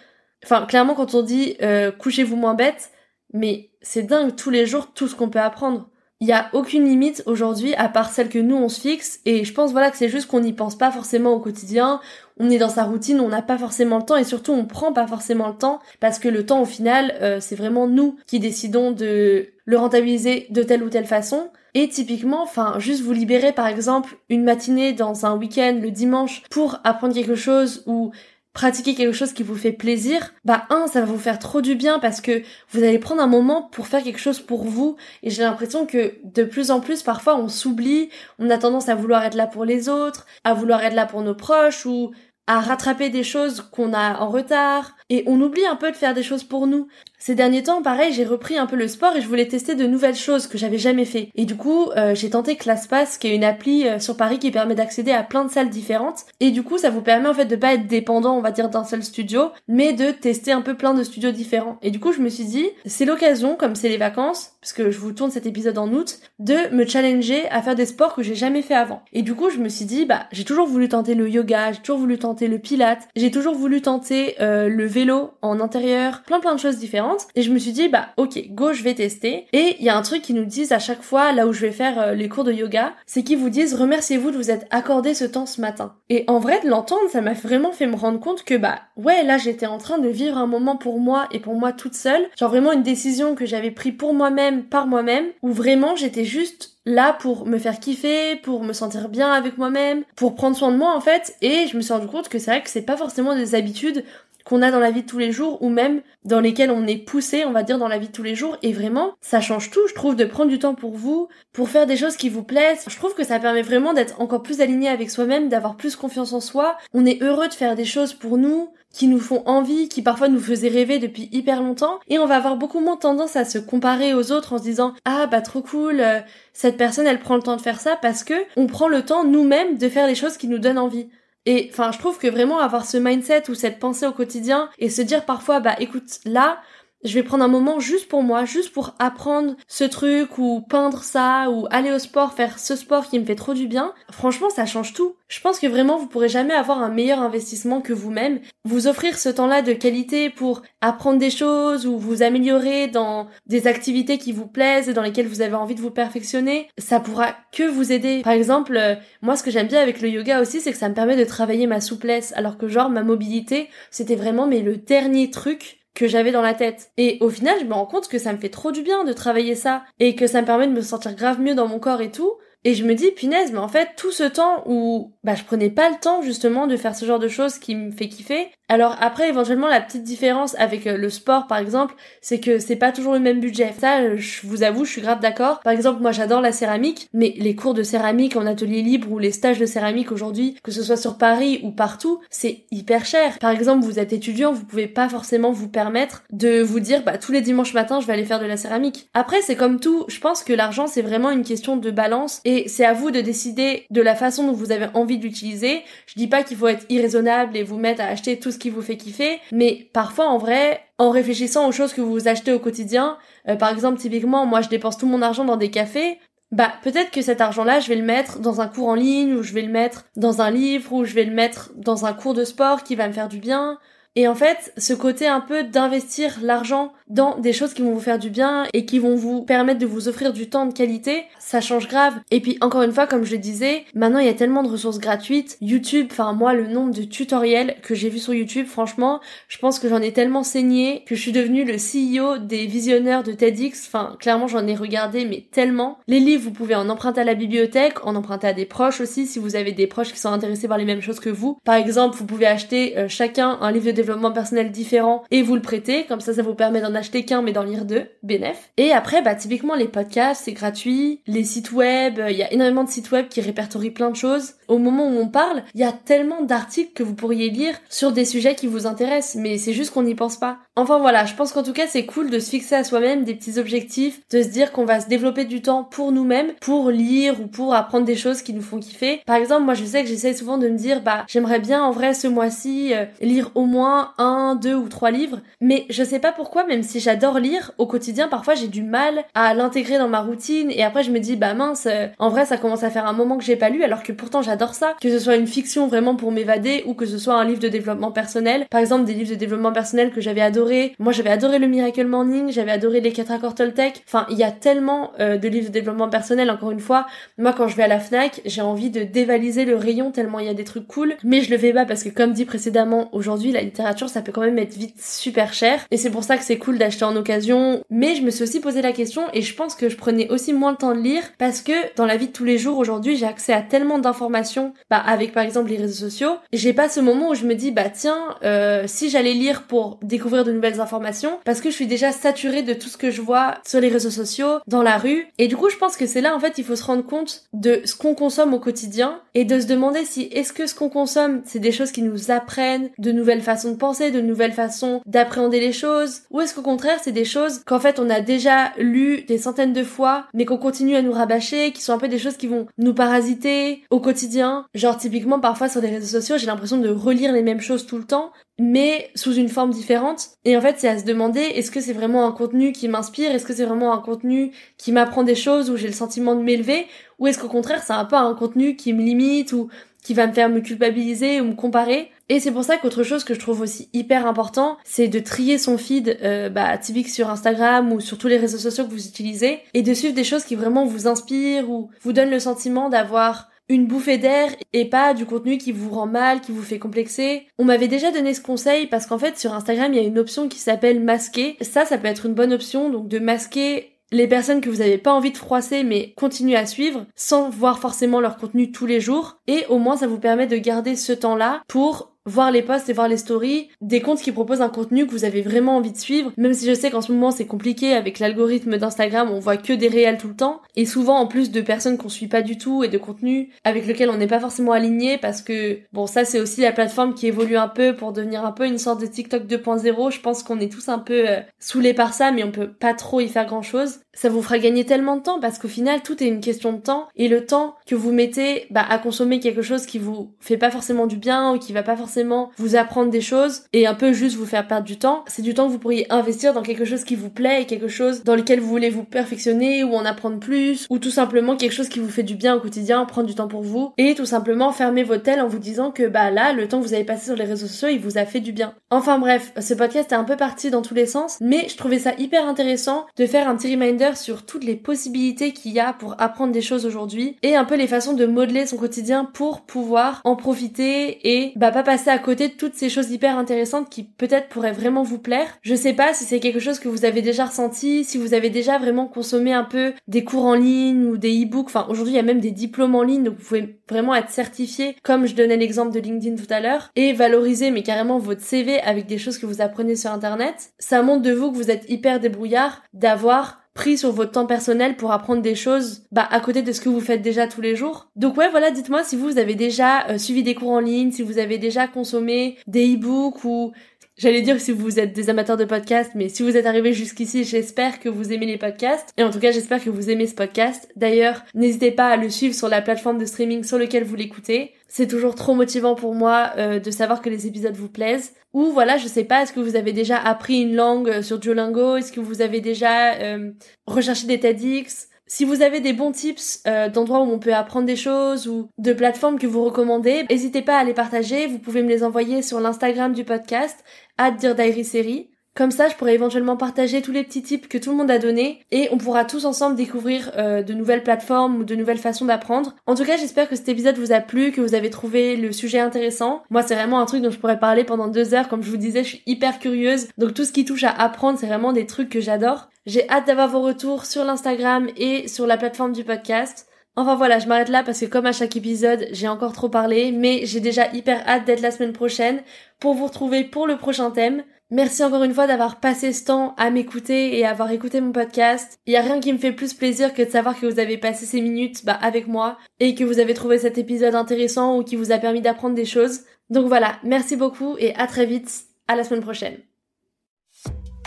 Enfin, 0.45 0.67
clairement, 0.67 0.95
quand 0.95 1.15
on 1.15 1.23
dit 1.23 1.57
euh, 1.63 1.91
couchez-vous 1.91 2.37
moins 2.37 2.55
bête, 2.55 2.91
mais 3.33 3.71
c'est 3.83 4.05
dingue 4.05 4.37
tous 4.37 4.51
les 4.51 4.67
jours 4.67 4.93
tout 4.93 5.09
ce 5.09 5.15
qu'on 5.15 5.31
peut 5.31 5.41
apprendre. 5.41 5.89
Il 6.21 6.29
y 6.29 6.33
a 6.33 6.49
aucune 6.55 6.87
limite 6.87 7.23
aujourd'hui 7.27 7.75
à 7.75 7.91
part 7.91 8.11
celle 8.11 8.31
que 8.31 8.39
nous 8.39 8.57
on 8.57 8.71
se 8.71 8.81
fixe. 8.81 9.21
Et 9.27 9.45
je 9.45 9.53
pense 9.53 9.73
voilà 9.73 9.91
que 9.91 9.99
c'est 9.99 10.09
juste 10.09 10.29
qu'on 10.29 10.41
n'y 10.41 10.55
pense 10.55 10.77
pas 10.77 10.91
forcément 10.91 11.33
au 11.33 11.41
quotidien, 11.41 12.01
on 12.39 12.49
est 12.49 12.57
dans 12.59 12.71
sa 12.71 12.85
routine, 12.85 13.21
on 13.21 13.29
n'a 13.29 13.43
pas 13.43 13.59
forcément 13.59 13.99
le 13.99 14.05
temps. 14.05 14.17
Et 14.17 14.25
surtout 14.25 14.53
on 14.53 14.65
prend 14.65 14.95
pas 14.95 15.07
forcément 15.07 15.49
le 15.49 15.57
temps. 15.57 15.81
Parce 16.01 16.19
que 16.19 16.29
le 16.29 16.47
temps 16.47 16.63
au 16.63 16.65
final 16.65 17.15
euh, 17.21 17.39
c'est 17.41 17.55
vraiment 17.55 17.87
nous 17.87 18.17
qui 18.27 18.41
décidons 18.41 18.93
de 18.93 19.49
le 19.67 19.77
rentabiliser 19.77 20.47
de 20.49 20.63
telle 20.63 20.83
ou 20.83 20.89
telle 20.89 21.07
façon. 21.07 21.51
Et 21.75 21.89
typiquement 21.89 22.43
enfin 22.43 22.79
juste 22.79 23.03
vous 23.03 23.13
libérer 23.13 23.53
par 23.53 23.67
exemple 23.67 24.17
une 24.31 24.43
matinée 24.43 24.95
dans 24.95 25.27
un 25.27 25.37
week-end 25.37 25.79
le 25.83 25.91
dimanche 25.91 26.45
pour 26.51 26.79
apprendre 26.85 27.13
quelque 27.13 27.35
chose 27.35 27.83
ou 27.87 28.13
pratiquer 28.57 28.95
quelque 28.95 29.13
chose 29.13 29.35
qui 29.35 29.43
vous 29.43 29.55
fait 29.55 29.71
plaisir, 29.71 30.33
bah 30.47 30.65
un, 30.71 30.87
ça 30.87 31.01
va 31.01 31.07
vous 31.07 31.19
faire 31.19 31.39
trop 31.39 31.61
du 31.61 31.75
bien 31.75 31.99
parce 31.99 32.23
que 32.23 32.41
vous 32.71 32.83
allez 32.83 32.99
prendre 32.99 33.21
un 33.21 33.27
moment 33.27 33.69
pour 33.71 33.87
faire 33.87 34.03
quelque 34.03 34.19
chose 34.19 34.41
pour 34.41 34.65
vous. 34.65 34.97
Et 35.23 35.29
j'ai 35.29 35.43
l'impression 35.43 35.85
que 35.85 36.15
de 36.25 36.43
plus 36.43 36.71
en 36.71 36.81
plus, 36.81 37.03
parfois, 37.03 37.37
on 37.37 37.49
s'oublie, 37.49 38.09
on 38.39 38.49
a 38.49 38.57
tendance 38.57 38.89
à 38.89 38.95
vouloir 38.95 39.23
être 39.25 39.35
là 39.35 39.47
pour 39.47 39.67
les 39.67 39.91
autres, 39.91 40.25
à 40.43 40.55
vouloir 40.55 40.83
être 40.83 40.95
là 40.95 41.05
pour 41.05 41.21
nos 41.21 41.35
proches 41.35 41.85
ou 41.85 42.13
à 42.47 42.61
rattraper 42.61 43.11
des 43.11 43.25
choses 43.25 43.61
qu'on 43.61 43.93
a 43.93 44.21
en 44.21 44.31
retard 44.31 44.97
et 45.11 45.23
on 45.27 45.39
oublie 45.43 45.67
un 45.67 45.77
peu 45.77 45.91
de 45.91 45.97
faire 45.97 46.15
des 46.15 46.23
choses 46.23 46.45
pour 46.45 46.67
nous. 46.67 46.89
Ces 47.27 47.35
derniers 47.35 47.65
temps, 47.65 47.83
pareil, 47.83 48.13
j'ai 48.13 48.25
repris 48.25 48.57
un 48.57 48.67
peu 48.67 48.77
le 48.77 48.87
sport 48.87 49.17
et 49.17 49.21
je 49.21 49.27
voulais 49.27 49.49
tester 49.49 49.75
de 49.75 49.85
nouvelles 49.89 50.15
choses 50.15 50.47
que 50.47 50.57
j'avais 50.57 50.79
jamais 50.79 51.05
fait. 51.05 51.31
Et 51.35 51.45
du 51.45 51.57
coup, 51.57 51.91
euh, 51.97 52.15
j'ai 52.15 52.31
tenté 52.31 52.55
ClassPass, 52.55 53.19
qui 53.19 53.27
est 53.27 53.35
une 53.35 53.43
appli 53.43 53.85
euh, 53.85 53.99
sur 53.99 54.17
Paris 54.17 54.39
qui 54.39 54.53
permet 54.53 54.77
d'accéder 54.77 55.11
à 55.11 55.25
plein 55.25 55.45
de 55.45 55.51
salles 55.51 55.69
différentes. 55.69 56.27
Et 56.39 56.53
du 56.53 56.63
coup, 56.63 56.79
ça 56.79 56.89
vous 56.89 57.01
permet 57.01 57.29
en 57.29 57.35
fait 57.35 57.47
de 57.47 57.57
pas 57.57 57.75
être 57.75 57.89
dépendant, 57.89 58.37
on 58.37 58.43
va 58.43 58.53
dire, 58.53 58.69
d'un 58.69 58.85
seul 58.85 59.03
studio, 59.03 59.51
mais 59.67 59.93
de 59.93 60.13
tester 60.13 60.53
un 60.53 60.61
peu 60.61 60.77
plein 60.77 60.95
de 60.95 61.03
studios 61.03 61.33
différents. 61.33 61.79
Et 61.83 61.91
du 61.91 61.99
coup, 61.99 62.13
je 62.13 62.21
me 62.21 62.29
suis 62.29 62.45
dit, 62.45 62.69
c'est 62.85 63.05
l'occasion, 63.05 63.57
comme 63.57 63.75
c'est 63.75 63.89
les 63.89 63.97
vacances, 63.97 64.53
parce 64.61 64.73
que 64.73 64.93
je 64.93 64.99
vous 65.01 65.11
tourne 65.11 65.33
cet 65.33 65.47
épisode 65.47 65.79
en 65.79 65.93
août, 65.93 66.21
de 66.39 66.73
me 66.73 66.87
challenger 66.87 67.49
à 67.51 67.61
faire 67.61 67.75
des 67.75 67.87
sports 67.87 68.15
que 68.15 68.23
j'ai 68.23 68.37
jamais 68.37 68.63
fait 68.63 68.75
avant. 68.75 69.03
Et 69.13 69.23
du 69.23 69.35
coup, 69.35 69.51
je 69.51 69.59
me 69.59 69.69
suis 69.69 69.85
dit, 69.85 70.05
bah, 70.05 70.29
j'ai 70.31 70.45
toujours 70.45 70.69
voulu 70.69 70.89
tenter 70.89 71.17
le 71.17 71.29
yoga, 71.29 71.73
j'ai 71.73 71.81
toujours 71.81 71.99
voulu 71.99 72.19
tenter 72.19 72.47
le 72.47 72.61
pilate, 72.61 73.09
j'ai 73.17 73.33
toujours 73.33 73.57
voulu 73.57 73.83
tenter 73.83 74.37
euh, 74.41 74.69
le 74.69 74.87
vélo 74.87 75.33
en 75.43 75.59
intérieur, 75.59 76.23
plein 76.23 76.39
plein 76.39 76.55
de 76.55 76.61
choses 76.61 76.79
différentes. 76.79 77.16
Et 77.35 77.43
je 77.43 77.53
me 77.53 77.59
suis 77.59 77.73
dit, 77.73 77.89
bah 77.89 78.09
ok, 78.17 78.49
go, 78.51 78.73
je 78.73 78.83
vais 78.83 78.95
tester. 78.95 79.47
Et 79.53 79.77
il 79.79 79.85
y 79.85 79.89
a 79.89 79.97
un 79.97 80.03
truc 80.03 80.23
qu'ils 80.23 80.37
nous 80.37 80.45
disent 80.45 80.73
à 80.73 80.79
chaque 80.79 81.03
fois, 81.03 81.33
là 81.33 81.47
où 81.47 81.53
je 81.53 81.61
vais 81.61 81.73
faire 81.73 82.01
euh, 82.01 82.15
les 82.15 82.29
cours 82.29 82.45
de 82.45 82.53
yoga, 82.53 82.93
c'est 83.07 83.23
qu'ils 83.23 83.39
vous 83.39 83.51
disent, 83.51 83.75
remerciez-vous 83.75 84.31
de 84.31 84.37
vous 84.37 84.51
être 84.51 84.67
accordé 84.71 85.15
ce 85.15 85.25
temps 85.25 85.47
ce 85.47 85.61
matin. 85.61 85.95
Et 86.09 86.25
en 86.29 86.39
vrai, 86.39 86.61
de 86.63 86.69
l'entendre, 86.69 87.09
ça 87.11 87.21
m'a 87.21 87.33
vraiment 87.33 87.73
fait 87.73 87.87
me 87.87 87.97
rendre 87.97 88.21
compte 88.21 88.45
que 88.45 88.55
bah 88.55 88.81
ouais, 88.97 89.25
là 89.25 89.39
j'étais 89.39 89.67
en 89.67 89.79
train 89.79 89.99
de 89.99 90.09
vivre 90.09 90.39
un 90.39 90.47
moment 90.47 90.77
pour 90.77 91.01
moi 91.01 91.29
et 91.33 91.41
pour 91.41 91.55
moi 91.55 91.73
toute 91.73 91.95
seule. 91.95 92.29
Genre 92.39 92.51
vraiment 92.51 92.73
une 92.73 92.83
décision 92.83 93.35
que 93.35 93.47
j'avais 93.47 93.71
pris 93.71 93.93
pour 93.93 94.15
moi-même, 94.15 94.65
par 94.65 94.87
moi-même, 94.87 95.27
où 95.43 95.51
vraiment 95.53 95.97
j'étais 95.97 96.25
juste 96.25 96.77
là 96.87 97.13
pour 97.13 97.47
me 97.47 97.59
faire 97.59 97.81
kiffer, 97.81 98.37
pour 98.37 98.63
me 98.63 98.73
sentir 98.73 99.09
bien 99.09 99.33
avec 99.33 99.59
moi-même, 99.59 100.05
pour 100.15 100.37
prendre 100.37 100.57
soin 100.57 100.71
de 100.71 100.77
moi 100.77 100.95
en 100.97 101.01
fait, 101.01 101.35
et 101.43 101.67
je 101.67 101.77
me 101.77 101.83
suis 101.83 101.93
rendu 101.93 102.07
compte 102.07 102.29
que 102.29 102.39
c'est 102.39 102.53
vrai 102.53 102.63
que 102.63 102.71
c'est 102.71 102.83
pas 102.83 102.97
forcément 102.97 103.35
des 103.35 103.55
habitudes 103.57 104.05
qu'on 104.47 104.63
a 104.63 104.71
dans 104.71 104.79
la 104.79 104.93
vie 104.93 105.03
de 105.03 105.09
tous 105.09 105.19
les 105.19 105.33
jours 105.33 105.61
ou 105.61 105.69
même 105.69 106.01
dans 106.25 106.41
lesquelles 106.41 106.71
on 106.71 106.87
est 106.87 106.97
poussé, 106.97 107.45
on 107.45 107.51
va 107.51 107.65
dire, 107.65 107.79
dans 107.79 107.89
la 107.89 107.99
vie 107.99 108.07
de 108.07 108.13
tous 108.13 108.23
les 108.23 108.37
jours. 108.37 108.57
Et 108.63 108.73
vraiment, 108.73 109.15
ça 109.21 109.41
change 109.41 109.71
tout, 109.71 109.87
je 109.89 109.95
trouve, 109.95 110.15
de 110.15 110.25
prendre 110.25 110.51
du 110.51 110.61
temps 110.61 110.77
pour 110.77 110.97
vous, 110.97 111.29
pour 111.53 111.69
faire 111.69 111.87
des 111.87 111.97
choses 111.97 112.17
qui 112.17 112.29
vous 112.29 112.45
plaisent. 112.45 112.85
Je 112.89 112.97
trouve 112.97 113.15
que 113.15 113.25
ça 113.25 113.41
permet 113.41 113.63
vraiment 113.63 113.93
d'être 113.93 114.21
encore 114.21 114.45
plus 114.45 114.61
aligné 114.61 114.89
avec 114.89 115.11
soi-même, 115.11 115.49
d'avoir 115.49 115.77
plus 115.77 115.97
confiance 115.97 116.33
en 116.33 116.41
soi. 116.41 116.79
On 116.95 117.05
est 117.05 117.21
heureux 117.23 117.49
de 117.49 117.55
faire 117.55 117.75
des 117.75 117.85
choses 117.85 118.15
pour 118.15 118.39
nous, 118.39 118.71
qui 118.93 119.09
nous 119.09 119.21
font 119.21 119.43
envie, 119.47 119.89
qui 119.89 120.01
parfois 120.01 120.29
nous 120.29 120.41
faisaient 120.41 120.69
rêver 120.69 120.99
depuis 120.99 121.29
hyper 121.33 121.63
longtemps, 121.63 121.99
et 122.09 122.19
on 122.19 122.27
va 122.27 122.37
avoir 122.37 122.57
beaucoup 122.57 122.81
moins 122.81 122.97
tendance 122.97 123.37
à 123.37 123.45
se 123.45 123.59
comparer 123.59 124.15
aux 124.15 124.33
autres 124.33 124.55
en 124.55 124.59
se 124.59 124.63
disant 124.63 124.95
ah 125.05 125.27
bah 125.27 125.43
trop 125.43 125.61
cool, 125.61 126.01
euh, 126.01 126.21
cette 126.55 126.79
personne 126.79 127.07
elle 127.07 127.21
prend 127.21 127.37
le 127.37 127.43
temps 127.43 127.57
de 127.57 127.61
faire 127.61 127.81
ça 127.81 127.99
parce 128.01 128.25
que 128.25 128.35
on 128.57 128.67
prend 128.67 128.89
le 128.89 129.05
temps 129.05 129.25
nous-mêmes 129.25 129.77
de 129.77 129.89
faire 129.91 130.07
les 130.07 130.15
choses 130.15 130.39
qui 130.39 130.49
nous 130.49 130.59
donnent 130.59 130.79
envie. 130.79 131.09
Et 131.47 131.71
enfin, 131.73 131.93
je 131.93 131.99
trouve 131.99 132.19
que 132.19 132.27
vraiment 132.27 132.59
avoir 132.59 132.85
ce 132.85 132.97
mindset 132.97 133.49
ou 133.49 133.55
cette 133.55 133.79
pensée 133.79 134.07
au 134.07 134.13
quotidien 134.13 134.69
et 134.79 134.91
se 134.91 135.01
dire 135.01 135.25
parfois, 135.25 135.61
bah 135.61 135.77
écoute, 135.79 136.19
là, 136.25 136.59
je 137.05 137.15
vais 137.15 137.23
prendre 137.23 137.45
un 137.45 137.49
moment 137.49 137.79
juste 137.79 138.09
pour 138.09 138.23
moi, 138.23 138.45
juste 138.45 138.73
pour 138.73 138.95
apprendre 138.99 139.57
ce 139.69 139.85
truc 139.85 140.39
ou 140.39 140.63
peindre 140.69 141.03
ça 141.03 141.51
ou 141.51 141.67
aller 141.71 141.93
au 141.93 141.99
sport, 141.99 142.33
faire 142.33 142.59
ce 142.59 142.75
sport 142.75 143.09
qui 143.09 143.19
me 143.19 143.25
fait 143.25 143.35
trop 143.35 143.55
du 143.55 143.69
bien. 143.69 143.93
Franchement, 144.11 144.51
ça 144.51 144.67
change 144.67 144.93
tout. 144.93 145.15
Je 145.29 145.41
pense 145.41 145.59
que 145.59 145.67
vraiment 145.67 145.99
vous 145.99 146.07
pourrez 146.07 146.29
jamais 146.29 146.55
avoir 146.55 146.83
un 146.83 146.89
meilleur 146.89 147.21
investissement 147.21 147.81
que 147.81 147.93
vous-même. 147.93 148.41
Vous 148.65 148.87
offrir 148.87 149.19
ce 149.19 149.29
temps-là 149.29 149.63
de 149.63 149.73
qualité 149.73 150.31
pour 150.31 150.63
apprendre 150.81 151.19
des 151.19 151.31
choses 151.31 151.87
ou 151.87 151.99
vous 151.99 152.23
améliorer 152.23 152.89
dans 152.89 153.29
des 153.47 153.67
activités 153.67 154.19
qui 154.19 154.33
vous 154.33 154.47
plaisent 154.47 154.89
et 154.89 154.95
dans 154.95 155.03
lesquelles 155.03 155.27
vous 155.27 155.43
avez 155.43 155.55
envie 155.55 155.75
de 155.75 155.81
vous 155.81 155.91
perfectionner, 155.91 156.69
ça 156.79 157.01
pourra 157.01 157.35
que 157.53 157.65
vous 157.65 157.93
aider. 157.93 158.23
Par 158.23 158.33
exemple, 158.33 158.77
euh, 158.77 158.95
moi 159.23 159.37
ce 159.37 159.43
que 159.43 159.51
j'aime 159.51 159.69
bien 159.69 159.81
avec 159.81 160.01
le 160.01 160.09
yoga 160.09 160.41
aussi, 160.41 160.61
c'est 160.61 160.73
que 160.73 160.79
ça 160.79 160.89
me 160.89 160.95
permet 160.95 161.17
de 161.17 161.25
travailler 161.25 161.67
ma 161.67 161.81
souplesse 161.81 162.33
alors 162.37 162.57
que 162.57 162.69
genre 162.69 162.91
ma 162.91 163.03
mobilité, 163.03 163.69
c'était 163.91 164.17
vraiment 164.17 164.47
mais 164.47 164.61
le 164.61 164.77
dernier 164.77 165.31
truc 165.31 165.86
que 165.97 166.07
j'avais 166.07 166.31
dans 166.31 166.43
la 166.43 166.55
tête. 166.55 166.93
Et 166.99 167.17
au 167.21 167.31
final, 167.31 167.59
je 167.59 167.65
me 167.65 167.73
rends 167.75 167.87
compte 167.87 168.07
que 168.07 168.19
ça 168.19 168.33
me 168.33 168.39
fait 168.39 168.51
trop 168.51 168.71
du 168.71 168.83
bien 168.83 169.03
de 169.03 169.13
travailler 169.13 169.57
ça 169.57 169.83
et 169.99 170.15
que 170.15 170.29
ça 170.29 170.43
me 170.43 170.47
permet 170.47 170.69
de 170.69 170.73
me 170.73 170.83
sentir 170.83 171.17
grave 171.17 171.41
mieux 171.41 171.55
dans 171.57 171.67
mon 171.67 171.81
corps 171.81 172.03
et 172.03 172.13
tout. 172.13 172.35
Et 172.67 172.75
je 172.75 172.85
me 172.85 172.95
dis, 172.97 173.13
punaise, 173.13 173.53
mais 173.53 173.59
en 173.59 173.69
fait, 173.69 173.91
tout 173.97 174.11
ce 174.11 174.25
temps 174.25 174.65
où 174.67 175.13
bah, 175.23 175.37
je 175.37 175.45
prenais 175.45 175.71
pas 175.71 175.89
le 175.89 175.95
temps 176.01 176.21
justement 176.21 176.67
de 176.67 176.77
faire 176.77 176.97
ce 176.97 177.05
genre 177.05 177.21
de 177.21 177.29
choses 177.29 177.59
qui 177.59 177.77
me 177.77 177.93
fait 177.93 178.09
kiffer, 178.09 178.49
alors 178.69 178.97
après, 179.01 179.29
éventuellement, 179.29 179.69
la 179.69 179.81
petite 179.81 180.03
différence 180.03 180.57
avec 180.59 180.89
euh, 180.89 180.97
le 180.97 181.09
sport, 181.09 181.47
par 181.47 181.59
exemple, 181.59 181.95
c'est 182.21 182.41
que 182.41 182.59
c'est 182.59 182.75
pas 182.75 182.91
toujours 182.91 183.13
le 183.13 183.21
même 183.21 183.39
budget. 183.39 183.73
Ça, 183.79 184.01
euh, 184.01 184.17
je 184.17 184.45
vous 184.45 184.65
avoue, 184.65 184.85
je 184.85 184.91
suis 184.91 185.01
grave 185.01 185.21
d'accord. 185.21 185.61
Par 185.61 185.73
exemple, 185.73 186.03
moi, 186.03 186.11
j'adore 186.11 186.41
la 186.41 186.51
céramique, 186.51 187.09
mais 187.13 187.35
les 187.39 187.55
cours 187.55 187.75
de 187.75 187.85
céramique 187.85 188.35
en 188.37 188.45
atelier 188.45 188.83
libre 188.83 189.13
ou 189.13 189.21
les 189.21 189.31
stages 189.31 189.61
de 189.61 189.67
céramique 189.67 190.11
aujourd'hui, 190.11 190.57
que 190.65 190.73
ce 190.73 190.83
soit 190.83 190.97
sur 190.97 191.17
Paris 191.17 191.61
ou 191.63 191.71
partout, 191.71 192.21
c'est 192.29 192.65
hyper 192.73 193.05
cher. 193.05 193.39
Par 193.39 193.51
exemple, 193.51 193.85
vous 193.85 194.01
êtes 194.01 194.13
étudiant, 194.13 194.53
vous 194.53 194.65
pouvez 194.65 194.89
pas 194.89 195.09
forcément 195.09 195.53
vous 195.53 195.69
permettre 195.69 196.25
de 196.33 196.61
vous 196.61 196.81
dire, 196.81 197.05
bah, 197.05 197.19
tous 197.19 197.31
les 197.31 197.43
dimanches 197.43 197.75
matins, 197.75 198.01
je 198.01 198.07
vais 198.09 198.15
aller 198.15 198.25
faire 198.25 198.41
de 198.41 198.47
la 198.47 198.57
céramique. 198.57 199.09
Après, 199.15 199.43
c'est 199.43 199.57
comme 199.57 199.79
tout. 199.79 200.05
Je 200.09 200.19
pense 200.19 200.43
que 200.43 200.53
l'argent, 200.53 200.89
c'est 200.89 201.03
vraiment 201.03 201.31
une 201.31 201.45
question 201.45 201.77
de 201.77 201.91
balance 201.93 202.41
et 202.45 202.56
c'est 202.67 202.85
à 202.85 202.93
vous 202.93 203.11
de 203.11 203.21
décider 203.21 203.87
de 203.91 204.03
la 204.03 204.15
façon 204.15 204.47
dont 204.47 204.53
vous 204.53 204.73
avez 204.73 204.87
envie 204.95 205.19
d'utiliser. 205.19 205.83
Je 206.07 206.15
dis 206.15 206.27
pas 206.27 206.43
qu'il 206.43 206.57
faut 206.57 206.69
être 206.69 206.87
irraisonnable 206.89 207.57
et 207.57 207.63
vous 207.63 207.79
mettre 207.79 208.03
à 208.03 208.07
acheter 208.07 208.39
tout 208.39 208.51
ce 208.51 208.59
qui 208.59 208.71
vous 208.71 208.83
fait 208.83 208.97
kiffer, 208.97 209.39
mais 209.53 209.89
parfois 209.93 210.27
en 210.27 210.39
vrai, 210.39 210.81
en 210.99 211.11
réfléchissant 211.11 211.69
aux 211.69 211.73
choses 211.73 211.93
que 211.93 212.01
vous 212.01 212.29
achetez 212.29 212.53
au 212.53 212.59
quotidien, 212.59 213.19
euh, 213.49 213.57
par 213.57 213.71
exemple 213.73 213.99
typiquement 213.99 214.47
moi 214.47 214.61
je 214.61 214.69
dépense 214.69 214.99
tout 214.99 215.07
mon 215.07 215.23
argent 215.23 215.45
dans 215.45 215.57
des 215.57 215.71
cafés, 215.71 216.19
bah 216.53 216.73
peut-être 216.83 217.11
que 217.11 217.23
cet 217.23 217.41
argent-là, 217.41 217.81
je 217.81 217.89
vais 217.89 217.97
le 217.97 218.05
mettre 218.05 218.39
dans 218.39 218.61
un 218.61 218.69
cours 218.69 218.89
en 218.89 218.95
ligne, 218.95 219.35
ou 219.35 219.43
je 219.43 219.53
vais 219.53 219.63
le 219.63 219.73
mettre 219.73 220.05
dans 220.17 220.41
un 220.43 220.51
livre, 220.51 220.93
ou 220.93 221.05
je 221.05 221.15
vais 221.15 221.25
le 221.25 221.35
mettre 221.35 221.73
dans 221.77 222.07
un 222.07 222.13
cours 222.13 222.35
de 222.35 222.45
sport 222.45 222.85
qui 222.85 222.95
va 222.95 223.09
me 223.09 223.13
faire 223.13 223.29
du 223.29 223.39
bien. 223.39 223.79
Et 224.15 224.29
en 224.29 224.35
fait, 224.35 224.73
ce 224.79 224.95
côté 224.95 225.27
un 225.27 225.41
peu 225.41 225.65
d'investir 225.65 226.39
l'argent 226.41 226.93
dans 227.09 227.39
des 227.39 227.53
choses 227.53 227.75
qui 227.75 227.83
vont 227.83 227.93
vous 227.93 228.01
faire 228.01 228.19
du 228.19 228.31
bien 228.31 228.65
et 228.73 228.85
qui 228.85 228.99
vont 228.99 229.15
vous 229.15 229.43
permettre 229.43 229.79
de 229.79 229.87
vous 229.87 230.09
offrir 230.09 230.33
du 230.33 230.49
temps 230.49 230.67
de 230.67 230.73
qualité, 230.73 231.25
ça 231.39 231.61
change 231.61 231.89
grave. 231.89 232.15
Et 232.31 232.41
puis 232.41 232.59
encore 232.61 232.83
une 232.83 232.93
fois, 232.93 233.07
comme 233.07 233.25
je 233.25 233.33
le 233.33 233.39
disais, 233.39 233.85
maintenant 233.95 234.19
il 234.19 234.27
y 234.27 234.31
a 234.31 234.35
tellement 234.35 234.63
de 234.63 234.69
ressources 234.69 234.99
gratuites. 234.99 235.57
YouTube, 235.61 236.09
enfin 236.11 236.33
moi 236.33 236.55
le 236.55 236.67
nombre 236.67 236.93
de 236.93 237.03
tutoriels 237.03 237.77
que 237.83 237.95
j'ai 237.95 238.09
vu 238.09 238.19
sur 238.19 238.35
YouTube, 238.35 238.67
franchement, 238.67 239.21
je 239.49 239.59
pense 239.59 239.79
que 239.79 239.89
j'en 239.89 240.03
ai 240.03 240.13
tellement 240.13 240.43
saigné 240.43 241.05
que 241.07 241.15
je 241.15 241.21
suis 241.21 241.33
devenue 241.33 241.65
le 241.65 241.77
CEO 241.77 242.39
des 242.39 242.67
visionneurs 242.67 243.23
de 243.23 243.33
TEDx. 243.33 243.87
Enfin, 243.87 244.17
clairement 244.19 244.49
j'en 244.49 244.67
ai 244.67 244.75
regardé 244.75 245.25
mais 245.25 245.47
tellement. 245.51 245.99
Les 246.09 246.21
livres, 246.21 246.45
vous 246.45 246.53
pouvez 246.53 246.75
en 246.75 246.89
emprunter 246.89 247.21
à 247.21 247.25
la 247.25 247.35
bibliothèque, 247.35 248.05
en 248.05 248.17
emprunter 248.17 248.49
à 248.49 248.53
des 248.53 248.67
proches 248.67 249.01
aussi 249.01 249.27
si 249.27 249.39
vous 249.39 249.57
avez 249.57 249.73
des 249.73 249.87
proches 249.87 250.13
qui 250.13 250.19
sont 250.19 250.31
intéressés 250.31 250.69
par 250.69 250.79
les 250.79 250.85
mêmes 250.85 251.01
choses 251.01 251.21
que 251.21 251.31
vous. 251.31 251.59
Par 251.65 251.77
exemple, 251.77 252.17
vous 252.17 252.27
pouvez 252.27 252.47
acheter 252.47 252.99
euh, 252.99 253.09
chacun 253.09 253.59
un 253.61 253.71
livre 253.71 253.87
de 253.87 253.93
développement 253.93 254.33
personnel 254.33 254.73
différent 254.73 255.23
et 255.31 255.43
vous 255.43 255.55
le 255.55 255.63
prêter, 255.63 256.05
comme 256.07 256.21
ça 256.21 256.35
ça 256.35 256.43
vous 256.43 256.55
permet 256.55 256.81
d'en 256.81 256.96
acheter 256.97 257.25
qu'un 257.25 257.43
mais 257.43 257.53
d'en 257.53 257.63
lire 257.63 257.85
deux, 257.85 258.07
bénef. 258.23 258.71
Et 258.77 258.93
après, 258.93 259.23
bah 259.23 259.35
typiquement 259.35 259.75
les 259.75 259.89
podcasts, 259.89 260.45
c'est 260.45 260.53
gratuit, 260.53 261.21
les 261.27 261.45
sites 261.45 261.73
web, 261.73 262.21
il 262.29 262.37
y 262.37 262.43
a 262.43 262.53
énormément 262.53 262.85
de 262.85 262.91
sites 262.91 263.11
web 263.11 263.29
qui 263.29 263.41
répertorient 263.41 263.91
plein 263.91 264.11
de 264.11 264.17
choses. 264.17 264.55
Au 264.69 264.79
moment 264.79 265.09
où 265.09 265.19
on 265.19 265.29
parle, 265.29 265.63
il 265.75 265.81
y 265.81 265.85
a 265.85 265.93
tellement 265.93 266.43
d'articles 266.43 266.93
que 266.93 267.03
vous 267.03 267.15
pourriez 267.15 267.51
lire 267.51 267.75
sur 267.89 268.13
des 268.13 268.25
sujets 268.25 268.55
qui 268.55 268.67
vous 268.67 268.87
intéressent, 268.87 269.41
mais 269.41 269.59
c'est 269.59 269.73
juste 269.73 269.93
qu'on 269.93 270.03
n'y 270.03 270.15
pense 270.15 270.37
pas. 270.37 270.59
Enfin 270.79 270.99
voilà, 270.99 271.25
je 271.25 271.35
pense 271.35 271.55
qu'en 271.55 271.63
tout 271.63 271.73
cas 271.73 271.87
c'est 271.87 272.05
cool 272.05 272.29
de 272.29 272.39
se 272.39 272.51
fixer 272.51 272.75
à 272.75 272.85
soi-même 272.85 273.25
des 273.25 273.35
petits 273.35 273.59
objectifs, 273.59 274.21
de 274.31 274.43
se 274.43 274.49
dire 274.49 274.73
qu'on 274.73 274.85
va 274.85 275.01
se 275.01 275.09
développer 275.09 275.47
du 275.47 275.63
temps 275.63 275.85
pour 275.85 276.13
nous-mêmes, 276.13 276.53
pour 276.61 276.91
lire 276.91 277.41
ou 277.41 277.47
pour 277.47 277.75
apprendre 277.75 278.05
des 278.05 278.15
choses 278.15 278.43
qui 278.43 278.53
nous 278.53 278.61
font 278.61 278.79
kiffer. 278.79 279.23
Par 279.25 279.37
exemple, 279.37 279.63
moi 279.63 279.73
je 279.73 279.87
sais 279.87 280.03
que 280.03 280.09
j'essaie 280.09 280.35
souvent 280.35 280.59
de 280.59 280.69
me 280.69 280.77
dire 280.77 281.01
bah 281.01 281.25
j'aimerais 281.29 281.61
bien 281.61 281.83
en 281.83 281.93
vrai 281.93 282.13
ce 282.13 282.29
mois-ci 282.29 282.93
euh, 282.93 283.07
lire 283.23 283.53
au 283.55 283.65
moins 283.65 284.13
un, 284.19 284.55
deux 284.55 284.75
ou 284.75 284.91
trois 284.91 285.11
livres, 285.11 285.41
mais 285.63 285.87
je 285.89 286.05
sais 286.05 286.19
pas 286.19 286.31
pourquoi 286.31 286.67
même 286.67 286.83
si 286.83 287.01
j'adore 287.01 287.39
lire, 287.39 287.73
au 287.79 287.87
quotidien, 287.87 288.29
parfois 288.29 288.55
j'ai 288.55 288.69
du 288.69 288.83
mal 288.83 289.25
à 289.35 289.55
l'intégrer 289.55 289.97
dans 289.97 290.09
ma 290.09 290.21
routine 290.21 290.71
et 290.71 290.85
après 290.85 291.05
je 291.05 291.11
me 291.11 291.21
dis 291.21 291.37
bah 291.37 291.55
mince, 291.55 291.87
euh, 291.91 292.09
en 292.19 292.29
vrai 292.29 292.45
ça 292.45 292.59
commence 292.59 292.83
à 292.83 292.91
faire 292.91 293.07
un 293.07 293.15
moment 293.15 293.39
que 293.39 293.45
j'ai 293.45 293.57
pas 293.57 293.71
lu 293.71 293.83
alors 293.83 294.03
que 294.03 294.13
pourtant 294.13 294.43
j'adore 294.43 294.75
ça, 294.75 294.95
que 295.01 295.09
ce 295.09 295.21
soit 295.21 295.37
une 295.37 295.47
fiction 295.47 295.87
vraiment 295.87 296.17
pour 296.17 296.33
m'évader 296.33 296.85
ou 296.85 296.93
que 296.93 297.07
ce 297.07 297.17
soit 297.17 297.37
un 297.37 297.47
livre 297.47 297.61
de 297.61 297.69
développement 297.69 298.13
personnel. 298.13 298.67
Par 298.71 298.83
exemple 298.83 299.07
des 299.07 299.15
livres 299.15 299.31
de 299.31 299.37
développement 299.37 299.73
personnel 299.73 300.11
que 300.11 300.21
j'avais 300.21 300.43
adoré 300.43 300.66
Moi, 300.99 301.13
j'avais 301.13 301.31
adoré 301.31 301.59
le 301.59 301.67
Miracle 301.67 302.07
Morning, 302.07 302.51
j'avais 302.51 302.71
adoré 302.73 303.01
les 303.01 303.13
4 303.13 303.31
accords 303.31 303.55
Toltec. 303.55 304.03
Enfin, 304.07 304.27
il 304.31 304.37
y 304.37 304.43
a 304.43 304.51
tellement 304.51 305.13
euh, 305.21 305.37
de 305.37 305.49
livres 305.49 305.69
de 305.69 305.73
développement 305.73 306.09
personnel, 306.09 306.51
encore 306.51 306.71
une 306.71 306.81
fois. 306.81 307.07
Moi, 307.39 307.53
quand 307.53 307.69
je 307.69 307.77
vais 307.77 307.85
à 307.85 307.89
la 307.89 308.01
FNAC, 308.01 308.43
j'ai 308.45 308.63
envie 308.63 308.91
de 308.91 309.03
dévaliser 309.03 309.65
le 309.65 309.77
rayon 309.77 310.11
tellement 310.11 310.41
il 310.41 310.47
y 310.47 310.51
a 310.51 310.55
des 310.55 310.65
trucs 310.65 310.87
cool. 310.87 311.15
Mais 311.23 311.43
je 311.43 311.51
le 311.51 311.59
fais 311.59 311.73
pas 311.73 311.85
parce 311.85 312.03
que, 312.03 312.09
comme 312.09 312.33
dit 312.33 312.45
précédemment, 312.45 313.09
aujourd'hui, 313.13 313.53
la 313.53 313.63
littérature, 313.63 314.09
ça 314.09 314.23
peut 314.23 314.33
quand 314.33 314.43
même 314.43 314.59
être 314.59 314.77
vite 314.77 315.01
super 315.01 315.53
cher. 315.53 315.87
Et 315.91 315.97
c'est 315.97 316.11
pour 316.11 316.25
ça 316.25 316.37
que 316.37 316.45
c'est 316.45 316.59
cool 316.59 316.79
d'acheter 316.79 317.05
en 317.05 317.17
occasion. 317.17 317.85
Mais 317.91 318.15
je 318.15 318.23
me 318.23 318.31
suis 318.31 318.43
aussi 318.43 318.61
posé 318.61 318.83
la 318.83 318.93
question 318.93 319.23
et 319.33 319.43
je 319.43 319.55
pense 319.55 319.75
que 319.75 319.89
je 319.89 319.97
prenais 319.97 320.29
aussi 320.31 320.53
moins 320.53 320.73
le 320.73 320.77
temps 320.77 320.95
de 320.95 321.01
lire 321.01 321.23
parce 321.39 321.63
que 321.63 321.73
dans 321.97 322.07
la 322.07 322.17
vie 322.17 322.29
de 322.29 322.33
tous 322.33 322.45
les 322.45 322.59
jours, 322.59 322.79
aujourd'hui, 322.79 323.17
j'ai 323.17 323.27
accès 323.27 323.53
à 323.53 323.63
tellement 323.63 323.99
d'informations, 323.99 324.73
bah, 324.91 324.99
avec 324.99 325.33
par 325.33 325.45
exemple 325.45 325.71
les 325.71 325.77
réseaux 325.77 326.09
sociaux. 326.09 326.37
J'ai 326.53 326.73
pas 326.73 326.89
ce 326.89 327.01
moment 327.01 327.31
où 327.31 327.35
je 327.35 327.45
me 327.45 327.55
dis, 327.55 327.71
bah, 327.71 327.89
tiens, 327.91 328.37
euh, 328.45 328.85
si 328.87 329.11
j'allais 329.11 329.33
lire 329.33 329.63
pour 329.63 329.99
découvrir 330.03 330.45
de 330.45 330.53
nouvelles 330.57 330.81
informations, 330.81 331.39
parce 331.45 331.61
que 331.61 331.71
je 331.71 331.75
suis 331.75 331.87
déjà 331.87 332.13
saturée 332.13 332.63
de 332.63 332.75
tout 332.75 332.89
ce 332.89 332.97
que 332.97 333.11
je 333.11 333.23
vois 333.23 333.55
sur 333.67 333.81
les 333.81 333.89
réseaux 333.89 334.11
sociaux, 334.11 334.59
dans 334.67 334.83
la 334.83 334.99
rue. 334.99 335.27
Et 335.39 335.49
du 335.49 335.57
coup, 335.57 335.71
je 335.71 335.77
pense 335.77 335.97
que 335.97 336.07
c'est 336.07 336.21
là, 336.21 336.35
en 336.35 336.41
fait, 336.41 336.59
il 336.59 336.65
faut 336.65 336.77
se 336.77 336.85
rendre 336.85 337.07
compte 337.07 337.45
de 337.53 337.81
ce 337.85 337.95
qu'on 337.95 338.15
consomme 338.15 338.55
au 338.55 338.59
quotidien 338.59 339.21
et 339.35 339.45
de 339.45 339.61
se 339.61 339.67
demander 339.67 340.05
si 340.05 340.23
est-ce 340.33 340.53
que 340.53 340.67
ce 340.67 340.75
qu'on 340.75 340.89
consomme, 340.89 341.43
c'est 341.45 341.59
des 341.59 341.73
choses 341.73 341.93
qui 341.93 342.03
nous 342.03 342.31
apprennent 342.31 342.91
de 342.99 343.13
nouvelles 343.13 343.43
façons 343.43 343.73
de 343.73 343.77
penser, 343.77 344.11
de 344.11 344.21
nouvelles 344.21 344.53
façons 344.53 345.03
d'appréhender 345.07 345.61
les 345.61 345.73
choses, 345.73 346.23
ou 346.31 346.41
est-ce 346.41 346.55
qu'au 346.55 346.63
contraire, 346.63 346.99
c'est 347.03 347.13
des 347.13 347.25
choses 347.25 347.63
qu'en 347.67 347.81
fait 347.81 347.99
on 347.99 348.11
a 348.11 348.21
déjà 348.21 348.73
lu 348.79 349.23
des 349.23 349.39
centaines 349.39 349.73
de 349.73 349.85
fois, 349.85 350.27
mais 350.35 350.45
qu'on 350.45 350.59
continue 350.59 350.97
à 350.97 351.03
nous 351.03 351.13
rabâcher, 351.13 351.73
qui 351.73 351.83
sont 351.83 351.93
un 351.93 351.99
peu 351.99 352.09
des 352.09 352.19
choses 352.19 352.37
qui 352.37 352.47
vont 352.47 352.67
nous 352.79 352.95
parasiter 352.95 353.83
au 353.91 354.01
quotidien. 354.01 354.67
Genre 354.75 354.97
typiquement 354.97 355.41
parfois 355.41 355.69
sur 355.69 355.81
les 355.81 355.91
réseaux 355.91 356.21
sociaux, 356.21 356.39
j'ai 356.39 356.47
l'impression 356.47 356.79
de 356.79 356.89
relire 356.89 357.33
les 357.33 357.43
mêmes 357.43 357.61
choses 357.61 357.87
tout 357.87 357.99
le 357.99 358.05
temps, 358.05 358.33
mais 358.59 359.11
sous 359.15 359.35
une 359.35 359.49
forme 359.49 359.71
différente. 359.71 360.29
Et 360.45 360.57
en 360.57 360.61
fait, 360.61 360.77
c'est 360.79 360.89
à 360.89 360.99
se 360.99 361.05
demander, 361.05 361.41
est-ce 361.41 361.71
que 361.71 361.81
c'est 361.81 361.93
vraiment 361.93 362.27
un 362.27 362.33
contenu 362.33 362.73
qui 362.73 362.89
m'inspire? 362.89 363.31
Est-ce 363.31 363.45
que 363.45 363.55
c'est 363.55 363.65
vraiment 363.65 363.93
un 363.93 364.01
contenu 364.01 364.53
qui 364.79 364.93
m'apprend 364.93 365.23
des 365.23 365.35
choses 365.35 365.71
où 365.71 365.77
j'ai 365.77 365.89
le 365.89 365.93
sentiment 365.93 366.35
de 366.35 366.43
m'élever? 366.43 366.87
Ou 367.19 367.27
est-ce 367.27 367.39
qu'au 367.39 367.49
contraire, 367.49 367.83
c'est 367.85 367.93
un 367.93 368.05
peu 368.05 368.17
un 368.17 368.35
contenu 368.35 368.77
qui 368.77 368.93
me 368.93 369.03
limite 369.03 369.53
ou 369.53 369.69
qui 370.03 370.15
va 370.15 370.27
me 370.27 370.33
faire 370.33 370.49
me 370.49 370.61
culpabiliser 370.61 371.41
ou 371.41 371.45
me 371.45 371.55
comparer? 371.55 372.11
Et 372.29 372.41
c'est 372.41 372.51
pour 372.51 372.65
ça 372.65 372.77
qu'autre 372.77 373.03
chose 373.05 373.23
que 373.23 373.35
je 373.35 373.41
trouve 373.41 373.61
aussi 373.61 373.89
hyper 373.93 374.27
important, 374.27 374.79
c'est 374.85 375.07
de 375.07 375.21
trier 375.21 375.59
son 375.59 375.79
feed 375.79 376.19
euh, 376.23 376.49
bah, 376.49 376.77
typique 376.77 377.09
sur 377.09 377.31
Instagram 377.31 377.93
ou 377.93 378.01
sur 378.01 378.19
tous 378.19 378.27
les 378.27 378.37
réseaux 378.37 378.59
sociaux 378.59 378.85
que 378.85 378.91
vous 378.91 379.07
utilisez 379.07 379.61
et 379.75 379.83
de 379.83 379.95
suivre 379.95 380.15
des 380.15 380.25
choses 380.25 380.45
qui 380.45 380.57
vraiment 380.57 380.87
vous 380.87 381.07
inspirent 381.07 381.71
ou 381.71 381.91
vous 382.03 382.13
donnent 382.13 382.31
le 382.31 382.41
sentiment 382.41 382.89
d'avoir 382.89 383.49
une 383.69 383.87
bouffée 383.87 384.19
d'air 384.19 384.51
et 384.73 384.85
pas 384.85 385.15
du 385.15 385.27
contenu 385.27 385.59
qui 385.59 385.73
vous 385.73 385.91
rend 385.91 386.07
mal, 386.07 386.41
qui 386.41 386.53
vous 386.53 386.63
fait 386.63 386.79
complexer. 386.79 387.47
On 387.59 387.65
m'avait 387.65 387.89
déjà 387.89 388.11
donné 388.11 388.35
ce 388.35 388.41
conseil 388.41 388.87
parce 388.87 389.07
qu'en 389.07 389.19
fait 389.19 389.39
sur 389.39 389.55
Instagram 389.55 389.93
il 389.93 389.97
y 389.97 390.05
a 390.05 390.07
une 390.07 390.19
option 390.19 390.49
qui 390.49 390.59
s'appelle 390.59 391.03
masquer. 391.03 391.57
Ça, 391.61 391.85
ça 391.85 391.99
peut 391.99 392.09
être 392.09 392.27
une 392.27 392.35
bonne 392.35 392.53
option 392.53 392.91
donc 392.91 393.09
de 393.09 393.19
masquer 393.19 393.93
les 394.13 394.29
personnes 394.29 394.61
que 394.61 394.71
vous 394.71 394.79
n'avez 394.79 394.99
pas 394.99 395.13
envie 395.13 395.33
de 395.33 395.37
froisser 395.37 395.83
mais 395.83 396.13
continuer 396.17 396.57
à 396.57 396.67
suivre 396.67 397.07
sans 397.17 397.51
voir 397.51 397.79
forcément 397.81 398.21
leur 398.21 398.37
contenu 398.37 398.71
tous 398.71 398.87
les 398.87 399.01
jours 399.01 399.39
et 399.47 399.65
au 399.69 399.79
moins 399.79 399.97
ça 399.97 400.07
vous 400.07 400.21
permet 400.21 400.47
de 400.47 400.57
garder 400.57 400.95
ce 400.95 401.13
temps-là 401.13 401.63
pour 401.67 402.16
voir 402.27 402.51
les 402.51 402.63
posts 402.63 402.89
et 402.89 402.93
voir 402.93 403.09
les 403.09 403.17
stories 403.17 403.69
des 403.81 404.01
comptes 404.01 404.21
qui 404.21 404.33
proposent 404.33 404.61
un 404.61 404.69
contenu 404.69 405.07
que 405.07 405.13
vous 405.13 405.25
avez 405.25 405.43
vraiment 405.43 405.77
envie 405.77 405.93
de 405.93 405.97
suivre, 405.97 406.33
même 406.37 406.53
si 406.53 406.67
je 406.67 406.75
sais 406.75 406.91
qu'en 406.91 407.01
ce 407.01 407.13
moment 407.13 407.31
c'est 407.31 407.47
compliqué 407.47 407.95
avec 407.95 408.19
l'algorithme 408.19 408.77
d'Instagram, 408.77 409.31
on 409.31 409.39
voit 409.39 409.57
que 409.57 409.73
des 409.73 409.89
réels 409.89 410.19
tout 410.19 410.29
le 410.29 410.37
temps, 410.37 410.61
et 410.75 410.85
souvent 410.85 411.19
en 411.19 411.27
plus 411.27 411.51
de 411.51 411.61
personnes 411.61 411.97
qu'on 411.97 412.09
suit 412.09 412.27
pas 412.27 412.43
du 412.43 412.59
tout 412.59 412.85
et 412.85 412.89
de 412.89 412.99
contenus 412.99 413.49
avec 413.65 413.87
lesquels 413.87 414.11
on 414.11 414.17
n'est 414.17 414.27
pas 414.27 414.41
forcément 414.41 414.73
aligné 414.73 415.19
parce 415.19 415.43
que 415.43 415.79
bon 415.93 416.07
ça 416.07 416.25
c'est 416.25 416.41
aussi 416.41 416.61
la 416.61 416.73
plateforme 416.73 417.15
qui 417.15 417.27
évolue 417.27 417.57
un 417.57 417.69
peu 417.69 417.95
pour 417.95 418.13
devenir 418.13 418.45
un 418.45 418.53
peu 418.53 418.67
une 418.67 418.79
sorte 418.79 419.01
de 419.01 419.07
TikTok 419.07 419.45
2.0, 419.45 420.13
je 420.13 420.21
pense 420.21 420.43
qu'on 420.43 420.61
est 420.61 420.73
tous 420.73 420.89
un 420.89 420.99
peu 420.99 421.29
euh, 421.29 421.41
saoulés 421.59 421.95
par 421.95 422.13
ça 422.13 422.33
mais 422.33 422.45
on 422.45 422.51
peut 422.51 422.73
pas 422.73 422.95
trop 422.95 423.21
y 423.21 423.29
faire 423.29 423.47
grand 423.47 423.63
chose. 423.63 424.01
Ça 424.17 424.31
vous 424.31 424.43
fera 424.43 424.59
gagner 424.59 424.85
tellement 424.85 425.17
de 425.17 425.23
temps 425.23 425.41
parce 425.41 425.59
qu'au 425.59 425.69
final 425.69 426.03
tout 426.03 426.23
est 426.23 426.27
une 426.27 426.41
question 426.41 426.73
de 426.73 426.81
temps 426.81 427.09
et 427.17 427.29
le 427.29 427.45
temps 427.45 427.77
que 427.87 427.95
vous 427.95 428.13
mettez 428.13 428.67
bah, 428.71 428.85
à 428.89 428.99
consommer 428.99 429.41
quelque 429.41 429.61
chose 429.61 429.85
qui 429.85 429.99
vous 429.99 430.33
fait 430.41 430.57
pas 430.57 430.71
forcément 430.71 431.07
du 431.07 431.17
bien 431.17 431.53
ou 431.53 431.59
qui 431.59 431.75
va 431.75 431.83
pas 431.83 431.97
forcément 431.97 432.51
vous 432.57 432.77
apprendre 432.77 433.11
des 433.11 433.21
choses 433.21 433.65
et 433.75 433.87
un 433.87 433.95
peu 433.95 434.15
juste 434.15 434.37
vous 434.37 434.47
faire 434.47 434.67
perdre 434.67 434.87
du 434.87 434.99
temps. 434.99 435.25
C'est 435.29 435.43
du 435.43 435.53
temps 435.53 435.67
que 435.67 435.73
vous 435.73 435.79
pourriez 435.79 436.11
investir 436.11 436.55
dans 436.55 436.63
quelque 436.63 436.87
chose 436.87 437.05
qui 437.05 437.15
vous 437.15 437.29
plaît 437.29 437.63
et 437.63 437.67
quelque 437.67 437.89
chose 437.89 438.25
dans 438.25 438.37
lequel 438.37 438.61
vous 438.61 438.69
voulez 438.69 438.89
vous 438.89 439.05
perfectionner 439.05 439.85
ou 439.85 439.95
en 439.95 440.07
apprendre 440.07 440.39
plus 440.39 440.87
ou 440.89 440.99
tout 440.99 441.11
simplement 441.11 441.57
quelque 441.57 441.73
chose 441.73 441.91
qui 441.91 441.99
vous 441.99 442.09
fait 442.09 442.23
du 442.23 442.37
bien 442.37 442.57
au 442.57 442.61
quotidien, 442.61 443.05
prendre 443.05 443.27
du 443.27 443.35
temps 443.35 443.49
pour 443.49 443.63
vous 443.63 443.93
et 443.99 444.15
tout 444.15 444.27
simplement 444.27 444.73
fermer 444.73 445.03
votre 445.03 445.25
tel 445.25 445.43
en 445.43 445.49
vous 445.49 445.59
disant 445.59 445.91
que 445.91 446.09
bah 446.09 446.31
là, 446.31 446.55
le 446.55 446.69
temps 446.69 446.81
que 446.81 446.87
vous 446.87 446.95
avez 446.95 447.05
passé 447.05 447.27
sur 447.27 447.37
les 447.37 447.45
réseaux 447.45 447.67
sociaux, 447.67 447.89
il 447.89 448.01
vous 448.01 448.17
a 448.17 448.25
fait 448.25 448.41
du 448.41 448.53
bien. 448.53 448.75
Enfin 448.91 449.19
bref, 449.19 449.53
ce 449.61 449.75
podcast 449.75 450.13
est 450.13 450.17
un 450.17 450.25
peu 450.25 450.37
parti 450.37 450.71
dans 450.71 450.83
tous 450.83 450.95
les 450.95 451.07
sens, 451.07 451.37
mais 451.41 451.69
je 451.69 451.77
trouvais 451.77 451.99
ça 451.99 452.13
hyper 452.19 452.47
intéressant 452.49 453.07
de 453.19 453.27
faire 453.27 453.49
un 453.49 453.57
petit 453.57 453.75
reminder 453.75 454.06
sur 454.15 454.45
toutes 454.45 454.65
les 454.65 454.77
possibilités 454.77 455.53
qu'il 455.53 455.73
y 455.73 455.81
a 455.81 455.95
pour 455.95 456.15
apprendre 456.19 456.53
des 456.53 456.61
choses 456.61 456.85
aujourd'hui 456.85 457.37
et 457.43 457.57
un 457.57 457.65
peu 457.65 457.77
les 457.77 457.87
façons 457.87 458.13
de 458.13 458.27
modeler 458.27 458.67
son 458.67 458.77
quotidien 458.77 459.25
pour 459.25 459.63
pouvoir 459.63 460.21
en 460.25 460.37
profiter 460.37 461.37
et 461.37 461.53
bah 461.57 461.73
pas 461.73 461.83
passer 461.83 462.11
à 462.11 462.19
côté 462.19 462.49
de 462.49 462.55
toutes 462.55 462.75
ces 462.75 462.91
choses 462.91 463.11
hyper 463.11 463.39
intéressantes 463.39 463.89
qui 463.89 464.03
peut-être 464.05 464.49
pourraient 464.49 464.73
vraiment 464.73 465.03
vous 465.03 465.19
plaire. 465.19 465.49
Je 465.63 465.75
sais 465.75 465.95
pas 465.95 466.13
si 466.13 466.25
c'est 466.25 466.41
quelque 466.41 466.61
chose 466.61 466.79
que 466.79 466.89
vous 466.89 467.05
avez 467.05 467.23
déjà 467.23 467.47
ressenti, 467.47 468.05
si 468.05 468.19
vous 468.19 468.35
avez 468.35 468.51
déjà 468.51 468.79
vraiment 468.79 469.07
consommé 469.07 469.53
un 469.53 469.65
peu 469.65 469.95
des 470.09 470.25
cours 470.25 470.45
en 470.45 470.55
ligne 470.55 471.07
ou 471.07 471.17
des 471.17 471.43
e-books. 471.43 471.69
Enfin, 471.69 471.87
aujourd'hui, 471.89 472.15
il 472.15 472.17
y 472.17 472.21
a 472.21 472.25
même 472.25 472.41
des 472.41 472.51
diplômes 472.51 472.95
en 472.95 473.03
ligne, 473.03 473.25
donc 473.25 473.39
vous 473.39 473.45
pouvez 473.45 473.81
vraiment 473.89 474.15
être 474.15 474.31
certifié, 474.31 474.97
comme 475.03 475.27
je 475.27 475.35
donnais 475.35 475.57
l'exemple 475.57 475.93
de 475.93 476.01
LinkedIn 476.01 476.37
tout 476.37 476.53
à 476.53 476.61
l'heure, 476.61 476.91
et 476.97 477.13
valoriser, 477.13 477.71
mais 477.71 477.83
carrément 477.83 478.19
votre 478.19 478.43
CV 478.43 478.81
avec 478.81 479.07
des 479.07 479.19
choses 479.19 479.39
que 479.39 479.47
vous 479.47 479.61
apprenez 479.61 479.97
sur 479.97 480.11
Internet. 480.11 480.71
Ça 480.79 481.03
montre 481.03 481.23
de 481.23 481.33
vous 481.33 481.51
que 481.51 481.57
vous 481.57 481.71
êtes 481.71 481.89
hyper 481.89 482.21
débrouillard 482.21 482.83
d'avoir 482.93 483.61
pris 483.77 483.99
sur 483.99 484.11
votre 484.11 484.33
temps 484.33 484.47
personnel 484.47 484.97
pour 484.97 485.13
apprendre 485.13 485.43
des 485.43 485.55
choses 485.55 486.03
bah 486.11 486.27
à 486.31 486.41
côté 486.41 486.63
de 486.63 486.73
ce 486.73 486.81
que 486.81 486.89
vous 486.89 487.01
faites 487.01 487.23
déjà 487.23 487.47
tous 487.47 487.61
les 487.61 487.77
jours. 487.77 488.09
Donc 488.17 488.37
ouais 488.37 488.51
voilà 488.51 488.73
dites-moi 488.73 489.05
si 489.05 489.15
vous 489.15 489.39
avez 489.39 489.55
déjà 489.55 490.09
euh, 490.09 490.19
suivi 490.19 490.43
des 490.43 490.55
cours 490.55 490.71
en 490.71 490.81
ligne, 490.81 491.13
si 491.13 491.23
vous 491.23 491.39
avez 491.39 491.59
déjà 491.59 491.87
consommé 491.87 492.57
des 492.67 492.95
e-books 492.95 493.45
ou 493.45 493.73
J'allais 494.19 494.41
dire 494.41 494.59
si 494.59 494.73
vous 494.73 494.99
êtes 494.99 495.13
des 495.13 495.29
amateurs 495.29 495.59
de 495.59 495.67
podcasts, 495.67 496.13
mais 496.15 496.31
si 496.31 496.43
vous 496.43 496.57
êtes 496.57 496.65
arrivé 496.65 496.95
jusqu'ici, 496.95 497.45
j'espère 497.45 498.01
que 498.01 498.09
vous 498.09 498.33
aimez 498.33 498.47
les 498.47 498.57
podcasts. 498.57 499.13
Et 499.19 499.23
en 499.23 499.31
tout 499.31 499.39
cas, 499.39 499.51
j'espère 499.51 499.85
que 499.85 499.91
vous 499.91 500.09
aimez 500.09 500.27
ce 500.27 500.35
podcast. 500.35 500.89
D'ailleurs, 500.97 501.45
n'hésitez 501.55 501.91
pas 501.91 502.09
à 502.09 502.17
le 502.17 502.31
suivre 502.31 502.55
sur 502.55 502.71
la 502.71 502.81
plateforme 502.81 503.19
de 503.19 503.27
streaming 503.27 503.63
sur 503.63 503.77
lequel 503.77 504.05
vous 504.05 504.17
l'écoutez. 504.17 504.73
C'est 504.89 505.07
toujours 505.07 505.35
trop 505.35 505.55
motivant 505.55 505.95
pour 505.95 506.15
moi 506.15 506.53
euh, 506.57 506.81
de 506.81 506.91
savoir 506.91 507.21
que 507.21 507.29
les 507.29 507.47
épisodes 507.47 507.77
vous 507.77 507.91
plaisent. 507.91 508.33
Ou 508.55 508.71
voilà, 508.73 508.97
je 508.97 509.07
sais 509.07 509.25
pas, 509.25 509.43
est-ce 509.43 509.53
que 509.53 509.61
vous 509.61 509.77
avez 509.77 509.93
déjà 509.93 510.17
appris 510.17 510.63
une 510.63 510.75
langue 510.75 511.11
euh, 511.11 511.21
sur 511.21 511.39
Duolingo? 511.39 511.97
Est-ce 511.97 512.11
que 512.11 512.21
vous 512.21 512.41
avez 512.41 512.63
déjà 512.63 513.17
euh, 513.17 513.51
recherché 513.87 514.27
des 514.27 514.41
TEDx? 514.41 515.11
Si 515.27 515.45
vous 515.45 515.63
avez 515.63 515.81
des 515.81 515.93
bons 515.93 516.13
tips 516.13 516.63
euh, 516.67 516.89
d'endroits 516.89 517.21
où 517.21 517.31
on 517.31 517.39
peut 517.39 517.55
apprendre 517.55 517.87
des 517.87 517.97
choses 517.97 518.47
ou 518.47 518.71
de 518.79 518.93
plateformes 518.93 519.39
que 519.39 519.47
vous 519.47 519.65
recommandez, 519.65 520.25
n'hésitez 520.31 520.63
pas 520.63 520.79
à 520.79 520.85
les 520.85 520.95
partager. 520.95 521.47
Vous 521.47 521.59
pouvez 521.59 521.83
me 521.83 521.89
les 521.89 522.05
envoyer 522.05 522.43
sur 522.43 522.61
l'Instagram 522.61 523.13
du 523.13 523.25
podcast, 523.25 523.85
dire 524.31 524.55
série. 524.85 525.36
Comme 525.57 525.71
ça, 525.71 525.89
je 525.89 525.95
pourrais 525.95 526.15
éventuellement 526.15 526.59
partager 526.59 527.01
tous 527.01 527.13
les 527.13 527.25
petits 527.25 527.43
tips 527.43 527.67
que 527.67 527.79
tout 527.79 527.91
le 527.91 527.97
monde 527.97 528.11
a 528.11 528.19
donnés 528.19 528.61
et 528.73 528.89
on 528.93 528.99
pourra 528.99 529.25
tous 529.25 529.47
ensemble 529.47 529.75
découvrir 529.75 530.31
euh, 530.37 530.63
de 530.63 530.75
nouvelles 530.75 531.03
plateformes 531.03 531.57
ou 531.57 531.65
de 531.65 531.75
nouvelles 531.75 531.97
façons 531.97 532.27
d'apprendre. 532.27 532.77
En 532.87 532.95
tout 532.95 533.05
cas, 533.05 533.17
j'espère 533.17 533.49
que 533.49 533.57
cet 533.57 533.71
épisode 533.71 533.97
vous 533.97 534.13
a 534.13 534.21
plu, 534.21 534.53
que 534.53 534.61
vous 534.61 534.75
avez 534.75 534.91
trouvé 534.91 535.35
le 535.35 535.53
sujet 535.53 535.79
intéressant. 535.79 536.43
Moi, 536.51 536.63
c'est 536.63 536.75
vraiment 536.75 537.01
un 537.01 537.07
truc 537.07 537.23
dont 537.23 537.31
je 537.31 537.39
pourrais 537.39 537.59
parler 537.59 537.85
pendant 537.85 538.09
deux 538.09 538.35
heures. 538.35 538.49
Comme 538.49 538.63
je 538.63 538.69
vous 538.69 538.77
disais, 538.77 539.03
je 539.03 539.09
suis 539.09 539.23
hyper 539.25 539.59
curieuse. 539.59 540.09
Donc 540.19 540.35
tout 540.35 540.45
ce 540.45 540.53
qui 540.53 540.67
touche 540.67 540.85
à 540.85 540.91
apprendre, 540.91 541.39
c'est 541.39 541.47
vraiment 541.47 541.73
des 541.73 541.87
trucs 541.87 542.11
que 542.11 542.21
j'adore. 542.21 542.69
J'ai 542.85 543.09
hâte 543.09 543.27
d'avoir 543.27 543.49
vos 543.49 543.63
retours 543.63 544.05
sur 544.05 544.25
l'Instagram 544.25 544.89
et 544.99 545.27
sur 545.27 545.47
la 545.47 545.57
plateforme 545.57 545.95
du 545.95 546.05
podcast. 546.05 546.67
Enfin 546.99 547.15
voilà, 547.15 547.39
je 547.39 547.47
m'arrête 547.47 547.69
là 547.69 547.83
parce 547.83 548.01
que 548.01 548.07
comme 548.07 548.25
à 548.25 548.33
chaque 548.33 548.57
épisode, 548.57 549.07
j'ai 549.11 549.29
encore 549.29 549.53
trop 549.53 549.69
parlé, 549.69 550.13
mais 550.13 550.45
j'ai 550.45 550.61
déjà 550.61 550.91
hyper 550.93 551.27
hâte 551.29 551.47
d'être 551.47 551.61
la 551.61 551.71
semaine 551.71 551.93
prochaine 551.93 552.43
pour 552.79 552.95
vous 552.95 553.07
retrouver 553.07 553.45
pour 553.45 553.67
le 553.67 553.77
prochain 553.77 554.11
thème. 554.11 554.43
Merci 554.71 555.05
encore 555.05 555.23
une 555.23 555.33
fois 555.33 555.47
d'avoir 555.47 555.79
passé 555.79 556.13
ce 556.13 556.25
temps 556.25 556.55
à 556.57 556.71
m'écouter 556.71 557.39
et 557.39 557.45
à 557.45 557.51
avoir 557.51 557.71
écouté 557.71 558.01
mon 558.01 558.11
podcast. 558.11 558.81
Il 558.87 558.93
y 558.93 558.97
a 558.97 559.01
rien 559.01 559.21
qui 559.21 559.33
me 559.33 559.39
fait 559.39 559.53
plus 559.53 559.75
plaisir 559.75 560.13
que 560.13 560.23
de 560.23 560.31
savoir 560.31 560.59
que 560.59 560.67
vous 560.67 560.81
avez 560.81 560.99
passé 560.99 561.25
ces 561.25 561.41
minutes 561.41 561.85
bah, 561.85 561.97
avec 562.03 562.27
moi 562.27 562.59
et 562.81 562.97
que 562.97 563.05
vous 563.05 563.21
avez 563.21 563.33
trouvé 563.33 563.59
cet 563.59 563.79
épisode 563.79 564.17
intéressant 564.17 564.77
ou 564.77 564.83
qui 564.83 564.97
vous 564.97 565.13
a 565.13 565.19
permis 565.19 565.41
d'apprendre 565.41 565.77
des 565.77 565.85
choses. 565.85 566.23
Donc 566.51 566.67
voilà, 566.67 566.97
merci 567.05 567.37
beaucoup 567.37 567.77
et 567.79 567.95
à 567.95 568.09
très 568.09 568.27
vite. 568.27 568.65
À 568.89 568.95
la 568.95 569.03
semaine 569.03 569.23
prochaine. 569.23 569.59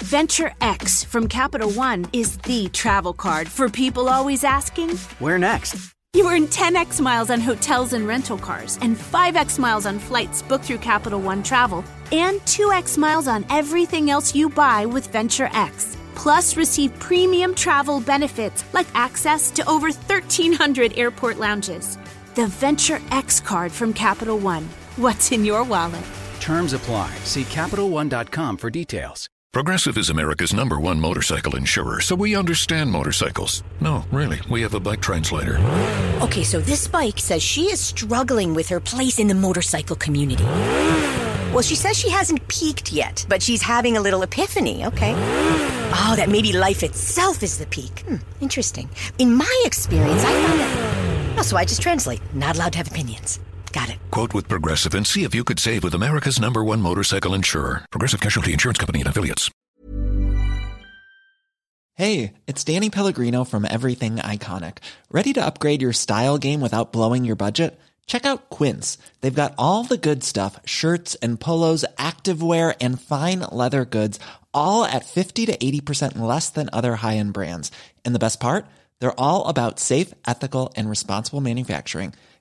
Venture 0.03 0.49
X 0.61 1.05
from 1.05 1.27
Capital 1.27 1.69
One 1.77 2.05
is 2.13 2.37
the 2.43 2.69
travel 2.71 3.13
card 3.13 3.47
for 3.47 3.69
people 3.69 4.09
always 4.09 4.43
asking, 4.43 4.89
Where 5.19 5.37
next? 5.37 5.98
You 6.15 6.27
earn 6.27 6.47
10x 6.47 6.99
miles 6.99 7.29
on 7.29 7.39
hotels 7.39 7.93
and 7.93 8.07
rental 8.07 8.37
cars, 8.37 8.79
and 8.81 8.97
5x 8.97 9.59
miles 9.59 9.85
on 9.85 9.99
flights 9.99 10.41
booked 10.41 10.65
through 10.65 10.79
Capital 10.79 11.21
One 11.21 11.43
Travel, 11.43 11.85
and 12.11 12.41
2x 12.41 12.97
miles 12.97 13.27
on 13.27 13.45
everything 13.51 14.09
else 14.09 14.33
you 14.33 14.49
buy 14.49 14.87
with 14.87 15.05
Venture 15.11 15.49
X. 15.53 15.95
Plus, 16.15 16.57
receive 16.57 16.97
premium 16.97 17.53
travel 17.53 18.01
benefits 18.01 18.65
like 18.73 18.87
access 18.95 19.51
to 19.51 19.69
over 19.69 19.91
1,300 19.91 20.97
airport 20.97 21.37
lounges. 21.37 21.99
The 22.33 22.47
Venture 22.47 22.99
X 23.11 23.39
card 23.39 23.71
from 23.71 23.93
Capital 23.93 24.39
One. 24.39 24.63
What's 24.95 25.31
in 25.31 25.45
your 25.45 25.63
wallet? 25.63 26.03
Terms 26.39 26.73
apply. 26.73 27.13
See 27.23 27.43
CapitalOne.com 27.43 28.57
for 28.57 28.71
details. 28.71 29.29
Progressive 29.51 29.97
is 29.97 30.11
America's 30.11 30.53
number 30.53 30.79
one 30.79 30.99
motorcycle 30.99 31.55
insurer, 31.55 32.01
so 32.01 32.13
we 32.13 32.35
understand 32.35 32.91
motorcycles. 32.91 33.63
No, 33.81 34.05
really, 34.11 34.39
we 34.47 34.61
have 34.61 34.75
a 34.75 34.79
bike 34.79 35.01
translator. 35.01 35.57
Okay, 36.21 36.43
so 36.43 36.59
this 36.59 36.87
bike 36.87 37.17
says 37.17 37.41
she 37.41 37.63
is 37.63 37.79
struggling 37.79 38.53
with 38.53 38.69
her 38.69 38.79
place 38.79 39.17
in 39.17 39.27
the 39.27 39.33
motorcycle 39.33 39.95
community. 39.95 40.43
Well, 40.43 41.63
she 41.63 41.73
says 41.73 41.97
she 41.97 42.11
hasn't 42.11 42.47
peaked 42.47 42.93
yet, 42.93 43.25
but 43.27 43.41
she's 43.41 43.63
having 43.63 43.97
a 43.97 44.01
little 44.01 44.21
epiphany, 44.21 44.85
okay? 44.85 45.13
Oh, 45.15 46.13
that 46.15 46.29
maybe 46.29 46.53
life 46.53 46.83
itself 46.83 47.41
is 47.41 47.57
the 47.57 47.65
peak. 47.65 48.01
Hmm, 48.07 48.17
interesting. 48.41 48.87
In 49.17 49.33
my 49.33 49.63
experience, 49.65 50.23
I 50.25 50.31
found 50.45 50.59
that. 50.59 51.39
Oh, 51.39 51.41
so 51.41 51.57
I 51.57 51.65
just 51.65 51.81
translate. 51.81 52.21
Not 52.35 52.55
allowed 52.55 52.73
to 52.73 52.77
have 52.77 52.87
opinions. 52.87 53.39
Got 53.71 53.89
it. 53.89 53.97
Quote 54.11 54.33
with 54.33 54.47
Progressive 54.47 54.93
and 54.93 55.05
see 55.05 55.23
if 55.23 55.35
you 55.35 55.43
could 55.43 55.59
save 55.59 55.83
with 55.83 55.93
America's 55.93 56.39
number 56.39 56.63
one 56.63 56.81
motorcycle 56.81 57.33
insurer. 57.33 57.85
Progressive 57.91 58.19
Casualty 58.19 58.53
Insurance 58.53 58.77
Company 58.77 58.99
and 58.99 59.09
Affiliates. 59.09 59.49
Hey, 61.95 62.35
it's 62.47 62.63
Danny 62.63 62.89
Pellegrino 62.89 63.43
from 63.43 63.65
Everything 63.65 64.17
Iconic. 64.17 64.77
Ready 65.11 65.33
to 65.33 65.45
upgrade 65.45 65.81
your 65.81 65.91
style 65.91 66.37
game 66.37 66.61
without 66.61 66.93
blowing 66.93 67.25
your 67.25 67.35
budget? 67.35 67.77
Check 68.05 68.25
out 68.25 68.49
Quince. 68.49 68.97
They've 69.19 69.35
got 69.35 69.53
all 69.57 69.83
the 69.83 69.97
good 69.97 70.23
stuff 70.23 70.59
shirts 70.63 71.15
and 71.15 71.37
polos, 71.37 71.83
activewear, 71.97 72.73
and 72.79 73.01
fine 73.01 73.41
leather 73.51 73.83
goods, 73.83 74.17
all 74.53 74.85
at 74.85 75.05
50 75.05 75.45
to 75.47 75.57
80% 75.57 76.17
less 76.17 76.49
than 76.49 76.69
other 76.71 76.95
high 76.95 77.17
end 77.17 77.33
brands. 77.33 77.69
And 78.05 78.15
the 78.15 78.25
best 78.25 78.39
part? 78.39 78.65
They're 78.99 79.19
all 79.19 79.47
about 79.47 79.79
safe, 79.79 80.13
ethical, 80.25 80.71
and 80.77 80.89
responsible 80.89 81.41
manufacturing. 81.41 82.13